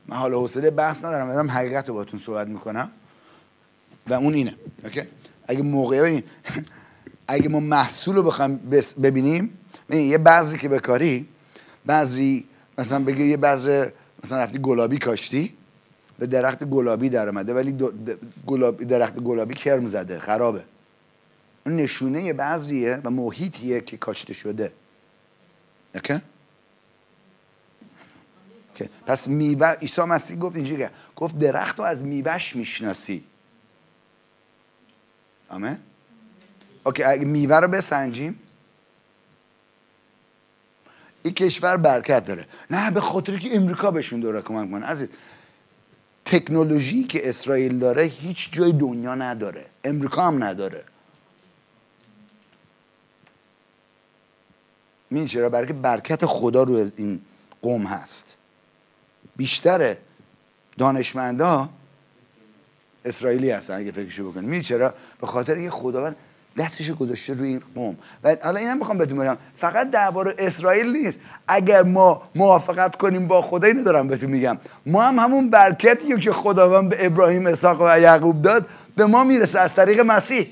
[0.07, 2.91] من حالا حوصله بحث ندارم دارم حقیقت رو باتون صحبت می‌کنم.
[4.07, 4.55] و اون اینه.
[4.85, 5.03] اوکی؟
[5.47, 6.23] اگه موقع ببین
[7.29, 8.57] اگه ما محصول رو بخوایم
[9.03, 9.59] ببینیم
[9.91, 11.29] ببین، یه بذری که بکاری
[11.89, 12.45] بذری
[12.79, 13.89] مثلا بگی یه بذر
[14.25, 15.55] مثلا رفتی گلابی کاشتی
[16.19, 17.77] به درخت گلابی در اومده ولی
[18.47, 20.65] گلاب- درخت گلابی کرم زده خرابه.
[21.67, 24.73] اون نشونه یه بذریه و محیطیه که کاشته شده.
[25.95, 26.21] Okay.
[29.07, 30.87] پس میوه عیسی مسیح گفت اینجوری
[31.17, 33.25] گفت درخت رو از میوهش می‌شناسی.
[35.49, 35.79] آمین.
[36.85, 38.39] Okay اگه میوه رو بسنجیم.
[41.23, 42.47] این کشور برکت داره.
[42.71, 45.09] نه به خاطر که امریکا بهشون داره کمک کنه عزیز
[46.25, 49.67] تکنولوژی که اسرائیل داره هیچ جای دنیا نداره.
[49.85, 50.85] امریکا هم نداره.
[55.11, 57.21] می‌دونی چرا؟ برای برکت خدا رو از این
[57.63, 58.37] قوم هست.
[59.37, 59.97] بیشتر
[60.79, 61.69] دانشمندا
[63.07, 66.17] اسرائیلی هستن اگه فکرشو بکنید می‌دونی چرا؟ به خاطر یه خداوند
[66.59, 67.97] دستش گذاشته روی این قوم.
[68.25, 71.21] و حالا اینم می‌خوام بهتون بگم فقط درباره اسرائیل نیست.
[71.49, 74.59] اگر ما موافقت کنیم با خدا اینو دارم بهتون میگم.
[74.87, 78.67] ما هم همون برکتی که خداوند به ابراهیم اسحاق و یعقوب داد
[78.97, 80.47] به ما می‌رسه از طریق مسیح.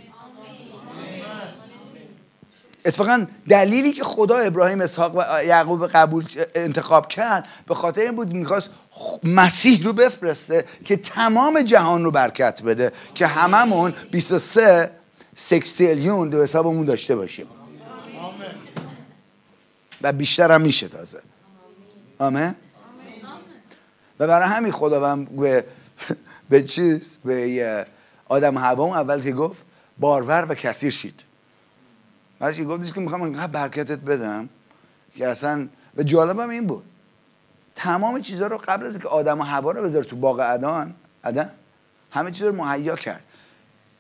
[2.85, 6.24] اتفاقا دلیلی که خدا ابراهیم اسحاق و یعقوب قبول
[6.55, 8.70] انتخاب کرد به خاطر این بود می‌خواست
[9.24, 14.90] مسیح رو بفرسته که تمام جهان رو برکت بده که هممون 23
[15.36, 17.47] سکستیلیون دو حسابمون داشته باشیم.
[20.02, 21.20] و بیشتر هم میشه تازه.
[22.19, 22.55] آمین؟
[24.20, 25.65] و برای همین خداوند به
[26.51, 27.86] به چیز به
[28.28, 29.62] آدم هوا اول که گفت
[29.98, 31.24] بارور و کثیر شید.
[32.45, 34.49] برای چی گفتش که می‌خوام اینقدر برکتت بدم
[35.16, 36.85] که اصلا و جالبم این بود.
[37.75, 40.95] تمام چیزها رو قبل از اینکه آدم و هوا رو بذاره تو باغ عدن
[41.25, 41.51] عدن
[42.11, 43.25] همه چیز رو مهیا کرد.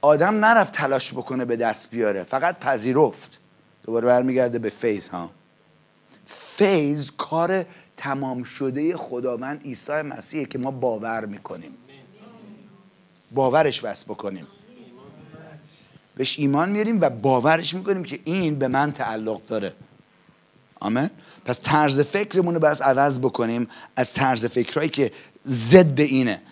[0.00, 3.40] آدم نرفت تلاش بکنه به دست بیاره فقط پذیرفت.
[3.82, 5.30] دوباره برمیگرده به فیض ها.
[6.26, 7.64] فیض کار
[7.96, 11.74] تمام شده خداوند عیسی مسیحه که ما باور می‌کنیم.
[13.30, 14.46] باورش بس بکنیم.
[16.16, 19.72] بهش ایمان میاریم و باورش می‌کنیم که این به من تعلق داره.
[20.80, 21.10] آمین.
[21.44, 25.12] پس طرز فکرمون رو بس عوض بکنیم از طرز فکرهایی که
[25.46, 26.42] ضد اینه.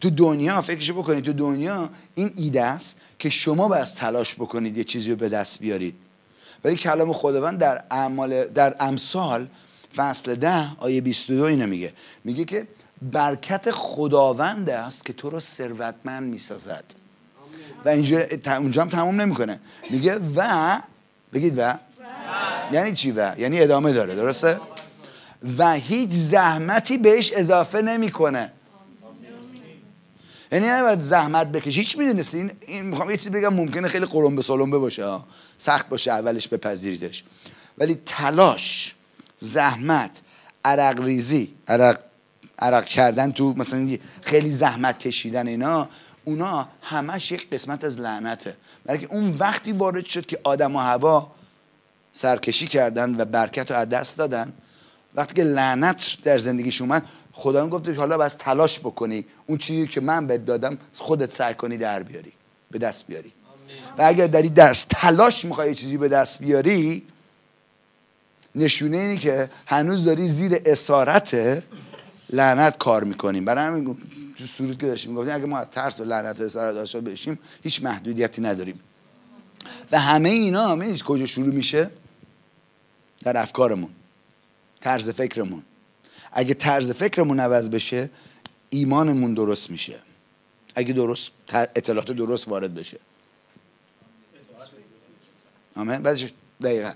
[0.00, 4.84] تو دنیا فکرشو بکنید تو دنیا این ایده است که شما بس تلاش بکنید یه
[4.84, 5.94] چیزی رو به دست بیارید.
[6.64, 9.48] ولی کلام خداوند در اعمال در امثال
[9.96, 11.92] فصل ده آیه 22 اینو میگه.
[12.24, 12.68] میگه که
[13.02, 16.84] برکت خداوند است که تو رو ثروتمند می‌سازد.
[17.84, 19.60] و اینجا اونجا هم تموم نمی‌کنه.
[19.90, 20.78] میگه و
[21.32, 21.74] بگید و.
[22.72, 24.60] یعنی چی و؟ یعنی ادامه داره درسته؟
[25.58, 28.52] و هیچ زحمتی بهش اضافه نمی‌کنه.
[30.52, 34.78] یعنی نباید زحمت بکشی هیچ می‌دونستی؟ این, می‌خوام یه چیزی بگم ممکنه خیلی قرنبه سلمبه
[34.78, 35.18] باشه.
[35.58, 37.24] سخت باشه اولش بپذیریدش.
[37.78, 38.94] ولی تلاش
[39.38, 40.10] زحمت
[40.64, 41.98] عرق ریزی عرق
[42.58, 45.88] عرق کردن تو مثلا خیلی زحمت کشیدن اینا
[46.24, 48.56] اونا همش یک قسمت از لعنته.
[48.84, 51.30] برای اون وقتی وارد شد که آدم و هوا
[52.12, 54.52] سرکشی کردن و برکت رو از دست دادن
[55.14, 57.02] وقتی که لعنت در زندگیش اومد
[57.32, 59.26] خدا گفت که حالا بس تلاش بکنی.
[59.46, 62.32] اون چیزی که من بهت دادم خودت سعی کنی در بیاری
[62.70, 63.32] به دست بیاری.
[63.98, 67.02] و اگر داری درس تلاش می‌خوای چیزی به دست بیاری
[68.54, 71.62] نشونه اینی که هنوز داری زیر اسارت
[72.30, 73.96] لعنت کار می‌کنیم برای همین
[74.40, 77.38] تو سرود که داشتیم گفتیم اگه ما از ترس و لعنت و اسارت داشته بشیم
[77.62, 78.80] هیچ محدودیتی نداریم.
[79.92, 81.90] و همه اینا همه کجا شروع میشه؟
[83.20, 83.90] در افکارمون
[84.80, 85.62] طرز فکرمون.
[86.32, 88.10] اگه طرز فکرمون عوض بشه
[88.70, 89.98] ایمانمون درست میشه.
[90.74, 92.98] اگه درست اطلاعات درست وارد بشه.
[95.76, 96.92] آمین؟ بعدش دقیقا.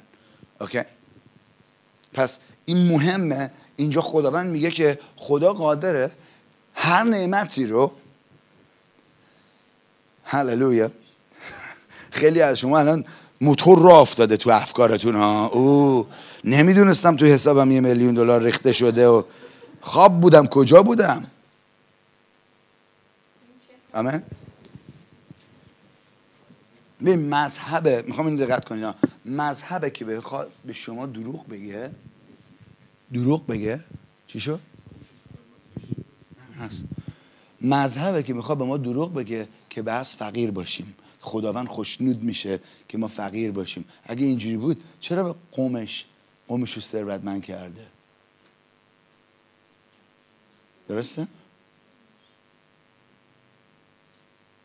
[0.61, 0.83] اوکی.
[2.13, 3.51] پس این مهمه.
[3.77, 6.11] اینجا خداوند میگه که خدا قادره
[6.75, 7.93] هر نعمتی رو
[10.25, 10.91] هللویا.
[12.11, 13.05] خیلی از شما الان
[13.41, 15.47] موتور را افتاده تو افکارتون ها.
[15.47, 16.07] او
[16.45, 19.23] نمی‌دونستم تو حسابم یه میلیون دلار ریخته شده و
[19.81, 20.47] خواب بودم.
[20.47, 21.27] کجا بودم؟
[23.93, 24.23] آمین.
[27.01, 28.95] به مذهبه می‌خوام این دقت کنید
[29.25, 30.05] مذهبه که
[30.65, 31.91] به شما دروغ بگه
[33.13, 33.81] دروغ بگه
[34.27, 34.61] چی شد؟
[37.61, 40.95] مذهبه که می‌خواد به ما دروغ بگه که بس فقیر باشیم.
[41.21, 43.85] خداوند خوشنود میشه که ما فقیر باشیم.
[44.05, 46.05] اگه اینجوری بود چرا به قومش
[46.49, 47.87] قومش رو ثروتمند کرده؟
[50.89, 51.27] درسته؟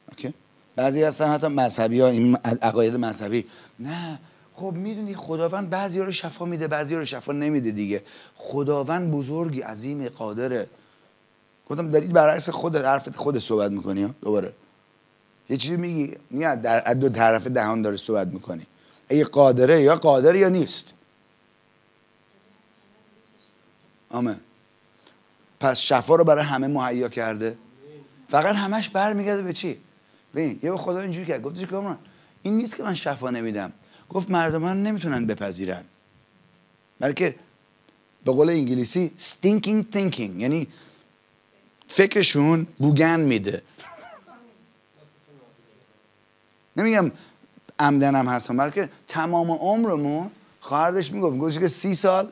[0.09, 0.33] اوکی.
[0.75, 3.45] بعضی هستن حتی مذهبی ها این عقاید مذهبی.
[3.79, 4.19] نه
[4.53, 8.03] خب می‌دونی خداوند بعضی ها رو شفا میده بعضی ها رو شفا نمیده دیگه.
[8.35, 10.67] خداوند بزرگی عظیم قادره.
[11.69, 14.53] گفتم دارید برعکس خود حرف خود صحبت می‌کنی دوباره.
[15.49, 18.67] یه چیزی میگی؟ میاد در دو طرف دهان داره صحبت می‌کنی.
[19.09, 20.93] اگه قادره یا قادر یا نیست.
[24.09, 24.39] آمه
[25.59, 27.57] پس شفا رو برای همه مهیا کرده.
[28.29, 29.77] فقط همش برمیگرده به چی؟
[30.35, 31.41] ببین یه خدا اینجوری کرد.
[31.41, 31.97] گفتش که من
[32.41, 33.71] این نیست که من شفا نمیدم.
[34.09, 35.83] گفت مردم نمی‌تونن بپذیرن.
[36.99, 37.35] بلکه
[38.25, 40.31] به قول انگلیسی stinking thinking.
[40.37, 40.67] یعنی
[41.89, 43.61] فکرشون بوگن میده.
[46.77, 47.11] نمیگم
[47.79, 52.31] عمدنم هستم بلکه تمام عمرمون خواهرش می‌گفت می‌گفت که سی سال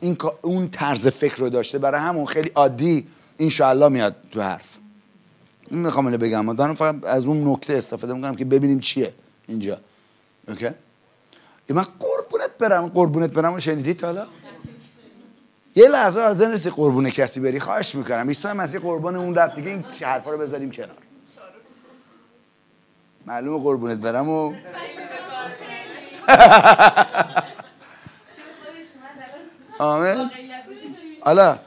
[0.00, 1.78] این اون طرز فکر رو داشته.
[1.78, 3.06] برای همون خیلی عادی
[3.38, 4.78] انشاءالله میاد تو حرف.
[5.70, 6.52] می‌خوام اینو بگم.
[6.52, 9.14] دارم فقط از اون نکته استفاده می‌کنم که ببینیم چیه
[9.46, 9.80] اینجا.
[10.48, 10.68] اوکی؟
[11.68, 13.54] من قربونت برم قربونت برم.
[13.54, 14.26] و شنیدید حالا؟
[15.78, 18.28] یه لحظه از نرسی قربون کسی بری خواهش می‌کنم.
[18.28, 19.54] عیسی مسیح قربان اون رفت.
[19.54, 20.96] دیگه این حرفا رو بذاریم کنار.
[23.26, 24.54] معلومه قربونت برم و
[29.78, 30.30] آمین.
[31.20, 31.58] حالا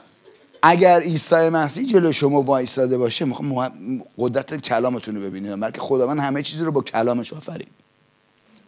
[0.62, 3.72] اگر عیسی مسیح جلو شما وایساده باشه می‌خوام
[4.18, 7.68] قدرت کلامتون رو ببینید بلکه خداوند همه چیزی رو با کلامش آفرید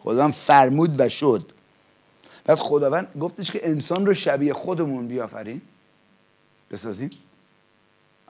[0.00, 1.52] خداوند فرمود و شد.
[2.44, 5.60] بعد خداوند گفتش که انسان رو شبیه خودمون بیافرین.
[6.70, 7.10] بسازیم.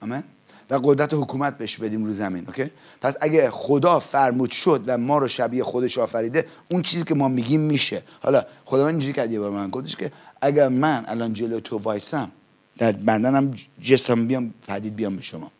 [0.03, 0.23] آمین.
[0.70, 2.70] و قدرت حکومت بهش بدیم رو زمین اوکی؟
[3.01, 7.28] پس اگه خدا فرمود شد و ما رو شبیه خودش آفریده اون چیزی که ما
[7.28, 8.03] میگیم میشه.
[8.23, 9.70] حالا خداوند اینجوری کرد یه بار من.
[9.70, 12.31] گفتش که اگر من الان جلو تو وایسم
[12.78, 15.51] در بندنم جسم بیام پدید بیام به شما.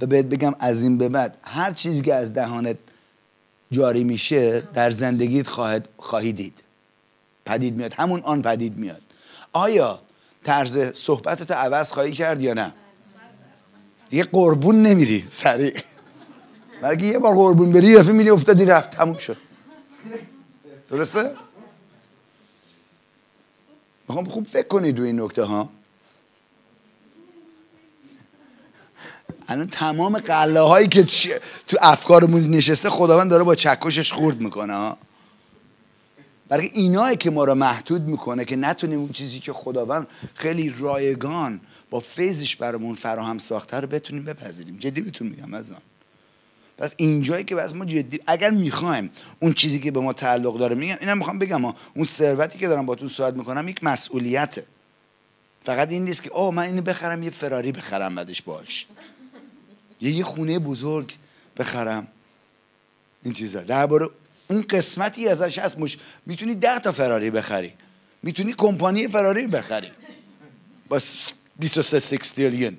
[0.00, 2.76] و بهت بگم از این به بعد هر چیزی که از دهانت
[3.70, 6.62] جاری میشه در زندگیت خواهد خواهی دید.
[7.48, 7.94] پدید میاد.
[7.94, 9.02] همون آن پدید میاد.
[9.52, 10.00] آیا
[10.44, 12.74] طرز صحبتت عوض خواهی کرد یا نه؟
[14.10, 15.80] دیگه قربون نمیری سریع
[16.82, 18.90] بلکه یه بار قربون بری یه میری افتادی رفت.
[18.90, 19.36] تموم شد.
[20.88, 21.34] درسته؟
[24.08, 25.68] می‌خوام خوب فکر کنید روی این نکته ها.
[29.48, 31.04] الان تمام قله هایی که
[31.68, 34.98] تو افکارمون نشسته خداوند داره با چکشش خورد می‌کنه ها.
[36.48, 41.60] برای اینایی که ما رو محدود می‌کنه که نتونیم اون چیزی که خداوند خیلی رایگان
[41.90, 44.76] با فیضش برامون فراهم ساخته رو بتونیم بپذیریم.
[44.76, 45.80] جدی بهتون میگم از آن
[46.78, 49.10] پس اینجایی که بس ما جدی اگر می‌خوایم
[49.40, 51.74] اون چیزی که به ما تعلق داره میگم اینم می‌خوام بگم ها.
[51.94, 54.66] اون ثروتی که دارم باتون صحبت می‌کنم یک مسئولیته.
[55.64, 58.86] فقط این نیست که اوه من اینو بخرم یه فراری بخرم بعدش باش.
[60.00, 61.14] یه خونه بزرگ
[61.56, 62.06] بخرم.
[63.22, 63.60] این چیزا.
[63.60, 64.08] درباره
[64.50, 65.98] اون قسمتی ازش هست مش...
[66.26, 67.72] می‌تونی ده تا فراری بخری.
[68.22, 69.90] می‌تونی کمپانی فراری بخری.
[70.88, 72.78] با س- 23 سکستیلیون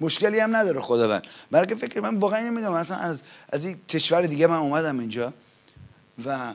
[0.00, 1.22] مشکلی هم نداره خداوند.
[1.50, 5.32] برای که فکر من واقعا نمیگم مثلا از از این کشور دیگه من اومدم اینجا
[6.24, 6.54] و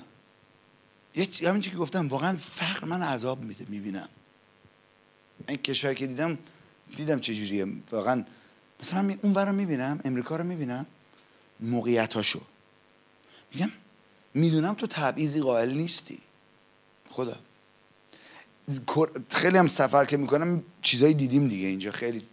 [1.16, 4.10] یه همین که گفتم واقعا فقر من عذاب میده می‌بینم.
[5.48, 6.38] این کشور که دیدم
[6.96, 7.66] دیدم چه جوریه.
[7.92, 8.24] واقعا
[8.82, 10.86] مثلا اون رو می‌بینم امریکا رو می‌بینم.
[11.60, 12.42] موقعیتاشو.
[13.54, 13.72] میگم
[14.34, 16.20] می‌دونم تو تبعیضی قائل نیستی.
[17.10, 17.36] خدا.
[19.30, 21.92] خیلی هم سفر که می‌کنم چیزایی دیدیم دیگه اینجا.
[21.92, 22.28] خیلی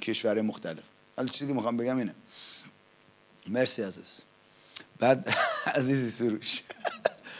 [0.00, 0.84] کشور مختلف.
[1.16, 2.14] حالا چیزی که می‌خوام بگم اینه.
[3.46, 4.20] مرسی عزیز.
[4.98, 5.34] بعد
[5.78, 6.62] عزیزی سروش.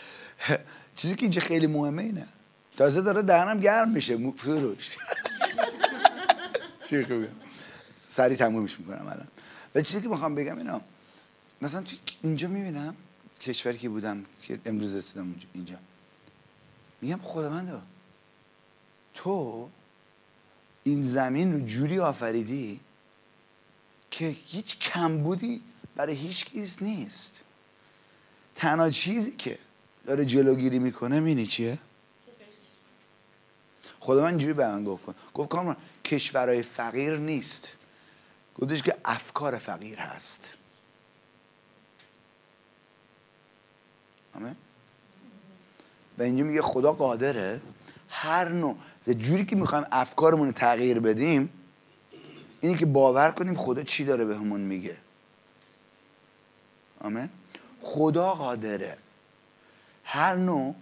[0.97, 2.27] چیزی که اینجا خیلی مهمه اینه.
[2.77, 4.91] تازه داره دهنم گرم میشه سروش.
[6.91, 7.29] چی خوبه.
[7.99, 9.29] سریع تمومش می‌کنم الان.
[9.75, 10.81] ولی چیزی که می‌خوام بگم اینا
[11.63, 12.97] مثلا تو اینجا می‌بینم
[13.41, 15.79] کشوری که بودم که امروز رسیدم اینجا.
[17.01, 17.83] میگم خداوندا
[19.15, 19.71] تو
[20.85, 22.81] این زمین رو جوری آفریدی
[24.11, 25.63] که هیچ کمبودی
[25.97, 27.43] برای هیچ کیز نیست.
[28.55, 29.59] تنها چیزی که
[30.05, 31.79] داره جلوگیری می‌کنه مینی چیه؟
[34.01, 35.07] خدا من اینجوری به من گفت.
[35.35, 37.73] گفت کامران کشورهای فقیر نیست.
[38.55, 40.55] گفتش که افکار فقیر هست.
[44.35, 44.57] آمین.
[46.19, 47.61] و اینجا میگه خدا قادره.
[48.09, 48.77] هر نوع
[49.07, 51.51] جوری که می‌خوایم افکارمون رو تغییر بدیم
[52.61, 54.97] اینی که باور کنیم خدا چی داره بهمون میگه.
[57.01, 57.29] آمین.
[57.83, 58.97] خدا قادره.
[60.05, 60.75] هر نوع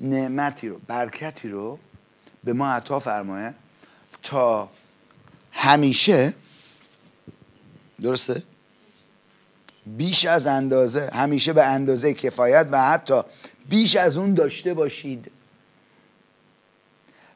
[0.00, 1.78] نعمتی رو برکتی رو
[2.44, 3.54] به ما عطا فرمایه
[4.22, 4.70] تا
[5.52, 6.34] همیشه.
[8.00, 8.42] درسته؟
[9.86, 13.22] بیش از اندازه همیشه به اندازه کفایت و حتی
[13.68, 15.30] بیش از اون داشته باشید.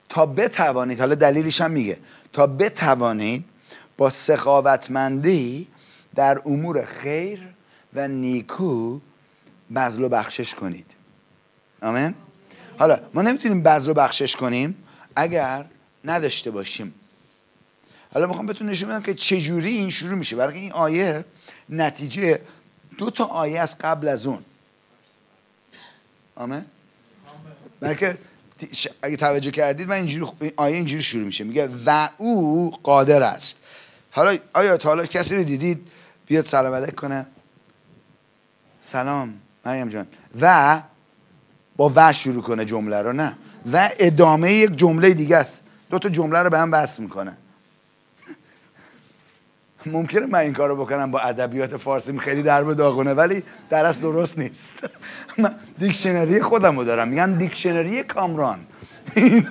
[0.08, 1.98] تا بتوانید حالا دلیلش هم میگه
[2.32, 3.44] تا بتوانید
[3.96, 5.68] با سخاوتمندی
[6.14, 7.48] در امور خیر
[7.94, 9.00] و نیکو
[9.74, 10.86] بذل و بخشش کنید.
[11.82, 12.14] آمین؟
[12.78, 14.76] حالا ما نمی‌تونیم بذل و بخشش کنیم
[15.16, 15.64] اگر
[16.04, 16.94] نداشته باشیم.
[18.14, 20.36] حالا می‌خوام بهتون نشون بدم که چجوری این شروع میشه.
[20.36, 21.24] برای این آیه
[21.68, 22.40] نتیجه
[22.98, 24.44] دو تا آیه از قبل از اون.
[26.36, 26.64] آمین؟
[27.80, 28.18] بلکه
[29.02, 31.44] اگه توجه کردید من اینجوری این آیه اینجوری شروع میشه.
[31.44, 33.62] میگه و او قادر است.
[34.10, 35.88] حالا آیا تا حالا کسی رو دیدید؟
[36.26, 37.26] بیاد سلام علیک کنه.
[38.80, 39.34] سلام
[39.64, 40.06] مریم جان.
[40.40, 40.82] و
[41.76, 43.36] با و شروع کنه جمله رو نه.
[43.72, 45.62] و ادامه یک جمله دیگه است.
[45.90, 47.36] دو تا جمله رو به هم بس می‌کنه.
[49.86, 54.00] ممکنه من این کارو بکنم با ادبیات فارسیم خیلی در به داغونه ولی در اصل
[54.00, 54.88] درست نیست
[55.38, 58.58] من دیکشنری خودم رو دارم میگن دیکشنری کامران.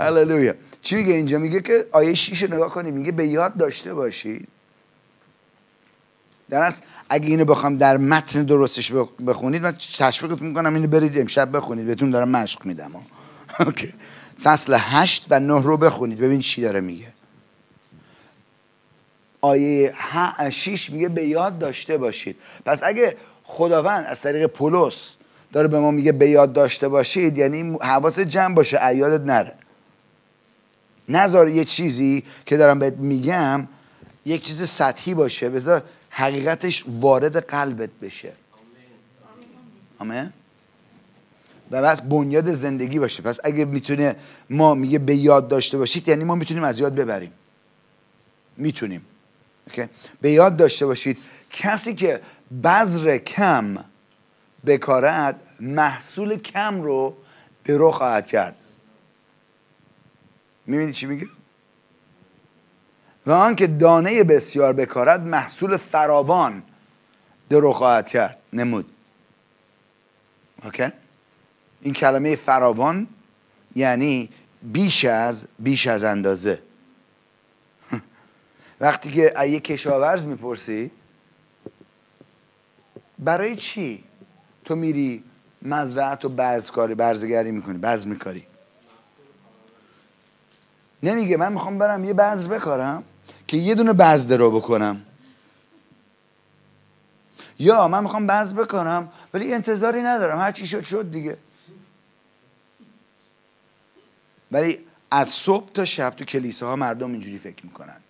[0.00, 3.94] هللویا چی میگه اینجا میگه که آیه 6 رو نگاه کنید میگه به یاد داشته
[3.94, 4.48] باشید
[6.50, 11.18] در اصل اگه اینو بخوام در متن درستش بخ- بخونید من تشویقتون می‌کنم اینو برید
[11.18, 12.90] امشب بخونید بهتون دارم مشق میدم.
[13.66, 13.94] اوکی.
[14.42, 17.13] فصل هشت و نه رو بخونید ببین چی داره میگه
[19.44, 22.36] آیه ه- شیش میگه به یاد داشته باشید.
[22.64, 25.10] پس اگه خداوند از طریق پولس
[25.52, 28.84] داره به ما میگه به یاد داشته باشید یعنی حواس جمع باشه.
[28.84, 29.52] ایادت نره.
[31.08, 33.68] نذار یه چیزی که دارم بهت میگم
[34.26, 35.48] یک چیز سطحی باشه.
[35.50, 38.32] بذار حقیقتش وارد قلبت بشه.
[39.98, 40.32] آمین.
[41.70, 43.22] و بس بنیاد زندگی باشه.
[43.22, 44.16] پس اگه می‌تونه
[44.50, 47.32] ما میگه به یاد داشته باشید یعنی ما می‌تونیم از یاد ببریم.
[48.56, 49.06] می‌تونیم؟
[50.20, 51.18] به یاد داشته باشید
[51.50, 52.20] کسی که
[52.64, 53.84] بذر کم
[54.66, 57.16] بکارد محصول کم رو
[57.64, 58.56] درو خواهد کرد.
[60.66, 61.26] می‌بینی چی میگه؟
[63.26, 66.62] و آنکه دانه بسیار بکارد محصول فراوان
[67.50, 68.38] درو خواهد کرد.
[68.52, 68.86] نمود.
[70.64, 70.92] اوکی؟
[71.80, 73.06] این کلمه فراوان
[73.76, 74.30] یعنی
[74.62, 76.62] بیش از بیش از اندازه.
[78.84, 80.90] وقتی که از یک کشاورز می‌پرسی
[83.18, 84.04] برای چی
[84.64, 85.24] تو میری
[85.62, 88.46] مزرعت و بعض کاری برزگری می‌کنی بعض میکاری؟
[91.02, 93.04] نمیگه من می‌خوام برم یه بذر بکارم
[93.46, 95.02] که یه دونه بذر رو بکنم.
[97.58, 101.38] یا من می‌خوام بذر بکنم ولی انتظاری ندارم هر چی شد شد دیگه.
[104.52, 104.78] ولی
[105.10, 108.03] از صبح تا شب تو کلیساها مردم اینجوری فکر می‌کنن.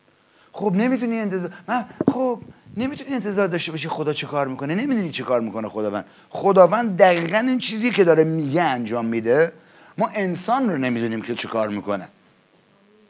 [0.56, 2.42] خب نمی‌تونی انتظار من خب
[2.76, 6.04] نمی‌تونی انتظار داشته باشی خدا چه کار می‌کنه؟ نمی‌دونی چه کار می‌کنه خداوند.
[6.30, 9.52] خداوند دقیقا این چیزی که داره میگه انجام میده.
[9.98, 12.08] ما انسان رو نمی‌دونیم که چه کار می‌کنه.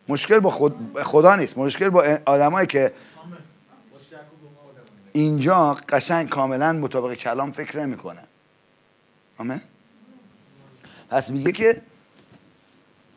[0.08, 1.58] مشکل با خود خدا نیست.
[1.58, 2.92] مشکل با آدمایی که
[5.12, 8.20] اینجا قشنگ کاملا مطابق کلام فکر نمی‌کنه.
[9.38, 9.60] آمین؟
[11.10, 11.82] پس میگه که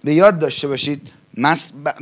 [0.03, 1.11] به یاد داشته باشید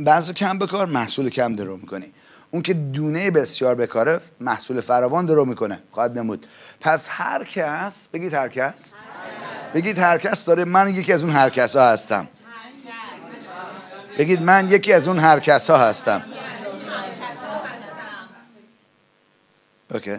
[0.00, 2.12] بعض کم بکار محصول کم درو می‌کنی.
[2.50, 5.82] اون که دونه بسیار بکاره محصول فراوان درو می‌کنه.
[5.90, 6.46] خواهد نمود.
[6.80, 8.92] پس هر کس بگید هر کس.
[9.74, 12.28] بگید هر کس داره من یکی از اون هر کس ها هستم.
[14.18, 16.22] بگید من یکی از اون هر کس ها هستم.
[19.90, 20.16] اوکی.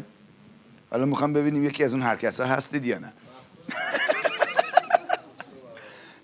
[0.92, 3.12] حالا می‌خوام ببینیم یکی از اون هر کس ها هستید یا نه.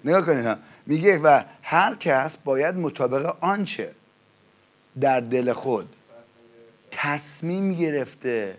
[0.06, 3.96] نگاه کنید میگه و هر کس باید مطابق آنچه
[5.00, 5.96] در دل خود.
[6.92, 8.58] تصمیم گرفته.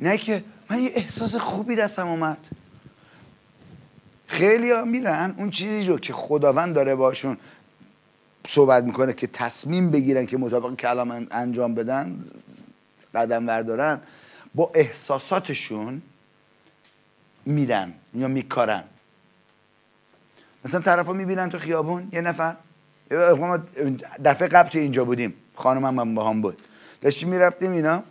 [0.00, 2.48] نه که من یه احساس خوبی دستم اومد.
[4.26, 7.36] خیلی ها میرن اون چیزی رو که خداوند داره باشون
[8.48, 12.24] صحبت می‌کنه که تصمیم بگیرن که مطابق کلام انجام بدن
[13.14, 14.00] قدم بردارن
[14.54, 16.02] با احساساتشون
[17.46, 18.84] میدن یا میکارن.
[20.64, 22.56] مثلا طرف ها می‌بینن تو خیابون یه نفر
[24.24, 26.62] دفعه قبل که اینجا بودیم خانم هم با هم بود.
[27.00, 28.02] داشتیم می‌رفتیم اینا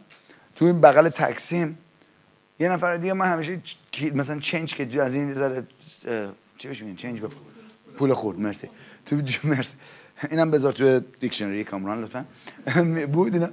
[0.55, 1.77] تو این بغل تکسیم
[2.59, 3.61] یه نفر دیگه من همیشه
[4.13, 5.67] مثلا چنج که از این ذره
[6.57, 7.21] چی بهش میگن؟ چنج.
[7.97, 8.69] پول خورد مرسی.
[9.05, 9.15] تو
[9.49, 9.77] مرسی.
[10.31, 12.25] اینم بذار تو دیکشنری کامران لطفا.
[13.13, 13.49] بود اینا.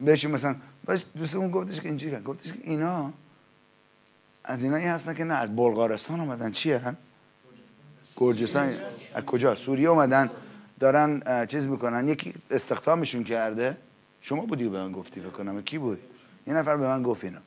[0.00, 3.12] بهش مثلا باش دوستمون گفتش که اینجوری گفتش که اینا
[4.44, 6.50] از اینایی هستن که نه از بلغارستان اومدن.
[6.50, 6.96] چیه؟ هم
[8.16, 8.68] گرجستان.
[9.14, 10.30] از کجا؟ سوریه اومدن.
[10.80, 12.08] دارن چیز می‌کنن.
[12.08, 13.76] یکی استخدامشون کرده
[14.20, 15.98] شما بودی به من گفتی فکر کی بود؟
[16.46, 17.40] یه نفر به من گفت اینا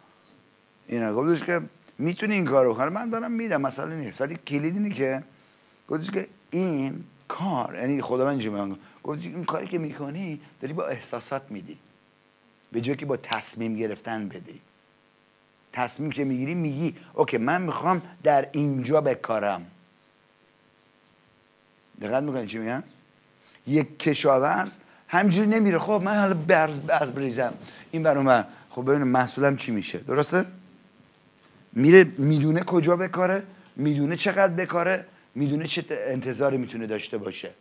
[0.87, 1.61] اینا گفتش که
[1.97, 4.21] می‌تونی این کارو کنی من دارم میدم مسئله نیست.
[4.21, 5.23] ولی کلید اینه که
[5.87, 10.87] گفتش که این کار یعنی خدا من من گفتش این کاری که می‌کنی داری با
[10.87, 11.77] احساسات میدی.
[12.71, 14.61] به جای که با تصمیم گرفتن بدی.
[15.73, 16.95] تصمیم که می‌گیری میگی.
[17.13, 19.65] اوکی من می‌خوام در اینجا بکارم.
[22.01, 22.83] دقت می‌کنی چی میگم؟
[23.67, 24.77] یک کشاورز
[25.07, 25.79] همجوری نمیره.
[25.79, 27.53] خب من حالا برز از بریزم.
[27.91, 28.45] این برای من.
[28.69, 29.97] خب ببینم محصولم چی میشه.
[29.97, 30.45] درسته؟
[31.73, 33.43] میره می‌دونه کجا بکاره
[33.75, 37.51] می‌دونه چقدر بکاره می‌دونه چه انتظاری می‌تونه داشته باشه.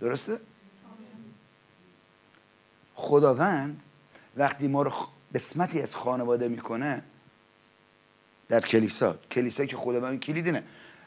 [0.00, 0.38] درسته؟
[2.94, 3.80] خداوند
[4.36, 4.92] وقتی ما رو
[5.34, 7.02] قسمتی از خانواده می‌کنه
[8.48, 10.62] در کلیسا کلیسایی که خداوند کلیدینه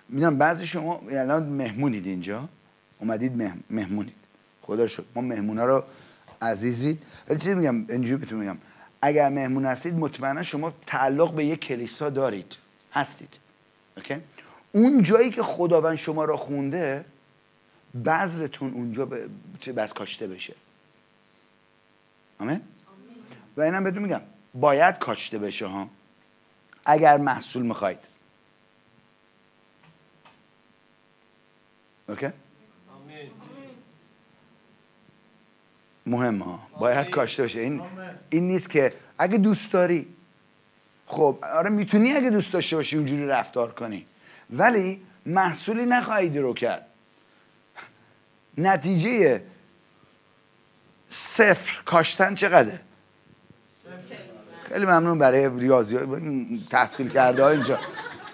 [0.09, 2.49] می‌دونم بعضی شما الان مهمونید اینجا.
[3.01, 4.15] اومدید مهمونید.
[4.61, 5.83] خدا شد ما مهمونا رو
[6.41, 7.03] عزیزید.
[7.29, 8.57] ولی چیزی میگم اینجوری بهتون میگم.
[9.01, 12.55] اگر مهمون هستید مطمئنا شما تعلق به یک کلیسا دارید.
[12.93, 13.37] هستید.
[13.97, 14.17] اوکی؟
[14.71, 17.05] اون جایی که خداوند شما را خونده
[18.05, 19.29] بذرتون اونجا به
[19.75, 20.55] بس کاشته بشه.
[22.39, 22.61] آمین.
[23.57, 24.21] و اینم بهتون میگم.
[24.53, 25.89] باید کاشته بشه ها.
[26.85, 27.99] اگر محصول می‌خواید.
[32.09, 32.27] اوکی؟
[36.11, 37.59] مهم ها باید کاشته باشه.
[37.59, 37.81] این
[38.29, 40.07] این نیست که اگه دوست داری
[41.05, 44.05] خب آره می‌تونی اگه دوست داشته باشی اونجوری رفتار کنی.
[44.49, 46.85] ولی محصولی نخواهی درو کرد.
[48.57, 49.41] نتیجه
[51.07, 52.81] صفر کاشتن چقدره؟
[54.69, 55.99] خیلی ممنون برای ریاضی
[56.69, 57.79] تحصیل کرده ها اینجا.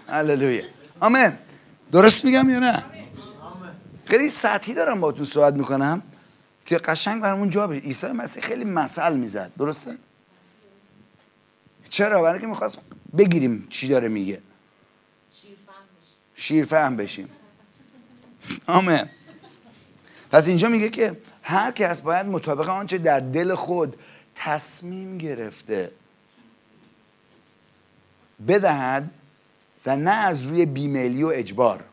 [0.08, 0.64] هللویا.
[1.00, 1.32] آمین.
[1.92, 2.84] درست میگم یا نه؟
[4.06, 6.02] خیلی سطحی دارم با تو صحبت می‌کنم.
[6.68, 9.52] که قشنگ برامون جا بشه عیسی مسیح خیلی مثل می‌زد.
[9.58, 9.98] درسته؟
[11.90, 12.78] چرا؟ برای که می‌خواست
[13.18, 14.42] بگیریم چی داره میگه.
[16.36, 17.30] شیر فهم بشیم.
[18.68, 19.06] آمین.
[20.32, 23.96] پس اینجا میگه که هر کس باید مطابق آنچه در دل خود
[24.36, 25.92] تصمیم گرفته
[28.48, 29.12] بدهد
[29.86, 31.84] و نه از روی بیمیلی و اجبار.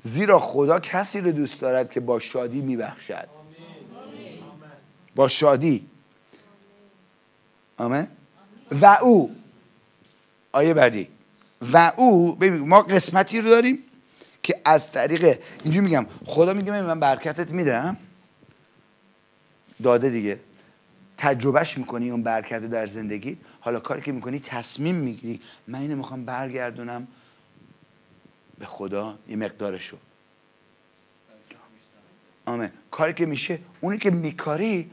[0.00, 3.28] زیرا خدا کسی رو دوست دارد که با شادی میبخشد.
[5.14, 5.86] با شادی.
[7.76, 8.08] آمین.
[8.70, 9.36] و او.
[10.52, 11.08] آیه بعدی.
[11.72, 13.78] و او ببین ما قسمتی رو داریم
[14.42, 17.96] که از طریق اینجوری میگم خدا میگه من برکتت میدم.
[19.82, 20.40] داده دیگه.
[21.16, 25.40] تجربهش می‌کنی اون برکت رو در زندگی حالا کاری که می‌کنی تصمیم می‌گیری.
[25.66, 27.08] من اینو می‌خوام برگردونم.
[28.58, 29.96] به خدا یه مقدارشو.
[32.46, 32.70] آمین.
[32.90, 34.90] کاری که میشه اونی که میکاری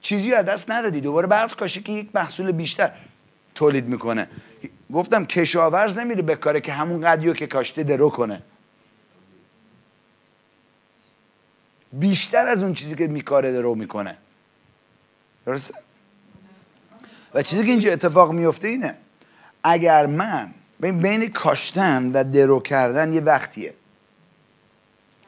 [0.00, 1.00] چیزی از دست ندادی.
[1.00, 2.92] دوباره بعض کاشی که یک محصول بیشتر
[3.54, 4.28] تولید می‌کنه.
[4.92, 8.42] گفتم کشاورز نمیره به کاره که همون قدیو که کاشته درو کنه.
[11.92, 14.18] بیشتر از اون چیزی که میکاره درو می‌کنه.
[15.46, 15.74] درسته؟
[17.34, 18.96] و چیزی که اینجا اتفاق میفته اینه
[19.62, 23.74] اگر من بین, کاشتن و درو کردن یه وقتیه.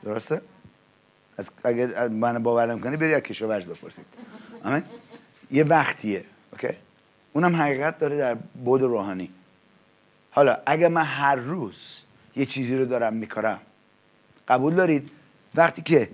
[0.04, 0.42] درسته؟
[1.36, 4.06] از اگر من باورم کنی بری از کشاورز بپرسید.
[4.64, 4.82] آمین؟
[5.50, 6.76] یه وقتیه اوکی؟
[7.32, 9.30] اونم حقیقت داره در بود روحانی.
[10.30, 12.00] حالا اگر من هر روز
[12.36, 13.60] یه چیزی رو دارم میکارم
[14.48, 15.10] قبول دارید؟
[15.54, 16.08] وقتی که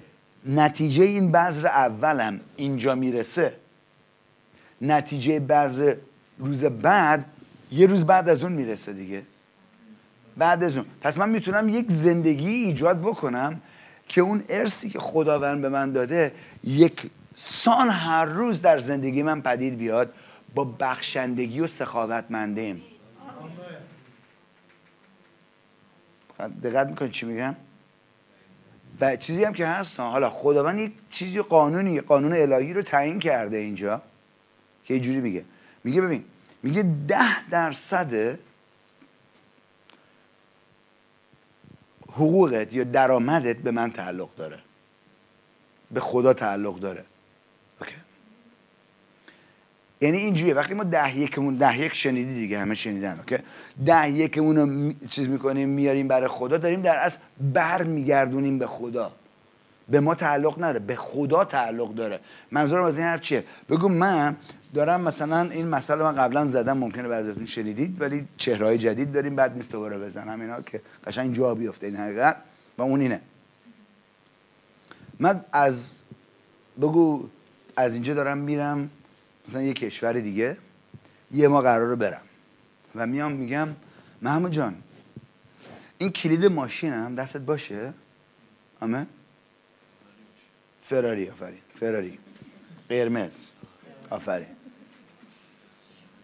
[0.46, 3.56] نتیجه این بذر اولم اینجا می‌رسه
[4.80, 5.94] نتیجه بذر
[6.38, 7.24] روز بعد
[7.70, 9.22] یه روز بعد از اون می‌رسه دیگه.
[10.36, 10.86] بعد از اون.
[11.00, 13.60] پس من می‌تونم یک زندگی ایجاد بکنم
[14.08, 16.32] که اون ارسی که خداوند به من داده
[16.64, 20.14] یک سان هر روز در زندگی من پدید بیاد
[20.54, 22.82] با بخشندگی و سخاوتمندیم.
[26.62, 27.56] دقت می‌کنید چی میگم؟
[29.00, 33.56] و چیزی هم که هست حالا خداوند یک چیزی قانونی قانون الهی رو تعیین کرده
[33.56, 34.02] اینجا
[34.84, 35.44] که اینجوری میگه.
[35.84, 36.24] میگه ببین
[36.66, 38.38] میگه ده درصد
[42.12, 44.58] حقوقت یا درآمدت به من تعلق داره.
[45.90, 47.04] به خدا تعلق داره.
[47.80, 47.94] اوکی؟
[50.00, 50.54] یعنی اینجوریه.
[50.54, 53.36] وقتی ما ده یکمون ده یک شنیدی دیگه همه شنیدن اوکی؟
[53.86, 54.96] ده یکمون رو می...
[55.10, 57.20] چیز می‌کنیم میاریم برای خدا داریم در اصل
[57.52, 59.12] بر میگردونیم به خدا.
[59.88, 60.78] به ما تعلق نداره.
[60.78, 62.20] به خدا تعلق داره.
[62.50, 64.36] منظورم از این حرف چیه؟ بگو من
[64.76, 69.56] دارم مثلا این مسئله من قبلا زدم ممکنه بعضیتون شنیدید ولی چهرهای جدید داریم بعد
[69.56, 72.36] نیست دوباره بزنم اینا که قشنگ جا بیفته این حقیقت.
[72.78, 73.20] و اون اینه.
[75.20, 76.02] من از
[76.80, 77.28] بگو
[77.76, 78.90] از اینجا دارم میرم
[79.48, 80.56] مثلا یه کشور دیگه
[81.30, 82.22] یه ما قراره برم.
[82.94, 83.68] و میام میگم
[84.22, 84.74] محمود جان
[85.98, 87.94] این کلید ماشینم دستت باشه؟
[88.80, 89.06] آمه؟
[90.82, 91.60] فراری آفرین.
[91.74, 92.18] فراری.
[92.88, 93.32] قرمز.
[94.10, 94.55] آفرین.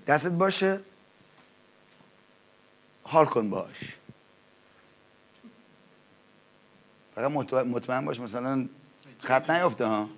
[0.07, 0.81] دستت باشه.
[3.03, 3.97] حال کن باش.
[7.15, 8.69] فقط مطمئن باش مثلا
[9.19, 10.09] خط نیفته ها.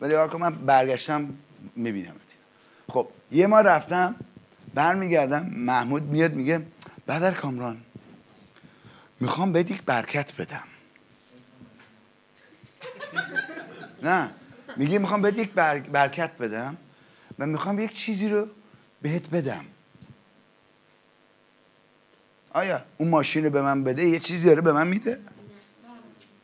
[0.00, 1.38] ولی حال کن من برگشتم
[1.76, 2.16] می‌بینم.
[2.88, 4.14] خب یه ما رفتم
[4.74, 6.66] برمیگردم محمود میاد میگه
[7.08, 7.80] بدر کامران
[9.20, 10.64] می‌خوام بهت یک برکت بدم.
[14.02, 14.30] نه
[14.76, 15.52] میگه می‌خوام بهت یک
[15.92, 16.76] برکت بدم.
[17.40, 18.46] و می‌خوام یک چیزی رو
[19.02, 19.64] بهت بدم.
[22.52, 25.20] آیا اون ماشین رو به من بده؟ یه چیزی داره به من میده؟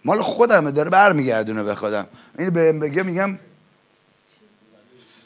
[0.05, 2.07] مال خودمه داره برمیگردونه به خودم.
[2.39, 3.39] این به بگه میگم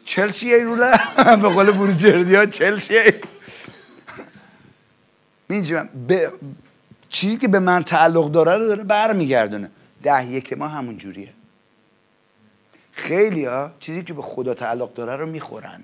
[0.05, 0.91] چلسی ای روله؟
[1.43, 3.13] به قول بروجردی ها چلسی ای.
[6.07, 6.33] به
[7.09, 9.71] چیزی که به من تعلق داره رو داره برمیگردونه.
[10.03, 11.33] ده یک ما همون جوریه.
[12.93, 15.83] خیلی ها چیزی که به خدا تعلق داره رو می‌خورن.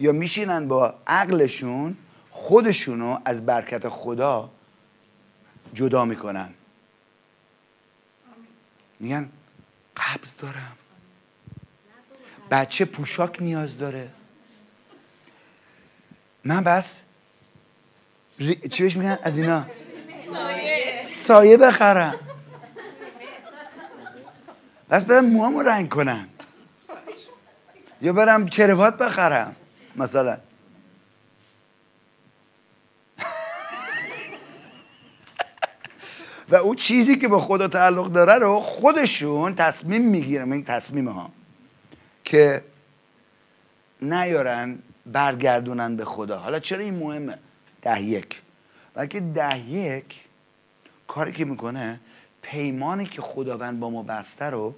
[0.00, 1.96] یا میشینن با عقلشون
[2.30, 4.50] خودشونو از برکت خدا
[5.74, 6.54] جدا می‌کنن.
[9.00, 9.28] میگن
[9.96, 10.76] قبض دارم.
[12.50, 14.10] بچه پوشاک نیاز داره.
[16.44, 17.02] من بس
[18.70, 19.66] چی بهش میگن؟ از اینا.
[21.08, 22.33] سایه بخرم.
[24.94, 26.26] بس برم موامو رنگ کنم
[28.02, 29.56] یا برم کروات بخرم
[29.96, 30.38] مثلا.
[36.50, 40.52] و اون چیزی که به خدا تعلق داره رو خودشون تصمیم می‌گیرن.
[40.52, 41.30] این تصمیم ها
[42.24, 42.64] که
[44.02, 46.38] نیارن برگردونن به خدا.
[46.38, 47.38] حالا چرا این مهمه؟
[47.82, 48.42] ده یک.
[48.94, 50.04] بلکه ده یک
[51.08, 52.00] کاری که می‌کنه
[52.42, 54.74] پیمانی که خداوند با ما بسته رو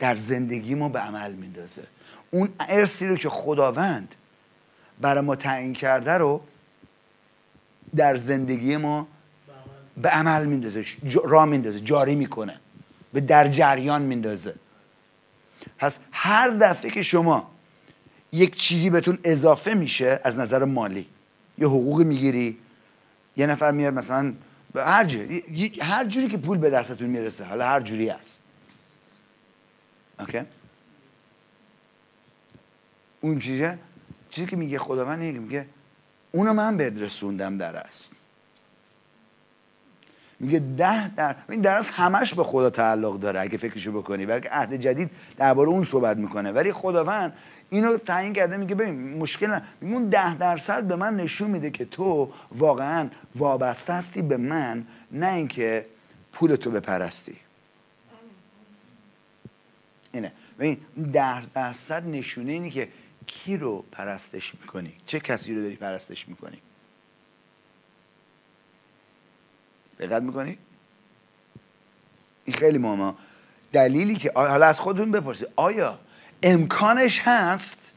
[0.00, 1.82] در زندگی ما به عمل میندازه.
[2.30, 4.14] اون ارسی رو که خداوند
[5.00, 6.40] برای ما تعیین کرده رو
[7.96, 9.08] در زندگی ما
[9.96, 10.84] به عمل میندازه
[11.24, 12.60] را میندازه جاری می‌کنه
[13.12, 14.54] به در جریان میندازه.
[15.78, 17.50] پس هر دفعه که شما
[18.32, 21.06] یک چیزی بهتون اضافه میشه از نظر مالی
[21.58, 22.58] یه حقوق می‌گیری
[23.36, 24.32] یه نفر میاد مثلا
[24.76, 25.42] هر جوری
[25.80, 28.39] هر جوری که پول به دستتون می‌رسه حالا هر جوری هست
[30.20, 30.40] اوکی.
[33.20, 33.78] اون چیزه
[34.30, 35.66] چیزی که میگه خداوند میگه
[36.32, 38.14] اونو من بهت رسوندم درست
[40.40, 44.74] میگه ده در این درس همش به خدا تعلق داره اگه فکرشو بکنی بلکه عهد
[44.74, 46.52] جدید درباره اون صحبت می‌کنه.
[46.52, 47.32] ولی خداوند
[47.70, 51.70] اینو تعیین کرده میگه ببین مشکل نه میگه اون ده درصد به من نشون میده
[51.70, 55.86] که تو واقعا وابسته هستی به من نه اینکه
[56.32, 57.36] پول تو بپرستی
[60.12, 60.80] اینه ببین
[61.12, 62.88] ده درصد نشونه اینی که
[63.26, 66.60] کی رو پرستش می‌کنی؟ چه کسی رو داری پرستش می‌کنی؟
[69.98, 70.58] دقت می‌کنی؟
[72.44, 73.14] این خیلی مهمه.
[73.72, 75.48] دلیلی که حالا از خودتون بپرسید.
[75.56, 76.00] آیا
[76.42, 77.92] امکانش هست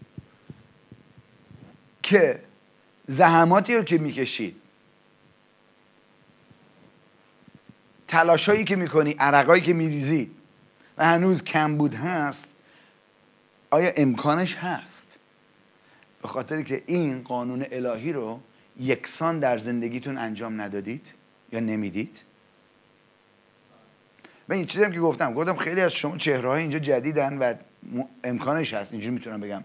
[2.04, 2.44] که
[3.08, 4.56] زحماتی رو که می‌کشید
[8.08, 10.36] تلاشایی که می‌کنی عرقایی که میریزید
[10.98, 12.53] و هنوز کم بود هست
[13.74, 15.18] آیا امکانش هست؟
[16.22, 18.40] به خاطر که این قانون الهی رو
[18.80, 21.14] یکسان در زندگیتون انجام ندادید
[21.52, 22.24] یا نمی‌دید؟
[24.48, 27.54] من این چیزی که گفتم گفتم خیلی از شما چهره های اینجا جدیدن و
[28.24, 28.92] امکانش هست.
[28.92, 29.64] اینجوری می‌تونم بگم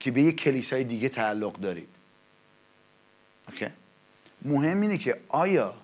[0.00, 1.88] که به یک کلیسای دیگه تعلق دارید.
[3.48, 3.66] اوکی؟
[4.42, 5.74] مهم اینه که آیا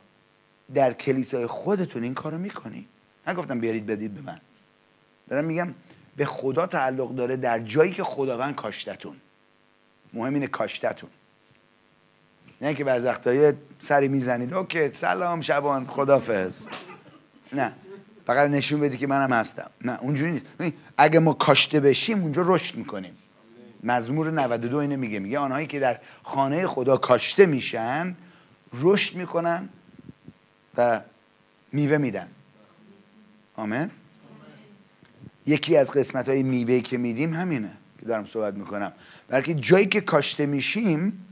[0.74, 2.88] در کلیسای خودتون این کارو می‌کنی
[3.26, 4.40] نگفتم بیارید بدید به من.
[5.28, 5.74] دارم میگم
[6.18, 9.16] به خدا تعلق داره در جایی که خداوند کاشتتون.
[10.12, 11.10] مهم اینه کاشتتون.
[12.60, 14.54] نه که بعض وقتایی سری می‌زنید.
[14.54, 16.66] اوکی سلام شبان خدافظ
[17.52, 17.72] نه
[18.26, 19.70] فقط نشون بدی که منم هستم.
[19.80, 20.46] نه اونجوری نیست.
[20.96, 23.18] اگه ما کاشته بشیم اونجا رشد می‌کنیم.
[23.82, 25.18] مزمور 92 اینو میگه.
[25.18, 28.16] میگه آنهایی که در خانه خدا کاشته میشن
[28.72, 29.68] رشد می‌کنن
[30.76, 31.00] و
[31.72, 32.28] میوه میدن.
[33.56, 33.90] آمین؟
[35.48, 38.92] یکی از قسمت های میوه که میدیم همینه که دارم صحبت می‌کنم.
[39.28, 41.26] بلکه جایی که کاشته میشیم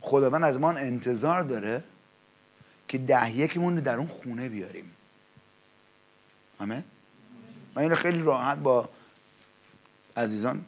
[0.00, 1.84] خداوند از ما انتظار داره
[2.88, 4.90] که ده یکمون رو در اون خونه بیاریم.
[6.58, 6.84] آمین؟
[7.74, 8.88] من اینو خیلی راحت با
[10.16, 10.64] عزیزان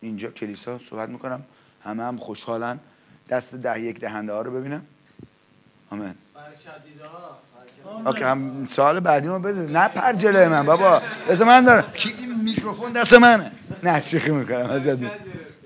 [0.00, 1.42] اینجا کلیسا صحبت می‌کنم.
[1.84, 2.80] همه هم خوشحالن.
[3.28, 4.82] دست ده یک دهنده ها رو ببینم.
[5.90, 6.14] آمین.
[8.06, 11.02] اوکی هم سوال بعدی ما بده نه پر جلوی من بابا.
[11.28, 11.90] بس من دارم.
[11.92, 12.12] کی
[12.42, 13.52] میکروفون دست منه.
[13.82, 14.98] نه شوخی می‌کنم ازت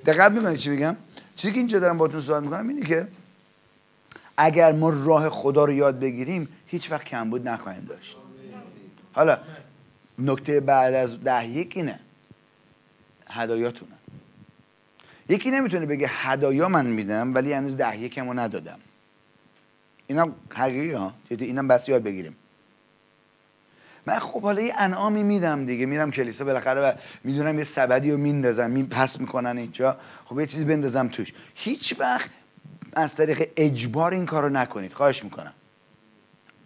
[0.06, 0.96] دقت می‌کنی چی بگم
[1.34, 3.08] چیزی که اینجا دارم باتون صحبت می‌کنم اینه که
[4.36, 8.16] اگر ما راه خدا رو یاد بگیریم هیچ وقت کمبود نخواهیم داشت.
[9.12, 9.38] حالا
[10.18, 11.98] نکته بعد از ده یک اینه
[13.30, 13.92] هدایاتونه.
[15.28, 18.78] یکی نمی‌تونه بگه هدایا من میدم ولی هنوز ده یکمو ندادم.
[20.06, 22.36] اینا حقیقی ها؟ جدی اینم بس یاد بگیریم.
[24.06, 25.86] من خب حالا یه انعامی میدم دیگه.
[25.86, 26.92] میرم کلیسا بالاخره و
[27.24, 29.96] می‌دونم یه سبدی رو میندازم می پس می‌کنن اینجا.
[30.24, 31.32] خب یه چیزی بندازم توش.
[31.54, 32.30] هیچ وقت
[32.92, 34.92] از طریق اجبار این کارو نکنید.
[34.92, 35.52] خواهش می‌کنم.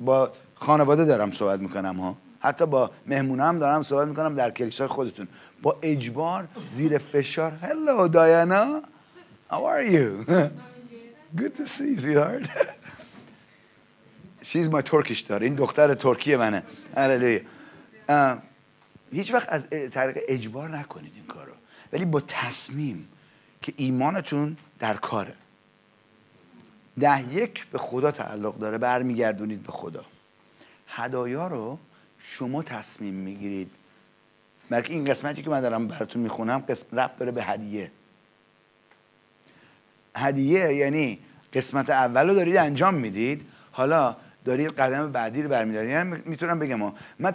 [0.00, 2.16] با خانواده دارم صحبت می‌کنم ها.
[2.40, 5.28] حتی با مهمونه هم دارم صحبت می‌کنم در کلیسای خودتون.
[5.62, 7.52] با اجبار زیر فشار.
[7.62, 8.82] Hello Diana.
[9.50, 10.24] How are you?
[11.40, 12.46] Good to see you sweetheart.
[14.42, 16.62] She's my Turkish داره این دختر ترکیه منه.
[16.96, 17.40] هللویا
[19.12, 21.52] هیچ وقت از طریق اجبار نکنید این کارو.
[21.92, 23.08] ولی با تصمیم
[23.62, 25.34] که ایمانتون در کاره.
[27.00, 28.78] ده یک به خدا تعلق داره.
[28.78, 30.04] برمیگردونید به خدا.
[30.88, 31.78] هدایا رو
[32.18, 33.70] شما تصمیم می‌گیرید.
[34.70, 37.90] بلکه این قسمتی که من دارم براتون می‌خونم قسم رفت داره به هدیه.
[40.16, 41.18] هدیه یعنی
[41.52, 43.46] قسمت اول رو دارید انجام می‌دید.
[43.72, 47.32] حالا دارید قدم بعدی رو برمیدارید یعنی می‌تونم بگم من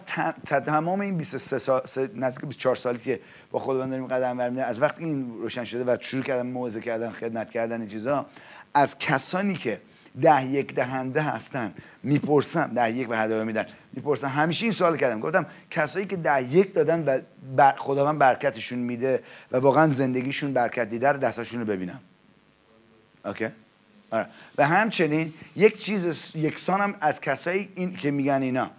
[0.65, 3.19] تمام این 23 سال نزدیک 24 سالی که
[3.52, 7.11] با خودم داریم قدم برمیداریم از وقتی این روشن شده و شروع کردم موعظه کردن
[7.11, 8.26] خدمت کردن این چیزا
[8.73, 9.82] از کسانی که
[10.22, 11.73] ده یک دهنده هستن
[12.03, 15.19] می‌پرسم ده یک و هدایه میدن می‌پرسم همیشه این سوال کردم.
[15.19, 17.19] گفتم کسایی که ده یک دادن و
[17.56, 21.99] بر خداوند برکتشون میده و واقعا زندگیشون برکت دیده رو دستاشون رو ببینم.
[23.26, 23.48] اوکی؟
[24.11, 24.27] آره.
[24.57, 28.72] و همچنین یک چیز یکسانم از کسایی این که میگن اینا.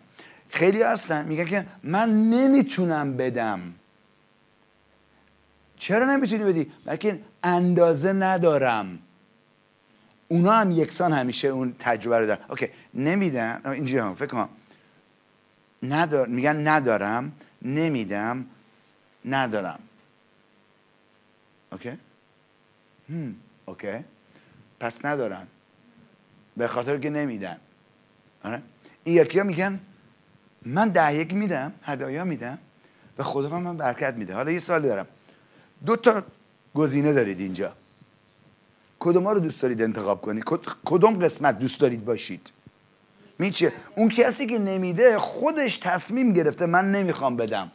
[0.48, 3.60] خیلی هستن میگن که من نمی‌تونم بدم.
[5.76, 8.98] چرا نمی‌تونی بدی؟ بلکه اندازه ندارم.
[10.28, 12.40] اونا هم یکسان همیشه اون تجربه رو دارن.
[12.48, 13.60] Okay نمیدن.
[13.64, 14.48] اینجوری هم فکر کنم.
[15.82, 16.28] ندار...
[16.28, 17.32] میگن ندارم
[17.62, 18.46] نمیدم
[19.24, 19.78] ندارم.
[21.72, 21.98] Okay؟
[23.08, 23.36] هم.
[23.66, 24.04] Okay.
[24.80, 25.46] پس ندارن.
[26.56, 27.56] به خاطر که نمیدن.
[28.44, 28.62] آره؟
[29.04, 29.80] این یکی میگن
[30.62, 32.58] من ده یک میدم هدایا میدم
[33.18, 34.34] و خدا من برکت میده.
[34.34, 35.06] حالا یه سالی دارم.
[35.86, 36.22] دو تا
[36.74, 37.72] گزینه دارید اینجا.
[38.98, 42.52] کدوم رو دوست دارید انتخاب کنید؟ کد- کدوم قسمت دوست دارید باشید؟
[43.38, 47.70] میچه اون کسی که نمیده خودش تصمیم گرفته من نمی‌خوام بدم.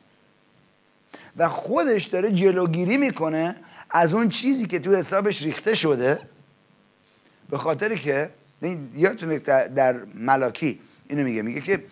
[1.37, 3.55] و خودش داره جلوگیری می‌کنه
[3.89, 6.19] از اون چیزی که تو حسابش ریخته شده.
[7.51, 8.29] به خاطر که
[8.95, 10.79] یادتونه در- ملاکی
[11.09, 11.83] اینو میگه میگه که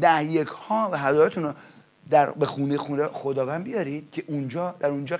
[0.00, 1.52] ده یک ها و هدایتون رو
[2.10, 5.18] در به خونه خونه خداوند بیارید که اونجا در اونجا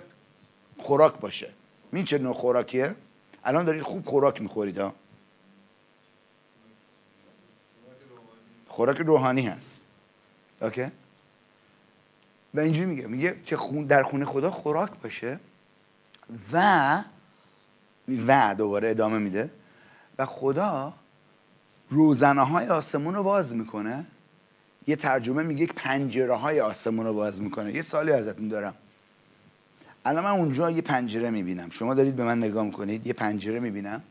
[0.79, 1.51] خوراک باشه.
[1.93, 2.95] این چه نوع خوراکیه؟
[3.45, 4.95] الان دارید خوب خوراک می‌خورید ها.
[8.69, 9.85] خوراک روحانی هست.
[10.63, 10.87] اوکی؟
[12.55, 15.39] و اینجوری میگه میگه که خون در خونه خدا خوراک باشه
[16.53, 17.03] و
[18.27, 19.51] و دوباره ادامه میده.
[20.19, 20.95] و خدا
[21.91, 24.07] روزنه های آسمون رو باز می‌کنه.
[24.87, 27.75] یه ترجمه میگه پنجره های آسمون رو باز می‌کنه.
[27.75, 28.75] یه سالی ازتون دارم.
[30.05, 31.71] الان من اونجا یه پنجره می‌بینم.
[31.71, 34.03] شما دارید به من نگاه می‌کنید یه پنجره می‌بینم.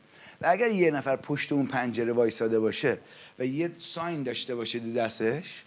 [0.42, 2.98] و اگر یه نفر پشت اون پنجره وایساده باشه
[3.40, 5.64] و یه ساین داشته باشه دو دستش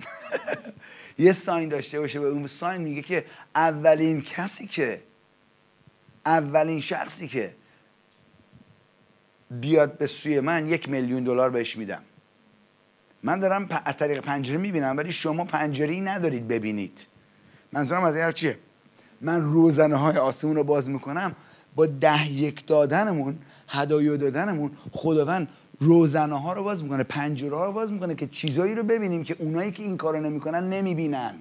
[1.18, 3.24] یه ساین داشته باشه و اون ساین میگه که
[3.54, 5.02] اولین کسی که
[6.26, 7.54] اولین شخصی که
[9.50, 12.02] بیاد به سوی من یک میلیون دلار بهش میدم.
[13.22, 17.06] من دارم پ- از طریق پنجره می‌بینم ولی شما پنجره ای ندارید ببینید.
[17.72, 18.58] منظورم از این چیه؟
[19.20, 21.32] من روزنه های آسمون رو باز می‌کنم
[21.74, 25.48] با ده یک دادنمون هدایا دادنمون خداوند
[25.80, 29.36] روزنه ها رو باز می‌کنه پنجره ها رو باز می‌کنه که چیزایی رو ببینیم که
[29.38, 31.34] اونایی که این کارو نمی‌کنن نمی‌بینن.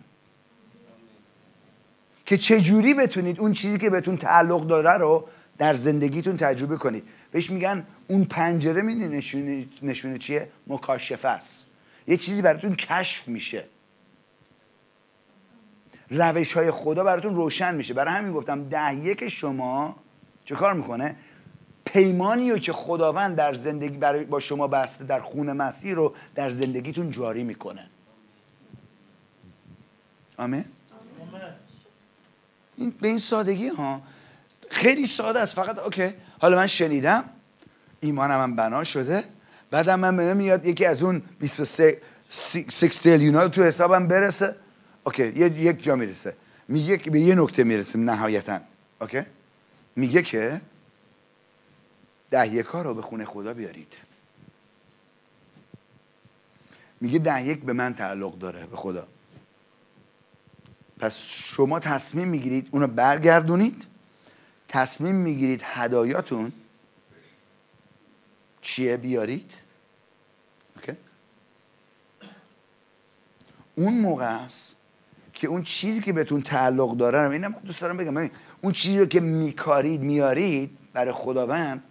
[2.26, 5.27] که چجوری بتونید اون چیزی که بهتون تعلق داره رو
[5.57, 7.03] در زندگیتون تجربه کنید.
[7.36, 11.66] بهش میگن اون پنجره می‌دونی نشونه, نشونه چیه؟ مکاشفه است.
[12.07, 13.66] یه چیزی براتون کشف میشه.
[16.10, 17.94] روش های خدا براتون روشن میشه.
[17.94, 19.95] برای همین گفتم ده یک شما
[20.45, 21.16] چه کار می‌کنه؟
[21.86, 26.49] پیمانی رو که خداوند در زندگی برای با شما بسته در خون مسیح رو در
[26.49, 27.88] زندگیتون جاری می‌کنه.
[30.38, 30.66] آمین.
[32.78, 34.02] این به این سادگی ها.
[34.70, 35.56] خیلی ساده است.
[35.56, 36.14] فقط okay.
[36.46, 37.24] حالا من شنیدم
[38.00, 39.24] ایمانم هم بنا شده.
[39.72, 44.56] بعدم من بهم میاد یکی از اون 23 6 تریلیون تو حسابم برسه.
[45.04, 46.36] Okay یک جا می‌رسه.
[46.68, 48.60] میگه به یه نکته می‌رسیم نهایتا.
[49.02, 49.22] Okay؟
[49.96, 50.62] میگه که
[52.32, 53.98] ده یک رو به خونه خدا بیارید.
[57.02, 59.08] میگه ده یک به من تعلق داره به خدا.
[61.00, 63.95] پس شما تصمیم می‌گیرید اونو برگردونید.
[64.68, 66.52] تصمیم می‌گیرید هدایاتون
[68.62, 69.52] چیه بیارید؟
[70.76, 70.98] اوکی.
[73.76, 74.76] اون موقع است
[75.34, 78.30] که اون چیزی که بهتون تعلق داره اینم دوست دارم بگم
[78.62, 81.84] اون چیزی رو که میکارید میارید برای خداوند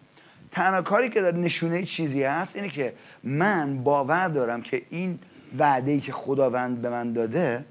[0.50, 2.94] تنها کاری که داره نشونه چیزی هست اینه که
[3.24, 5.18] من باور دارم که این
[5.58, 7.64] وعده ای که خداوند به من داده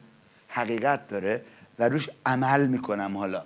[0.47, 1.45] حقیقت داره
[1.79, 3.45] و روش عمل می‌کنم حالا.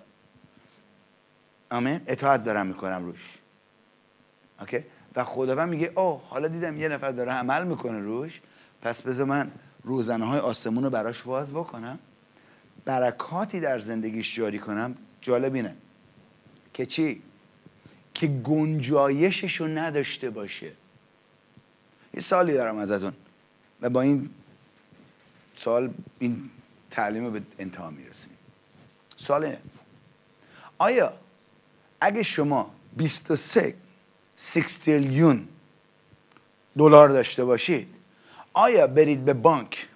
[1.72, 3.38] آمین؟ اطاعت دارم می‌کنم روش.
[4.60, 4.84] اوکی؟
[5.16, 8.42] و خداوند میگه اوه حالا دیدم یه نفر داره عمل می‌کنه روش.
[8.82, 9.52] پس بذار من
[9.84, 12.00] روزنه های آسمون رو براش واز بکنم.
[12.86, 14.96] برکاتی در زندگیش جاری کنم.
[15.22, 15.76] جالب اینه.
[16.74, 17.22] که چی؟
[18.14, 20.72] که گنجایشش رو نداشته باشه.
[22.14, 23.14] یه سالی دارم ازتون.
[23.82, 24.30] و با این
[25.56, 26.50] سوال این
[26.92, 28.34] تعلیم رو به انتها می‌رسیم.
[29.16, 29.60] سوال اینه.
[30.78, 31.14] آیا
[32.02, 33.74] اگه شما 23
[34.36, 35.48] سیکستیلیون
[36.78, 37.88] دلار داشته باشید
[38.54, 39.88] آیا برید به بانک؟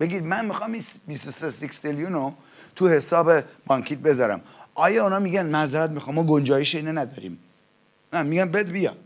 [0.00, 2.34] بگید من می‌خوام این 23 سیکستیلیون رو
[2.76, 3.32] تو حساب
[3.66, 4.40] بانکیت بذارم.
[4.74, 7.38] آیا اونا میگن معذرت می‌خوام ما گنجایش اینو نداریم.
[8.12, 8.96] نه میگن بد بیا.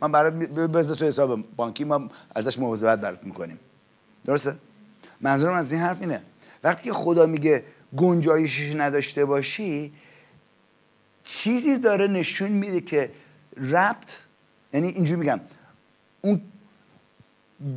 [0.00, 3.58] من برات بذار تو حساب بانکی ما ازش مواظبت برات می‌کنیم.
[4.24, 4.56] درسته؟
[5.20, 6.22] منظورم از این حرف اینه.
[6.64, 7.64] وقتی که خدا میگه
[7.96, 9.92] گنجایشش نداشته باشی
[11.26, 13.10] چیزی داره نشون میده که
[13.56, 14.16] ربط
[14.72, 15.40] یعنی اینجوری میگم
[16.20, 16.40] اون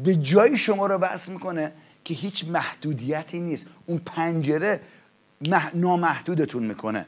[0.04, 1.72] به جای شما رو بس می‌کنه
[2.04, 3.66] که هیچ محدودیتی نیست.
[3.86, 4.82] اون پنجره
[5.50, 5.76] مح...
[5.76, 7.06] نامحدودتون می‌کنه.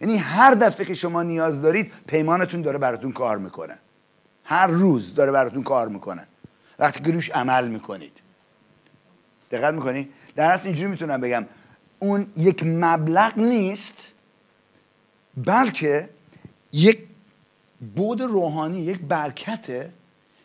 [0.00, 3.78] یعنی هر دفعه که شما نیاز دارید پیمانتون داره براتون کار می‌کنه.
[4.44, 6.26] هر روز داره براتون کار می‌کنه.
[6.78, 8.12] وقتی که روش عمل می‌کنید.
[9.50, 11.46] دقت می‌کنی؟ در اصل اینجوری می‌تونم بگم.
[11.98, 14.08] اون یک مبلغ نیست
[15.36, 16.08] بلکه
[16.72, 16.98] یک
[17.96, 19.92] بود روحانی یک برکته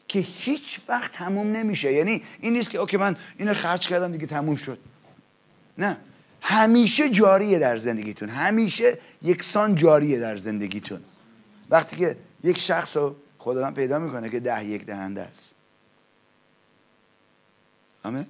[0.07, 1.93] که هیچ وقت تموم نمیشه.
[1.93, 4.79] یعنی این نیست که اوکی من اینو خرج کردم دیگه تموم شد.
[5.77, 5.97] نه.
[6.41, 8.29] همیشه جاریه در زندگیتون.
[8.29, 11.01] همیشه یکسان جاریه در زندگیتون.
[11.69, 15.53] وقتی که یک شخص رو خداوند پیدا می‌کنه که ده یک دهنده است.
[18.03, 18.25] آمین؟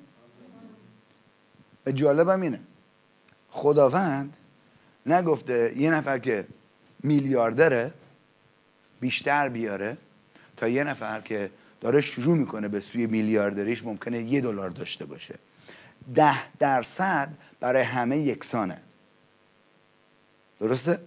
[1.85, 2.59] و جالبم اینه.
[3.49, 4.37] خداوند
[5.07, 6.47] نگفته یه نفر که
[7.03, 7.93] میلیاردره
[8.99, 9.97] بیشتر بیاره
[10.57, 11.51] تا یه نفر که
[11.81, 15.35] داره شروع می‌کنه به سوی میلیاردریش ممکنه یه دلار داشته باشه.
[16.15, 17.29] ده درصد
[17.59, 18.81] برای همه یکسانه.
[20.59, 20.99] درسته؟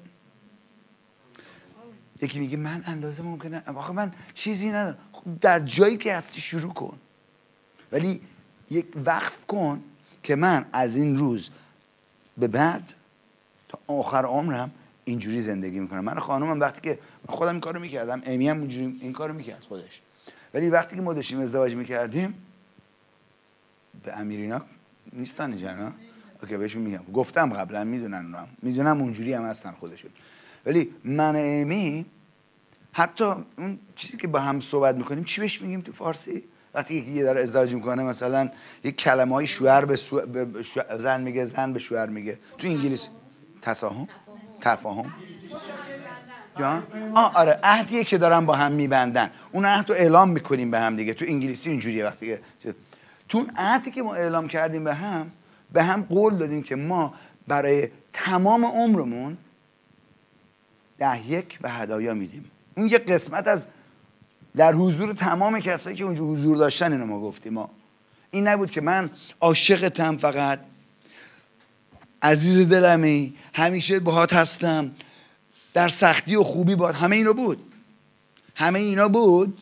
[2.23, 4.99] یکی میگه من اندازه ممکنه آخه من چیزی ندارم.
[5.13, 6.99] خب در جایی که هستی شروع کن.
[7.93, 8.23] ولی
[8.71, 9.83] یک وقف کن
[10.23, 11.51] که من از این روز
[12.39, 12.93] به بعد
[13.71, 14.71] تا آخر عمرم
[15.05, 16.05] اینجوری زندگی می‌کنم.
[16.05, 16.99] من خانومم وقتی که
[17.29, 20.03] من خودم این کارو می‌کردم امی هم اینجوری این کارو می‌کرد خودش.
[20.55, 22.35] ولی وقتی که ما داشتیم ازدواج می‌کردیم
[24.05, 24.63] به امیرینا
[25.13, 25.93] نیستن جنا
[26.43, 27.03] اوکی بهشون میگم.
[27.15, 30.11] گفتم قبلا می‌دونن اونا می‌دونم اونجوری هم هستن خودشون.
[30.67, 32.07] ولی من امی
[32.93, 33.25] حتی
[33.59, 36.43] اون چیزی که با هم صحبت می‌کنیم چی بهش میگیم تو فارسی؟
[36.75, 38.51] وقتی یکی یه داره ازدواج می‌کنه مثلا
[38.85, 40.27] یک کلمه های شوهر به, سو...
[40.27, 40.65] به
[40.99, 42.39] زن میگه زن به شوهر میگه.
[42.59, 43.09] تو انگلیسی
[43.63, 44.09] تساهم
[44.61, 45.13] تفاهم.
[46.59, 46.83] جان؟
[47.15, 49.31] آه آره عهدیه که دارن با هم میبندن.
[49.53, 51.15] اون عهد رو اعلام می‌کنیم به هم دیگه.
[51.15, 52.75] تو انگلیسی اینجوریه وقتی که
[53.29, 55.31] تو اون عهدی که ما اعلام کردیم به هم
[55.73, 57.15] به هم قول دادیم که ما
[57.49, 59.39] برای تمام عمرمون
[60.99, 62.51] ده یک و هدایا میدیم.
[62.77, 63.67] اون یه قسمت از
[64.57, 67.53] در حضور تمام کسایی که اونجا حضور داشتن اینو ما گفتیم.
[67.53, 67.71] ما.
[68.31, 69.11] این نبود که من
[69.41, 70.61] عاشقتم فقط.
[72.23, 74.91] عزیز دلمی همیشه باهات هستم.
[75.75, 77.73] در سختی و خوبی باد همه اینو بود.
[78.55, 79.59] همه اینا بود.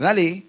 [0.00, 0.44] ولی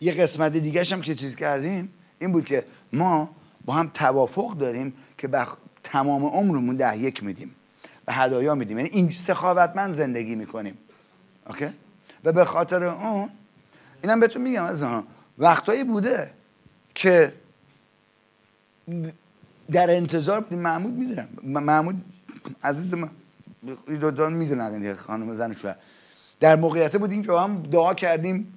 [0.00, 3.30] یه قسمت دیگه هم که چیز کردیم این بود که ما
[3.64, 5.46] با هم توافق داریم که به
[5.82, 7.54] تمام عمرمون ده یک میدیم.
[8.06, 8.78] و هدایا میدیم.
[8.78, 10.78] یعنی این سخاوتمند زندگی می‌کنیم.
[11.46, 11.68] اوکی؟
[12.24, 13.30] و به خاطر اون
[14.02, 14.84] اینم بهتون میگم از
[15.38, 16.30] وقتایی بوده
[16.94, 17.32] که
[19.70, 21.28] در انتظار بودیم محمود می‌دونم.
[21.42, 22.04] محمود
[22.62, 23.08] عزیز ما
[23.86, 25.76] دو می‌دونن دیگه خانم زن شوهر
[26.40, 28.54] در موقعیت بودیم که هم دعا کردیم.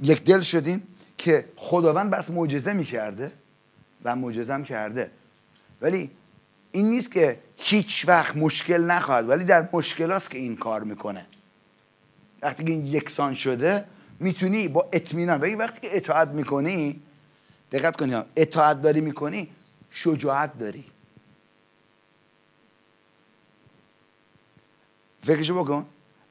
[0.00, 0.82] یک دل شدیم
[1.18, 3.32] که خداوند بس معجزه می‌کرده
[4.04, 5.10] و معجزه کرده.
[5.82, 6.10] ولی
[6.72, 9.28] این نیست که هیچ وقت مشکل نخواهد.
[9.28, 11.26] ولی در مشکل است که این کار می‌کنه.
[12.42, 13.84] وقتی که این یکسان شده
[14.20, 17.00] می‌تونی با اطمینان و این وقتی که اطاعت می‌کنی
[17.72, 19.48] دقت کنی اطاعت داری می‌کنی
[19.90, 20.84] شجاعت داری.
[25.22, 25.86] فکرشو بکن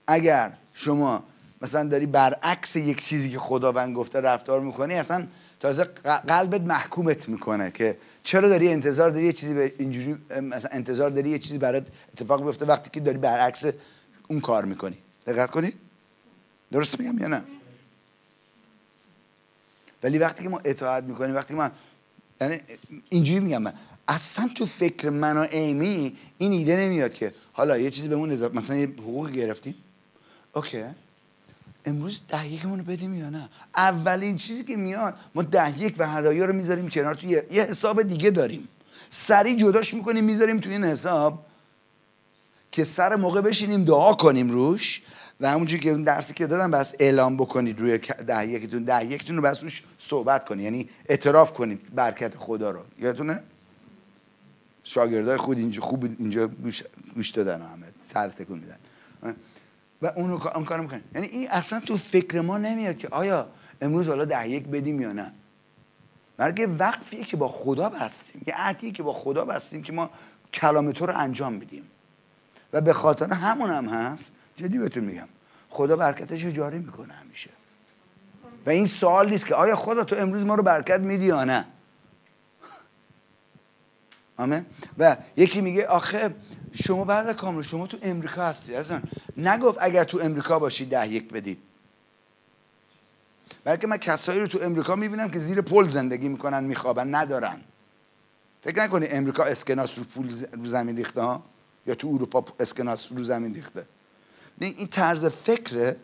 [0.07, 1.23] اگر شما
[1.61, 5.27] مثلا داری برعکس یک چیزی که خداوند گفته رفتار می‌کنی اصلا
[5.59, 5.83] تازه
[6.27, 11.29] قلبت محکومت می‌کنه که چرا داری انتظار داری یه چیزی به اینجوری مثلا انتظار داری
[11.29, 13.65] یه چیزی برات اتفاق بیفته وقتی که داری برعکس
[14.27, 14.97] اون کار می‌کنی.
[15.27, 15.73] دقت کنی؟
[16.71, 17.43] درست میگم یا نه؟
[20.03, 21.71] ولی وقتی که ما اطاعت می‌کنیم وقتی که من
[22.41, 22.59] یعنی
[23.09, 23.73] اینجوری میگم من.
[24.07, 28.55] اصلا تو فکر من و ایمی این ایده نمیاد که حالا یه چیزی بهمون اضافه
[28.55, 29.75] مثلا یه حقوق گرفتیم.
[30.53, 30.83] اوکی.
[31.85, 36.07] امروز ده یکمون رو بدیم یا نه؟ اولین چیزی که میاد ما ده یک و
[36.07, 38.67] هدایا رو می‌ذاریم کنار تو یه, حساب دیگه داریم.
[39.09, 41.45] سری جداش می‌کنیم می‌ذاریم تو این حساب
[42.71, 45.01] که سر موقع بشینیم دعا کنیم روش.
[45.41, 49.35] و همونجوری که اون درسی که دادم بس اعلام بکنید روی ده یکتون ده یکتون
[49.35, 50.63] رو بس روش صحبت کنید.
[50.63, 52.81] یعنی اعتراف کنید برکت خدا رو.
[52.99, 53.43] یادتونه؟
[54.83, 56.83] شاگردای خود اینجا خوب اینجا گوش,
[57.15, 57.87] گوش دادن همه.
[58.03, 58.77] سر تکون میدن.
[60.01, 63.47] و اون رو اون کارو می‌کنن یعنی این اصلا تو فکر ما نمیاد که آیا
[63.81, 65.31] امروز حالا ده یک بدیم یا نه.
[66.39, 68.41] مرگه وقفیه که با خدا بستیم.
[68.47, 70.09] یه عهدیه که با خدا بستیم که ما
[70.53, 71.83] کلام تو رو انجام میدیم
[72.73, 75.27] و به خاطر همون هم هست جدی بهتون میگم.
[75.69, 77.49] خدا برکتش رو جاری می‌کنه همیشه.
[78.65, 81.65] و این سوال نیست که آیا خدا تو امروز ما رو برکت میدی یا نه؟
[84.37, 84.65] آمین.
[84.97, 86.35] و یکی میگه آخه
[86.73, 89.01] شما بعد کامل شما تو امریکا هستی اصلا
[89.37, 91.59] نگفت اگر تو امریکا باشی ده یک بدید.
[93.63, 97.61] بلکه من کسایی رو تو امریکا می‌بینم که زیر پل زندگی می‌کنن میخوابن ندارن.
[98.61, 100.29] فکر نکنی امریکا اسکناس رو پول
[100.63, 101.43] زمین ریخته ها؟
[101.87, 103.85] یا تو اروپا اسکناس رو زمین ریخته؟
[104.65, 105.95] این طرز فکره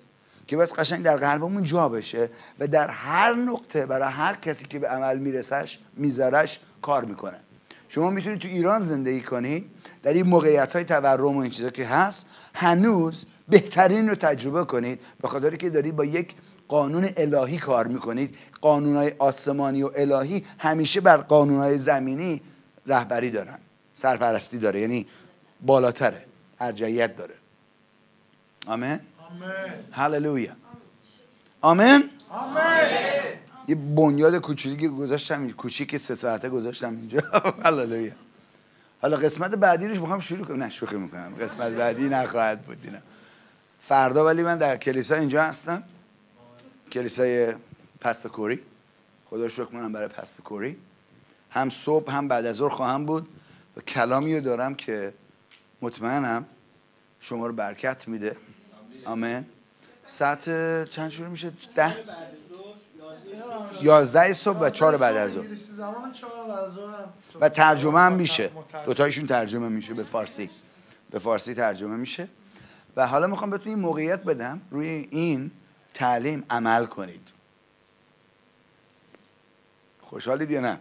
[0.47, 4.79] که بس قشنگ در قلبمون جا بشه و در هر نقطه برای هر کسی که
[4.79, 7.39] به عمل میرسش میذارش کار می‌کنه.
[7.89, 9.69] شما می‌تونید تو ایران زندگی کنید
[10.03, 15.01] در این موقعیت های تورم و این چیزا که هست هنوز بهترین رو تجربه کنید
[15.21, 16.33] به خاطر که دارید با یک
[16.67, 18.35] قانون الهی کار می‌کنید.
[18.61, 22.41] قانون های آسمانی و الهی همیشه بر قانون های زمینی
[22.87, 23.57] رهبری دارن.
[23.93, 25.07] سرپرستی داره یعنی
[25.61, 26.25] بالاتره
[26.59, 27.42] ارجعیت داره.
[28.65, 29.49] آمین آمین
[29.91, 30.55] هللویا
[31.61, 33.33] آمین آمین
[33.67, 37.23] یه بنیاد کوچیکی گذاشتم کوچیک سه ساعته گذاشتم اینجا.
[37.65, 38.13] هللویا
[39.01, 40.63] حالا قسمت بعدی روش می‌خوام شروع کنم.
[40.63, 41.35] نه شوخی می‌کنم.
[41.41, 42.99] قسمت بعدی نخواهد بود اینا.
[43.81, 45.83] فردا ولی من در کلیسا اینجا هستم.
[46.91, 47.53] کلیسای
[48.01, 48.59] پست کوری.
[49.25, 50.77] خدا شکر کنم برای پست کوری.
[51.49, 53.27] هم صبح هم بعد از ظهر خواهم بود
[53.77, 55.13] و کلامی رو دارم که
[55.81, 56.45] مطمئنم
[57.19, 58.37] شما رو برکت میده.
[59.05, 59.45] آمین.
[60.05, 60.43] ساعت
[60.89, 61.95] چند شروع میشه؟ ده.
[63.81, 65.45] یازده صبح و چهار بعد از ظهر.
[67.41, 68.51] و ترجمه هم میشه.
[68.85, 70.49] دوتایشون ترجمه میشه به فارسی.
[71.11, 72.27] به فارسی ترجمه میشه.
[72.95, 74.61] و حالا می‌خوام بهتون این موقعیت بدم.
[74.71, 75.51] روی این
[75.93, 77.29] تعلیم عمل کنید.
[80.01, 80.77] خوشحالید یا نه؟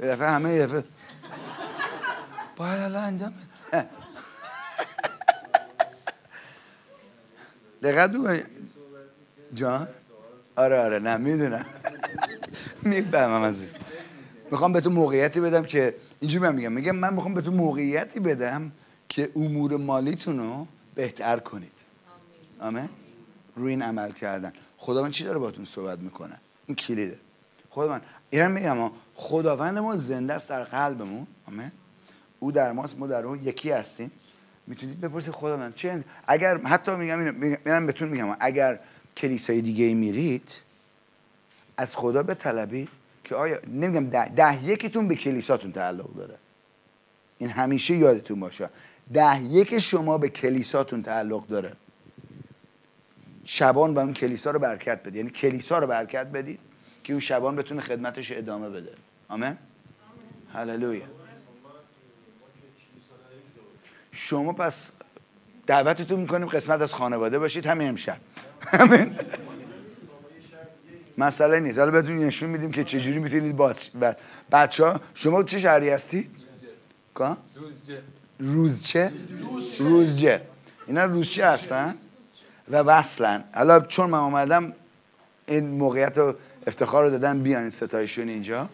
[0.00, 0.84] یه دفعه همه یه دفعه
[2.56, 3.78] باید الان انجام بده.
[3.78, 3.84] اه.
[7.82, 8.42] دقت می‌کنی
[9.54, 9.88] جان؟
[10.56, 11.64] آره آره نه می‌دونم.
[12.82, 13.76] می‌فهمم عزیز.
[14.50, 16.72] می‌خوام بهتون موقعیتی بدم که اینجوری من میگم.
[16.72, 18.72] میگم من می‌خوام بهتون موقعیتی بدم
[19.08, 21.72] که امور مالیتون رو بهتر کنید.
[22.60, 22.88] آمین.
[23.56, 24.52] روی این عمل کردن.
[24.76, 27.18] خدا من چی داره باتون صحبت می‌کنه؟ این کلیده.
[27.70, 28.00] خدا من
[28.30, 31.26] ایران میگم خداوند ما زنده است در قلبمون.
[31.48, 31.72] آمین.
[32.38, 34.10] او در ماست ما در اون یکی هستیم.
[34.66, 37.34] می‌تونید بپرسید خدا من چه اگر حتی میگم
[37.64, 38.36] میرم بهتون میگم.
[38.40, 38.78] اگر
[39.16, 40.60] کلیسای دیگه میرید
[41.76, 42.88] از خدا بطلبید
[43.24, 46.34] که آیا نمیگم ده, ده یکیتون به کلیساتون تعلق داره.
[47.38, 48.70] این همیشه یادتون باشه.
[49.12, 51.72] ده یک شما به کلیساتون تعلق داره.
[53.44, 56.58] شبان به اون کلیسا رو برکت بده یعنی کلیسا رو برکت بدید
[57.04, 58.92] که اون شبان بتونه خدمتش ادامه بده.
[59.28, 59.56] آمین.
[60.54, 61.02] هللویا.
[64.12, 64.90] شما پس
[65.66, 68.16] دعوتتون می‌کنیم قسمت از خانواده باشید همین امشب
[68.66, 69.16] همین
[71.18, 74.14] مسئله نیست حالا بهتون نشون میدیم که چجوری می‌تونید باز و
[74.52, 76.30] بچه ها شما چه شهری هستید؟
[77.18, 77.36] که؟
[78.38, 79.12] روزچه؟
[79.78, 80.40] روزجه
[80.86, 81.94] اینا روزچه هستن
[82.70, 84.72] و وصلن حالا چون من اومدم
[85.46, 86.34] این موقعیت و
[86.66, 88.68] افتخار رو دادن بیان ستایشون اینجا؟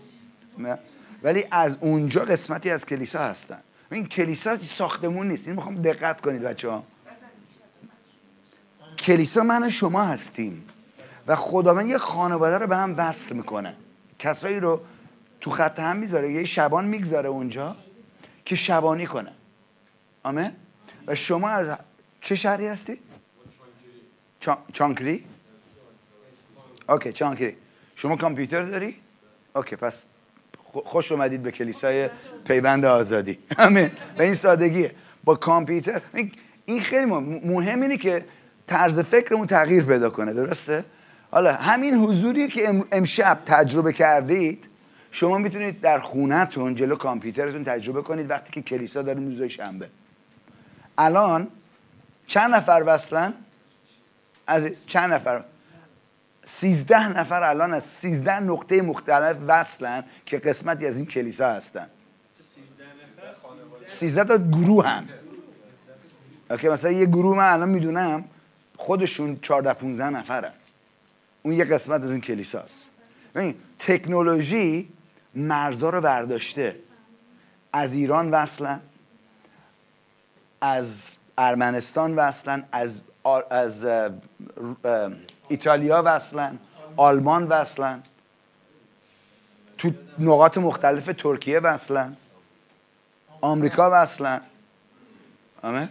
[1.23, 3.59] ولی از اونجا قسمتی از کلیسا هستن
[3.90, 6.85] این کلیسا ساختمون نیست این می‌خوام دقت کنید بچه ها
[8.98, 10.65] کلیسا من و شما هستیم
[11.27, 13.74] و خداوند یه خانواده رو به هم وصل می‌کنه
[14.19, 14.81] کسایی رو
[15.40, 17.77] تو خط هم می‌ذاره یه شبان می‌گذاره اونجا
[18.44, 19.32] که شبانی کنه
[20.23, 20.52] آمین
[21.06, 21.78] و شما از
[22.20, 22.98] چه شهری هستی؟
[24.44, 25.24] چا- چانکری؟
[26.89, 27.56] Okay چانکری
[27.97, 28.97] شما کامپیوتر داری؟
[29.56, 30.05] Okay پس
[30.73, 32.09] خوش اومدید به کلیسای
[32.47, 33.39] پیوند آزادی.
[33.59, 34.93] همین به این سادگیه.
[35.24, 36.01] با کامپیوتر.
[36.66, 38.24] این- خیلی مهم اینه که
[38.66, 40.85] طرز فکرمون تغییر پیدا کنه درسته؟
[41.31, 44.65] حالا همین حضوری که ام- امشب تجربه کردید
[45.11, 49.89] شما می‌تونید در خونهتون جلو کامپیوترتون تجربه کنید وقتی که کلیسا داره روزای شنبه.
[50.99, 51.49] الان
[52.27, 53.35] چند نفر وصلن؟
[54.49, 55.45] عزیز چند نفر؟
[56.48, 61.86] سیزده نفر الان از سیزده نقطه مختلف وصلن که قسمتی از این کلیسا هستن.
[63.86, 65.08] سیزده تا گروه هم.
[66.50, 68.24] اوکی مثلا یه گروه من الان می‌دونم
[68.76, 70.52] خودشون 14 15 نفرن.
[71.42, 72.88] اون یه قسمت از این کلیساست
[73.34, 74.88] ببین تکنولوژی
[75.34, 76.76] مرزا رو برداشته.
[77.72, 78.80] از ایران وصلن
[80.60, 80.86] از
[81.38, 83.00] ارمنستان وصلن از
[83.50, 83.84] از
[85.48, 86.58] ایتالیا وصلن
[86.96, 88.02] آلمان وصلن
[89.78, 92.16] تو نقاط مختلف ترکیه وصلن
[93.40, 94.40] آمریکا وصلن.
[95.62, 95.88] آمین؟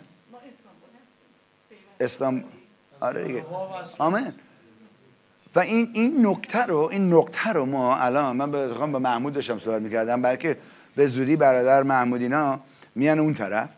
[1.99, 2.51] استانبول
[2.99, 3.45] آره دیگه.
[3.97, 4.33] آمین.
[5.55, 9.59] و این این نکته رو این نکته رو ما الان من به با محمود داشتم
[9.59, 10.57] صحبت می‌کردم بلکه
[10.95, 12.59] به زودی برادر محمود اینا
[12.95, 13.69] میان اون طرف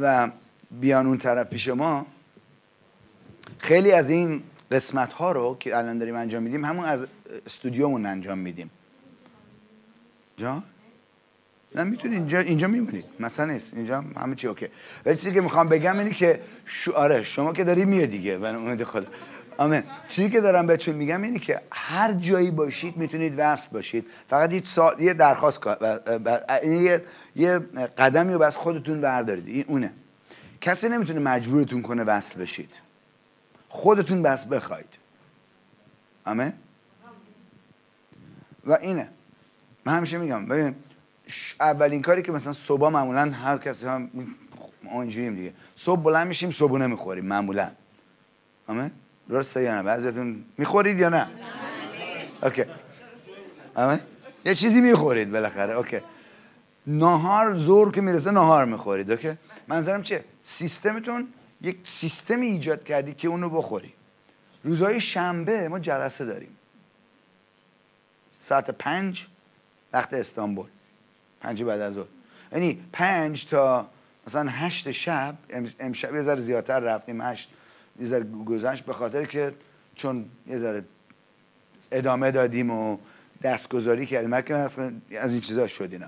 [0.00, 0.30] و
[0.70, 2.06] بیان اون طرف پیش ما.
[3.58, 7.06] خیلی از این قسمت ها رو که الان داریم انجام میدیم همون از
[7.46, 8.70] استودیومون انجام میدیم.
[10.36, 10.62] جان؟
[11.74, 13.74] نه می‌تونید اینجا اینجا میمونید مثلا نیست.
[13.74, 14.68] اینجا همه چی اوکی.
[15.06, 18.38] ولی چیزی که می‌خوام بگم اینه که شو آره شما که داری میاد دیگه.
[18.38, 19.06] به امید خدا.
[19.56, 19.82] آمین.
[20.08, 24.06] چیزی که دارم بهتون میگم اینه که هر جایی باشید می‌تونید وصل باشید.
[24.28, 24.94] فقط یه, سا...
[25.00, 25.76] یه درخواست و-
[26.06, 27.02] و- یه,
[27.36, 27.58] یه
[27.98, 29.48] قدمی رو بس خودتون بردارید.
[29.48, 29.92] این اونه.
[30.60, 32.89] کسی نمی‌تونه مجبورتون کنه وصل بشید.
[33.70, 34.98] خودتون بس بخواید.
[36.24, 36.52] آمین؟
[38.66, 39.08] و اینه.
[39.84, 40.74] من همیشه میگم ببین
[41.60, 44.10] اولین کاری که مثلا صبح معمولا هر کسی هم
[44.82, 45.52] ما اینجوریم دیگه.
[45.76, 47.70] صبح بلند میشیم صبحونه می‌خوریم معمولا.
[48.68, 48.90] آره
[49.28, 51.28] درسته یا نه؟ بعضیتون می‌خورید یا نه؟
[52.42, 52.64] اوکی.
[53.74, 54.00] آمه
[54.44, 55.74] یه چیزی می‌خورید بالاخره.
[55.74, 56.00] Okay.
[56.86, 59.10] نهار زور که می‌رسه نهار می‌خورید.
[59.10, 59.38] Okay؟
[59.68, 61.28] منظورم چیه؟ سیستمتون
[61.62, 63.92] یک سیستمی ایجاد کردی که اونو بخوری.
[64.64, 66.56] روزهای شنبه ما جلسه داریم.
[68.38, 69.26] ساعت پنج
[69.92, 70.66] وقت استانبول.
[71.40, 72.06] پنج بعد از ظهر.
[72.52, 73.90] یعنی پنج تا
[74.26, 77.50] مثلا هشت شب ام- امشب یه ذره زیادتر رفتیم هشت
[78.00, 79.54] یه ذره گذشت به خاطر که
[79.94, 80.84] چون یه ذره
[81.92, 82.98] ادامه دادیم و
[83.42, 84.34] دستگذاری کردیم.
[84.34, 84.42] هر
[85.20, 86.06] از این چیزا شد اینا.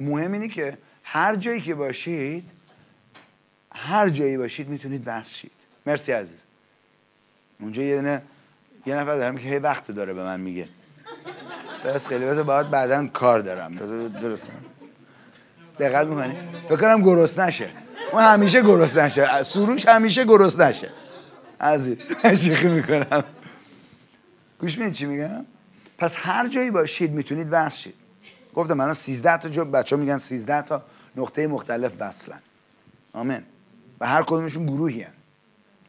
[0.00, 2.44] مهم اینه که هر جایی که باشید
[3.76, 5.52] هر جایی باشید می‌تونید وصل شید.
[5.86, 6.38] مرسی عزیز.
[7.60, 8.22] اونجا یه دونه
[8.86, 10.40] یه نفر دارم که هی وقت داره به من.
[10.40, 10.68] میگه.
[11.84, 13.74] بس خیلی بس باید بعدا کار دارم.
[14.08, 14.48] درست.
[15.78, 16.34] دقت می‌کنی؟
[16.68, 17.70] فکر کنم نشه.
[18.12, 19.42] اون همیشه گرست نشه.
[19.42, 20.90] سروش همیشه گرست نشه.
[21.60, 23.24] عزیز شوخی می‌کنم؟
[24.60, 25.44] گوش می‌دید چی میگم؟
[25.98, 27.94] پس هر جایی باشید می‌تونید وصل شید.
[28.54, 30.82] گفتم من 13 تا جو بچه میگن 13 تا
[31.16, 32.40] نقطه مختلف وصلن.
[33.12, 33.42] آمین.
[34.00, 35.12] و هر کدومشون گروهی هن.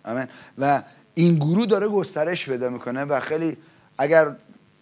[0.06, 0.28] آمین.
[0.58, 3.58] و این گروه داره گسترش پیدا می‌کنه و خیلی
[3.98, 4.36] اگر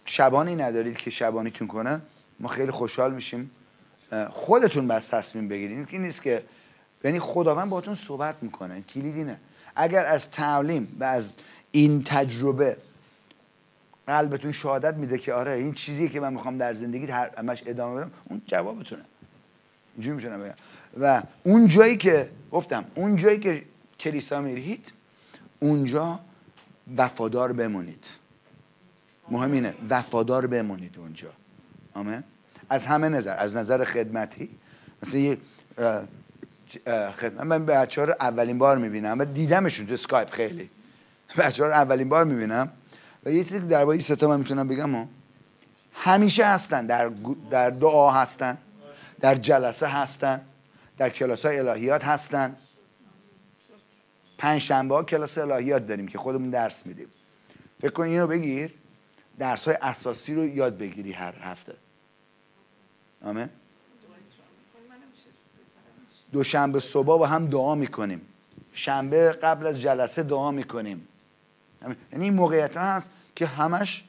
[0.04, 2.00] شبانی ندارید که شبانیتون کنه
[2.40, 3.50] ما خیلی خوشحال میشیم.
[4.30, 5.88] خودتون بس تصمیم بگیرید.
[5.90, 6.44] این نیست که
[7.04, 9.40] یعنی خداوند باهاتون صحبت می‌کنه کلید اینه
[9.76, 11.36] اگر از تعلیم و از
[11.70, 12.76] این تجربه
[14.06, 18.10] قلبتون شهادت میده که آره این چیزیه که من می‌خوام در زندگی همش ادامه بدم
[18.24, 19.02] اون جوابتونه.
[19.94, 20.54] اینجوری می‌تونم بگم.
[21.00, 23.62] و اون جایی که گفتم اون جایی که
[24.00, 24.92] کلیسا میرید
[25.60, 26.20] اونجا
[26.96, 28.06] وفادار بمونید.
[29.28, 31.28] مهم اینه وفادار بمونید اونجا.
[31.94, 32.24] آمین؟
[32.68, 34.48] از همه نظر از نظر خدمتی.
[35.02, 35.38] مثلا یه
[37.16, 39.18] خدمت من بچه رو اولین بار می‌بینم.
[39.18, 40.70] و دیدمشون تو اسکایپ خیلی.
[41.38, 42.70] بچه ها رو اولین بار می‌بینم.
[43.24, 45.08] و یه چیزی درباره این ستا من می‌تونم بگم ها.
[45.92, 46.86] همیشه هستن.
[46.86, 47.10] در,
[47.50, 48.58] در دعا هستن.
[49.20, 50.40] در جلسه هستن.
[50.98, 52.56] در کلاس های الهیات هستن.
[54.38, 57.08] پنج شنبه ها کلاس الهیات داریم که خودمون درس میدیم.
[57.80, 58.74] فکر کن اینو بگیر.
[59.38, 61.74] درس های اساسی رو یاد بگیری هر هفته.
[63.22, 63.48] آمین.
[66.32, 68.20] دوشنبه صبح با هم دعا می‌کنیم.
[68.72, 71.08] شنبه قبل از جلسه دعا می‌کنیم.
[72.12, 74.04] یعنی این موقعیت هست که همش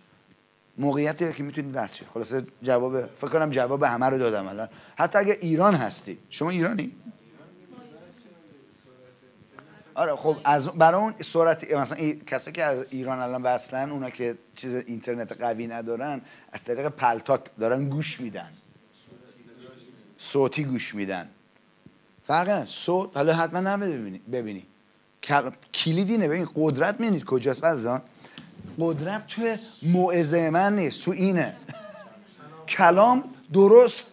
[0.78, 4.70] موقعیتی که می‌تونید وصل شید خلاصه جواب فکر کنم جواب همه رو دادم الان.
[4.98, 6.20] حتی اگه ایران هستید.
[6.30, 6.92] شما ایرانی؟
[9.96, 14.10] آره خب از برای اون سرعت مثلا این کسی که از ایران الان وصلن اونا
[14.10, 16.22] که چیز اینترنت قوی ندارن
[16.52, 18.50] از طریق پلتاک دارن گوش میدن.
[20.18, 21.30] صوتی گوش میدن.
[22.24, 24.20] فرقه صوت حالا حتما نه ببینی.
[24.32, 24.64] ببینی
[25.24, 28.02] کل- کلید اینه ببین قدرت می‌دید کجاست بعضا
[28.80, 31.56] قدرت توی موعظه من نیست تو اینه.
[32.70, 33.24] کلام
[33.54, 34.06] درست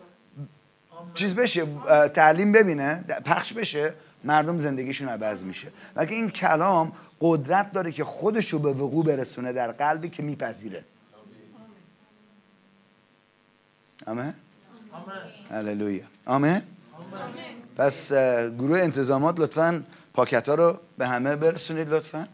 [1.14, 1.66] چیز بشه
[2.08, 5.68] تعلیم ببینه پخش بشه مردم زندگیشون عوض میشه.
[5.94, 10.84] بلکه این کلام قدرت داره که خودش رو به وقوع برسونه در قلبی که میپذیره؟
[14.06, 14.34] آمین.
[15.50, 16.04] هللویا.
[16.26, 16.62] آمین.
[17.76, 18.12] پس
[18.58, 19.84] گروه انتظامات لطفا
[20.14, 22.28] پاکت ها رو به همه برسونید لطفا.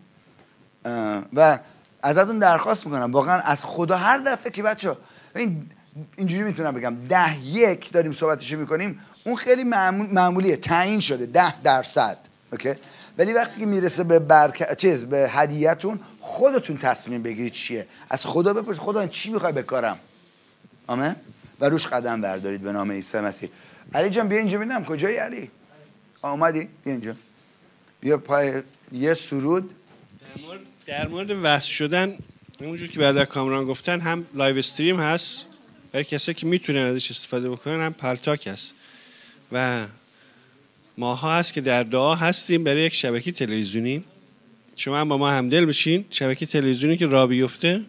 [1.35, 1.59] و
[2.03, 3.13] ازتون درخواست می‌کنم.
[3.13, 4.97] واقعا از خدا هر دفعه که بچه
[5.37, 5.71] این
[6.17, 6.97] اینجوری می‌تونم بگم.
[7.09, 10.57] ده یک داریم صحبتشو می‌کنیم اون خیلی معمول معمولیه.
[10.57, 11.27] تعیین شده.
[11.27, 12.19] ده درصد.
[12.53, 12.75] اوکی؟
[13.19, 14.77] ولی وقتی که می‌رسه به برک...
[14.77, 17.87] چیز به هدیهتون خودتون تصمیم بگیرید چیه.
[18.11, 19.99] از خدا بپرسید خدا چی می‌خوای بکارم
[20.87, 21.15] آمین؟
[21.61, 23.51] و روش قدم بردارید به نام عیسی مسیح.
[23.95, 24.85] علی جان بیا اینجا ببینم.
[24.85, 25.51] کجایی علی؟
[26.23, 27.15] آمدی بیا اینجا.
[28.01, 28.63] بیا پای
[28.93, 29.75] یه سرود.
[30.91, 32.19] در مورد, وصل شدن
[32.61, 35.47] اونجور که بعد از کامران گفتن هم live stream هست
[35.93, 38.75] برای کسایی که می‌تونن ازش استفاده بکنن هم Paltalk هست.
[39.53, 39.87] و
[40.99, 44.05] ماها هست که در دعا هستیم برای یک شبکه تلویزیونی.
[44.77, 46.05] شما هم با ما همدل بشین.
[46.11, 47.81] شبکه تلویزیونی که را بیفته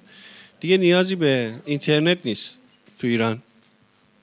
[0.60, 2.58] دیگه نیازی به اینترنت نیست
[3.00, 3.42] تو ایران.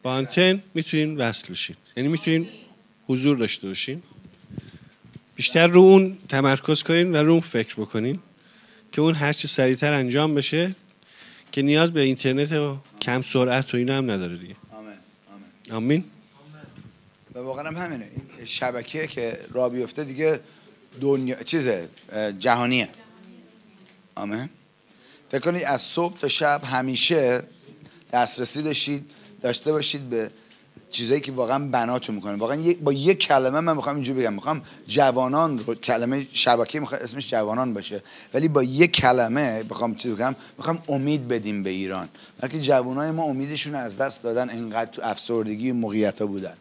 [0.03, 1.77] با آنتن می‌تونین وصل بشین.
[1.97, 2.49] یعنی می‌تونین
[3.07, 4.03] حضور داشته باشین.
[5.37, 8.19] بیشتر رو اون تمرکز کنین و رو اون فکر بکنین.
[8.93, 10.74] که اون هر چه سریعتر انجام بشه
[11.52, 14.56] که نیاز به اینترنت و کم سرعت و اینا هم نداره دیگه.
[14.73, 14.94] آمین
[15.70, 15.77] آمین.
[15.77, 16.05] آمین؟
[17.35, 18.10] و واقعا هم همینه.
[18.36, 20.40] این شبکه که را بیفته دیگه
[21.01, 21.89] دنیا چیزه
[22.39, 22.89] جهانیه.
[24.15, 24.48] آمین.
[25.31, 27.43] فکر کنید از صبح تا شب همیشه
[28.12, 29.10] دسترسی داشتید
[29.43, 30.31] داشته باشید به
[30.90, 32.36] چیزایی که واقعا بناتون می‌کنه.
[32.36, 34.35] واقعا یک با یک کلمه من می‌خوام اینجوری بگم.
[34.35, 38.02] می‌خوام جوانان رو کلمه شبکه می‌خوام اسمش جوانان باشه.
[38.35, 40.35] ولی با یک کلمه بخوام چیز بگم.
[40.59, 42.09] می‌خوام امید بدیم به ایران.
[42.40, 44.51] بلکه جوانای ما امیدشون از دست دادن.
[44.51, 46.56] انقدر تو افسردگی و موقعیت بودن.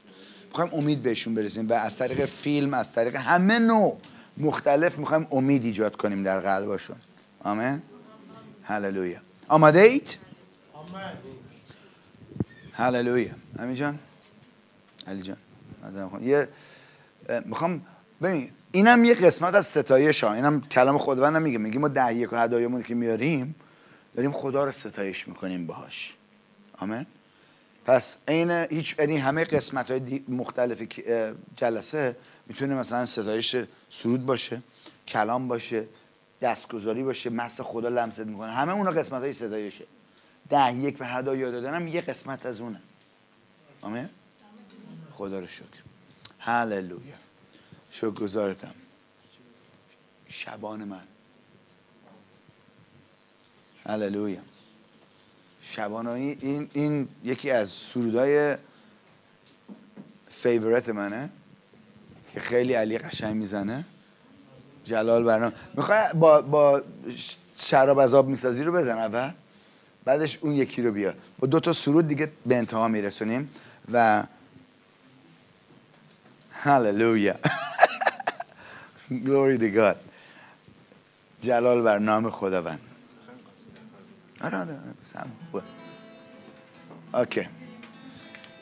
[0.50, 3.98] می‌خوایم امید بهشون برسیم و از طریق فیلم از طریق همه نوع
[4.38, 6.96] مختلف می‌خوایم امید ایجاد کنیم در قلبشون.
[7.44, 7.82] آمین.
[8.64, 9.20] هللویا.
[9.48, 10.18] آماده اید؟
[12.74, 13.32] هللویا.
[13.60, 14.00] امین جان.
[15.08, 15.38] علی جان.
[16.22, 16.48] یه
[17.46, 17.86] می‌خوام
[18.22, 20.34] ببین اینم یه قسمت از ستایش ها.
[20.34, 21.80] اینم کلام خداوند نمیگه میگه.
[21.80, 23.56] ما ده یک و هدایامون که میاریم
[24.16, 26.16] داریم خدا رو ستایش می‌کنیم باهاش.
[26.78, 27.06] آمین.
[27.86, 30.82] پس این هیچ یعنی همه قسمت های مختلف
[31.56, 32.18] جلسه
[32.48, 33.56] می‌تونه مثلا ستایش
[33.90, 34.62] سرود باشه
[35.08, 35.88] کلام باشه
[36.42, 38.52] دستگذاری باشه مست خدا لمست می‌کنه.
[38.52, 39.86] همه اونا قسمت های ستایشه.
[40.50, 42.82] ده یک و هدایا دادنم یه قسمت از اونه.
[43.82, 44.10] آمین.
[45.18, 45.82] خدا رو شکر.
[46.40, 47.16] هللویا.
[47.92, 48.74] شکر گذارتم
[50.28, 51.08] شبان من.
[53.86, 54.42] هللویا.
[55.62, 58.58] شبانایی این, این یکی از سرودای
[60.30, 61.30] فیورت منه
[62.34, 63.86] که خیلی علی قشنگ می‌زنه.
[64.84, 65.54] جلال برنامه.
[65.74, 66.82] می‌خوای با, با
[67.56, 69.32] شراب از آب می‌سازی رو بزن اول؟
[70.06, 71.16] بعدش اون یکی رو بیار.
[71.40, 73.50] با دو تا سرود دیگه به انتها میرسونیم
[73.92, 74.28] و
[76.64, 77.36] هللویا
[79.10, 79.96] Glory to God.
[81.42, 82.80] جلال بر نام خداوند.
[84.42, 84.76] آره آره.
[87.14, 87.48] اوکی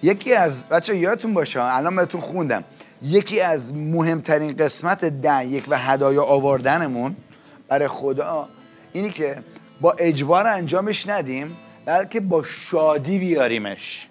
[0.03, 2.63] یکی از بچه یادتون باشه الان بهتون خوندم.
[3.01, 7.15] یکی از مهمترین قسمت ده یک و هدایا آوردنمون
[7.67, 8.49] برای خدا
[8.93, 9.43] اینی که
[9.81, 14.07] با اجبار انجامش ندیم بلکه با شادی بیاریمش.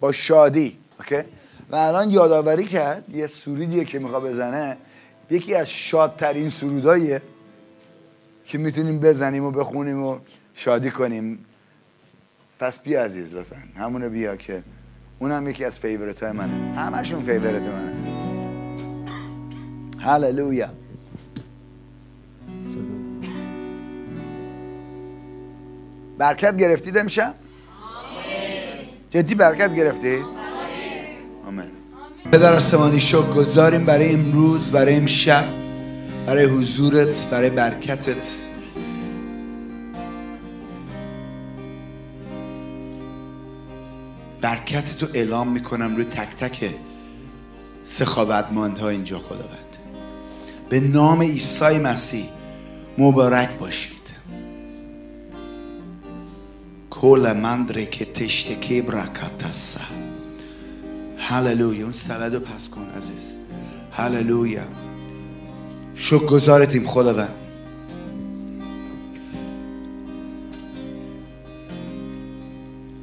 [0.00, 1.22] با شادی اوکی
[1.70, 4.76] و الان یادآوری کرد یه سرودیه که میخوا بزنه
[5.30, 7.22] یکی از شادترین سروداییه
[8.44, 10.18] که می‌تونیم بزنیم و بخونیم و
[10.54, 11.44] شادی کنیم.
[12.58, 13.56] پس بیا عزیز لطفا.
[13.76, 14.62] همونو بیا که
[15.18, 16.78] اونم یکی از favorite های منه.
[16.78, 17.94] همشون favorite منه.
[19.98, 20.70] هللویا.
[26.18, 27.34] برکت گرفتید امشب؟
[29.10, 30.47] جدی برکت گرفتید؟
[31.48, 31.70] آمین.
[32.32, 35.44] پدر آسمانی شکر گذاریم برای امروز برای امشب
[36.26, 38.30] برای حضورت برای برکتت.
[44.40, 46.74] برکت تو اعلام می‌کنم روی تک تک
[47.82, 49.76] سخاوتمندها اینجا خداوند.
[50.68, 52.28] به نام عیسی مسیح
[52.98, 53.98] مبارک باشید.
[56.90, 60.07] کل مندره که تشتکی برکتسه
[61.18, 63.36] هللویا اون سبد رو پس کن عزیز.
[63.92, 64.62] هللویا
[65.94, 67.34] شکر گذارتیم خداوند.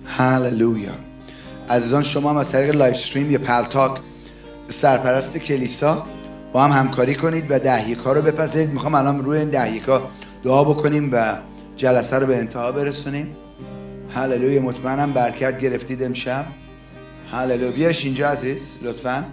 [0.05, 0.91] هللویا
[1.69, 3.99] عزیزان شما هم از طریق live stream یا Paltalk
[4.67, 6.05] سرپرست کلیسا
[6.53, 8.73] با هم همکاری کنید و ده‌یکا رو بپذیرید.
[8.73, 10.09] می‌خوام الان روی این ده‌یکا
[10.43, 11.37] دعا بکنیم و
[11.77, 13.35] جلسه رو به انتها برسونیم.
[14.09, 16.45] هللویا مطمئنم برکت گرفتید امشب.
[17.31, 19.25] هللویا بیارش اینجا عزیز لطفا.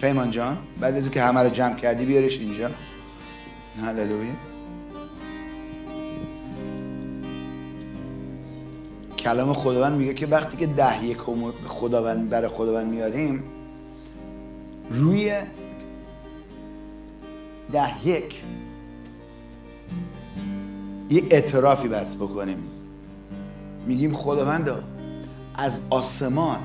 [0.00, 2.70] پیمان جان بعد از اینکه همه رو جمع کردی بیارش اینجا.
[3.80, 4.32] هللویا
[9.18, 13.42] کلام خداوند میگه که وقتی که ده یک رو خداوند برای خداوند میاریم
[14.90, 15.42] روی
[17.72, 18.42] ده یک
[21.10, 22.58] یه اعترافی بس بکنیم.
[23.86, 24.82] میگیم خداوندا
[25.54, 26.58] از آسمان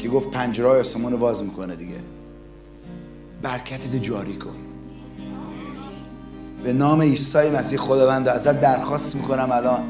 [0.00, 1.94] که گفت پنجره آسمان رو باز می‌کنه دیگه.
[3.42, 4.56] برکتت جاری کن.
[6.64, 9.82] به نام عیسی مسیح خداوند ازت درخواست می‌کنم الان.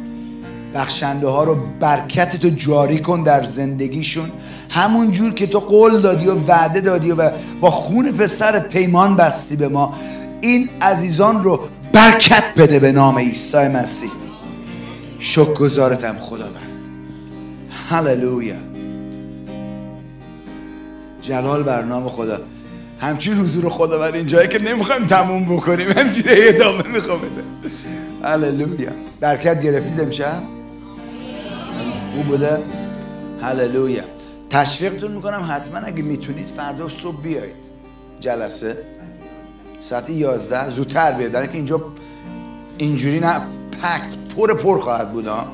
[0.74, 4.30] بخشنده ها رو برکت تو جاری کن در زندگیشون.
[4.68, 7.30] همون جور که تو قول دادی و وعده دادی و
[7.60, 9.94] با خون پسرت پیمان بستی به ما.
[10.40, 11.60] این عزیزان رو
[11.92, 14.10] برکت بده به نام عیسی مسیح.
[15.18, 16.86] شکر گذارتم خداوند.
[17.88, 18.69] هللویا.
[21.20, 22.38] جلال بر نام خدا.
[22.98, 27.44] همچین حضور خداوند اینجایی که نمی‌خوایم تموم بکنیم همچین ادامه می‌خوام بده
[28.22, 28.90] هللویا.
[29.20, 30.42] برکت گرفتید امشب؟
[32.14, 32.58] خوب بوده؟
[33.40, 34.02] هللویا.
[34.50, 37.54] تشویقتون می‌کنم حتما اگه می‌تونید فردا صبح بیایید.
[38.20, 38.78] جلسه.
[39.80, 41.82] ساعت 11 زودتر بیاید برای اینکه اینجا
[42.78, 43.40] اینجوری نه
[43.82, 45.46] پکت پر پر خواهد بود ها.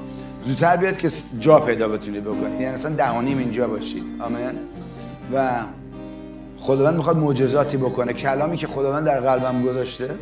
[0.44, 1.10] زودتر بیاد که
[1.40, 2.60] جا پیدا بتونید بکنید.
[2.60, 4.04] یعنی اصلا دهانیم اینجا باشید.
[4.20, 4.58] آمین.
[5.34, 5.60] و
[6.58, 8.12] خداوند می‌خواد معجزاتی بکنه.
[8.12, 10.18] کلامی که خداوند در قلبم گذاشته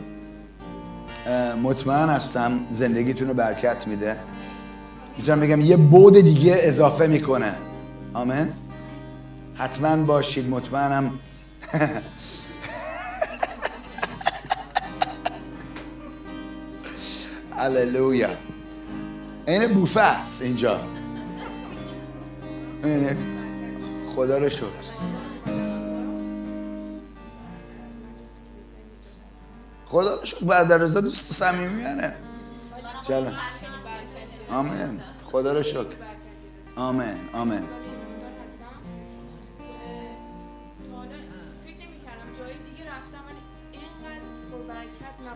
[1.62, 4.16] مطمئن هستم زندگیتون رو برکت میده.
[5.18, 7.54] می‌تونم بگم یه بود دیگه اضافه می‌کنه.
[8.14, 8.52] آمین.
[9.54, 11.10] حتما باشید مطمئنم.
[17.58, 18.28] هللویا.
[19.46, 20.80] این بوفه است اینجا.
[22.84, 23.16] اینه.
[24.14, 24.64] خدا رو شکر.
[29.86, 30.44] خدا رو شکر.
[30.44, 32.14] بعد رضا دوست صمیمیانه
[33.08, 33.32] چلا
[34.50, 35.00] آمین.
[35.32, 35.86] خدا رو شکر.
[36.76, 37.16] آمین.
[37.32, 37.62] آمین.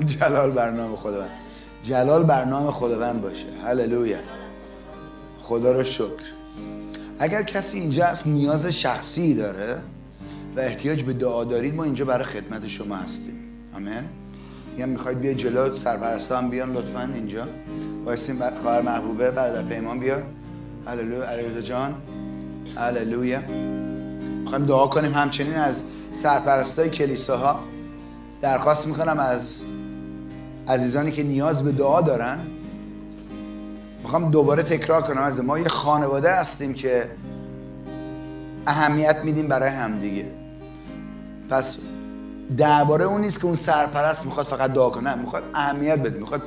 [0.05, 1.31] جلال برنامه خداوند.
[1.83, 3.49] جلال برنامه خداوند باشه.
[3.65, 4.19] هللویا.
[5.39, 6.38] خدا رو شکر.
[7.19, 9.79] اگر کسی اینجا هست نیاز شخصی داره
[10.57, 13.35] و احتیاج به دعا دارید ما اینجا برای خدمت شما هستیم.
[13.77, 14.05] آمین.
[14.73, 17.45] میگم می‌خواید بیا جلو سرپرستا هم بیان لطفا اینجا.
[18.07, 20.23] بر- خواهر محبوبه برادر پیمان بیا
[20.87, 21.95] هللویا علیرضا جان.
[22.77, 23.41] هللویا.
[24.41, 27.61] می‌خوایم دعا کنیم همچنین از سرپرستای کلیساها.
[28.41, 29.63] درخواست می‌کنم از
[30.69, 32.39] عزیزانی که نیاز به دعا دارن
[34.09, 37.11] می‌خوام دوباره تکرار کنم از ما یه خانواده هستیم که
[38.67, 40.27] اهمیت میدیم برای همدیگه.
[41.51, 41.79] پس
[42.57, 45.11] درباره اون نیست که اون سرپرست می‌خواد فقط دعا کنه.
[45.11, 46.19] نه، می‌خواد اهمیت بده.
[46.19, 46.43] می‌خواد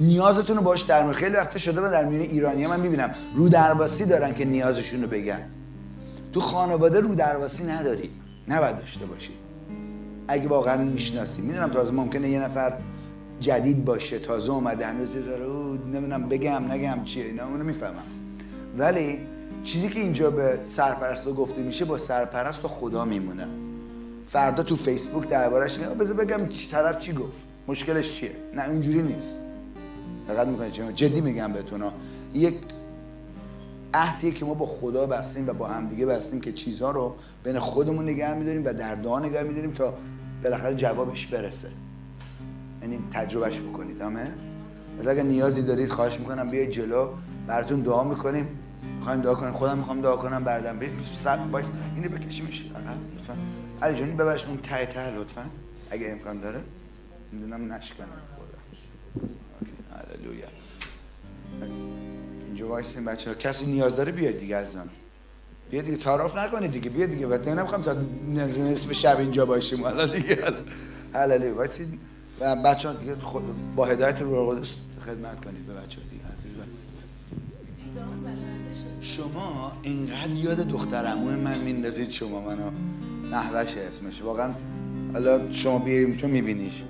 [0.00, 4.04] نیازتون رو باش در خیلی وقتا شده و در میون ایرانی من می‌بینم رو درواسی
[4.04, 5.42] دارن که نیازشون رو بگن.
[6.32, 8.10] تو خانواده رو درواسی نداری.
[8.48, 9.32] نباید داشته باشی.
[10.28, 11.42] اگه واقعا می‌شناسی.
[11.42, 12.72] می‌دونم تازه ممکنه یه نفر
[13.40, 15.46] جدید باشه تازه اومده هنوز ذره
[15.92, 18.02] نمی‌دونم بگم نگم چیه اینا اونو می‌فهمم.
[18.78, 19.18] ولی
[19.64, 23.46] چیزی که اینجا به سرپرست گفته میشه با سرپرست و خدا میمونه.
[24.26, 29.02] فردا تو فیسبوک دربارش نه بذار بگم چی طرف چی گفت مشکلش چیه؟ نه اونجوری
[29.02, 29.40] نیست.
[30.28, 31.82] دقت می‌کنید چه جدی میگم بهتون.
[32.34, 32.54] یک
[33.94, 38.04] عهدیه که ما با خدا بستیم و با همدیگه بستیم که چیزها رو بین خودمون
[38.04, 39.94] نگه میداریم و در دعا نگه میداریم تا
[40.42, 41.68] بالاخره جوابش برسه.
[42.86, 44.26] یعنی تجربهش بکنید آمین
[44.98, 47.08] از اگر نیازی دارید خواهش می‌کنم بیاید جلو
[47.46, 48.48] براتون دعا می‌کنیم.
[48.98, 49.52] می‌خوایم دعا کنیم.
[49.52, 50.92] خودم می‌خوام دعا کنم بردم برید
[51.24, 51.64] سر باش.
[51.96, 53.36] اینو بکشیمش عقب لطفا.
[53.82, 55.46] علی جانی ببرش اون ته ته لطفا.
[55.90, 56.60] اگه امکان داره.
[57.32, 58.08] می‌دونم نشکنم.
[59.90, 60.46] هللویا.
[62.46, 64.88] اینجا وایسین بچه ها کسی نیاز داره بیاد دیگه از آن
[65.70, 66.90] بیا دیگه تعارف نکنید دیگه.
[66.90, 67.26] بیا دیگه.
[67.26, 67.96] و نمی‌خوام تا
[68.34, 69.82] نصف شب اینجا باشیم.
[69.82, 70.38] حالا دیگه.
[71.14, 71.54] هللویا.
[71.56, 71.98] وایسین.
[72.40, 72.88] و بچه
[73.22, 73.42] خود
[73.76, 74.74] با هدایت روح القدس
[75.06, 76.66] خدمت کنید به بچه دیگه عزیزان.
[79.00, 82.70] شما اینقدر یاد دختر عموی من میندازید شما منو.
[83.30, 84.22] نحوش اسمش.
[84.22, 84.54] واقعا
[85.12, 86.82] حالا شما بیایم چون میبینیش.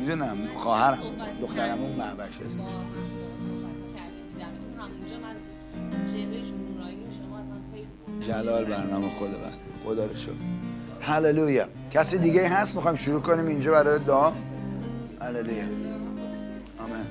[0.00, 0.98] می‌دونم خواهرم.
[1.42, 2.70] دختر عمو محوش اسمش.
[8.20, 9.52] جلال برنامه خود من.
[9.84, 10.32] خدا رو شکر.
[11.00, 11.68] هللویا.
[11.90, 14.32] کسی دیگه هست؟ می‌خوایم شروع کنیم اینجا برای دعا.
[15.26, 15.64] هللویا
[16.78, 17.06] آمین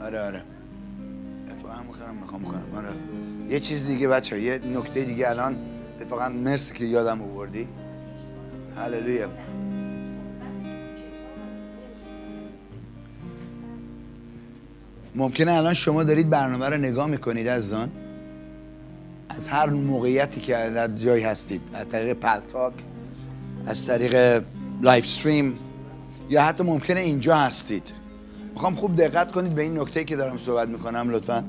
[0.00, 0.42] آره آره.
[1.50, 2.88] اتفاقا می‌خوام می‌خوام کنم آره.
[3.48, 5.56] یه چیز دیگه بچه یه نکته دیگه الان
[5.96, 7.68] اتفاقا مرسی که یادم آوردی.
[8.76, 9.28] هللویا
[15.14, 17.90] ممکنه الان شما دارید برنامه رو نگاه می‌کنید از آن
[19.38, 22.72] از هر موقعیتی که در جایی هستید از طریق Paltalk
[23.66, 24.44] از طریق
[24.80, 25.58] live stream
[26.30, 27.92] یا حتی ممکنه اینجا هستید.
[28.54, 31.44] می‌خوام خوب دقت کنید به این نکته که دارم صحبت می‌کنم لطفا.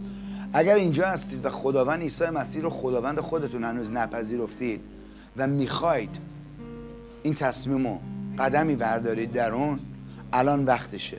[0.53, 4.81] اگر اینجا هستید و خداوند عیسی مسیح رو خداوند خودتون هنوز نپذیرفتید
[5.37, 6.19] و می‌خواید
[7.23, 7.99] این تصمیم رو
[8.39, 9.79] قدمی بردارید در اون
[10.33, 11.17] الان وقتشه.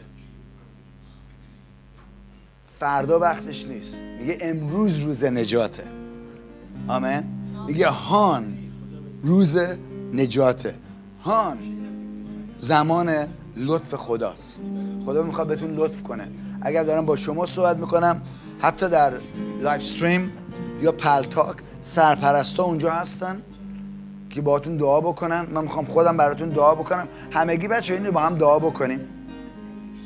[2.80, 3.94] فردا وقتش نیست.
[4.20, 5.99] میگه امروز روز نجاته.
[6.88, 7.22] آمین.
[7.66, 8.58] میگه هان
[9.22, 9.58] روز
[10.12, 10.74] نجاته
[11.24, 11.58] هان
[12.58, 13.10] زمان
[13.56, 14.62] لطف خداست.
[15.06, 16.28] خدا می‌خواد بهتون لطف کنه.
[16.62, 18.22] اگر دارم با شما صحبت می‌کنم
[18.60, 19.12] حتی در
[19.60, 20.32] live stream
[20.80, 23.42] یا Paltalk سرپرستا اونجا هستن
[24.30, 25.46] که باهاتون دعا بکنن.
[25.50, 27.08] من می‌خوام خودم براتون دعا بکنم.
[27.30, 29.00] همگی بچه اینو با هم دعا بکنیم.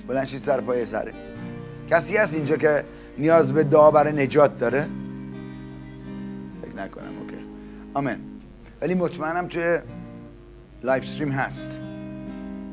[0.09, 1.13] بلند سر پای سره
[1.91, 2.85] کسی هست اینجا که
[3.19, 4.89] نیاز به دعا برای نجات داره؟
[6.77, 7.45] نکنم OK.
[7.95, 8.17] آمین.
[8.83, 9.79] ولی مطمئنم توی
[10.83, 11.81] live stream هست.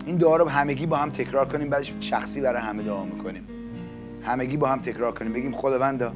[0.06, 3.48] این دعا رو همگی با هم تکرار کنیم بعدش شخصی برای همه دعا می‌کنیم.
[4.24, 5.34] همگی با هم تکرار کنیم.
[5.34, 6.14] بگیم خداوندا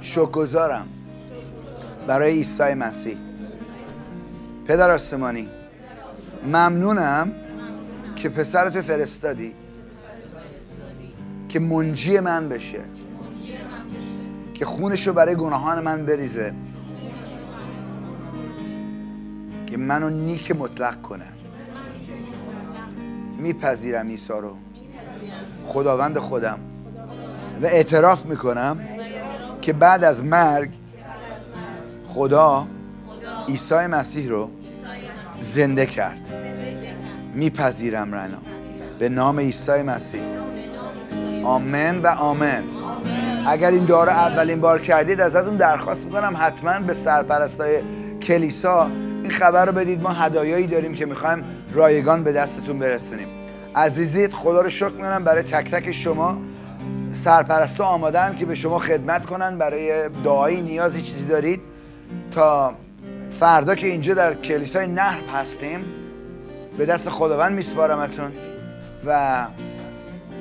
[0.00, 0.88] شکرگزارم
[2.06, 3.16] برای عیسی مسیح.
[4.66, 5.48] پدر آسمانی
[6.46, 7.32] ممنونم
[8.16, 9.52] که پسرتو فرستادی
[11.48, 12.80] که منجی من بشه.
[14.54, 16.54] که خونشو برای گناهان من بریزه.
[19.66, 21.26] که منو نیک مطلق کنه.
[23.38, 24.56] میپذیرم عیسی رو.
[25.66, 26.58] خداوند خودم.
[27.62, 28.80] و اعتراف می‌کنم
[29.62, 30.70] که بعد از مرگ
[32.06, 32.66] خدا
[33.48, 34.50] عیسی مسیح رو
[35.40, 36.28] زنده کرد.
[37.34, 38.38] میپذیرم رنا
[38.98, 40.22] به نام عیسی مسیح.
[41.44, 42.64] آمن و آمن
[43.46, 47.78] اگر این دعا رو اولین بار کردید ازتون درخواست می‌کنم حتما به سرپرستای
[48.22, 48.84] کلیسا
[49.22, 50.02] این خبر رو بدید.
[50.02, 53.26] ما هدایایی داریم که می‌خوایم رایگان به دستتون برسونیم.
[53.76, 56.38] عزیزید خدا رو شکر می‌کنم برای تک تک شما
[57.14, 59.58] سرپرستا آمادن که به شما خدمت کنن.
[59.58, 61.60] برای دعایی نیازی چیزی دارید.
[62.30, 62.74] تا
[63.30, 65.84] فردا که اینجا در کلیسای نهر هستیم
[66.78, 68.32] به دست خداوند میسپارمتون
[69.06, 69.46] و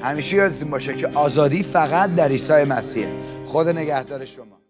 [0.03, 3.09] همیشه یادتون باشه که آزادی فقط در عیسی مسیحه
[3.45, 4.62] خدا نگهدار شما.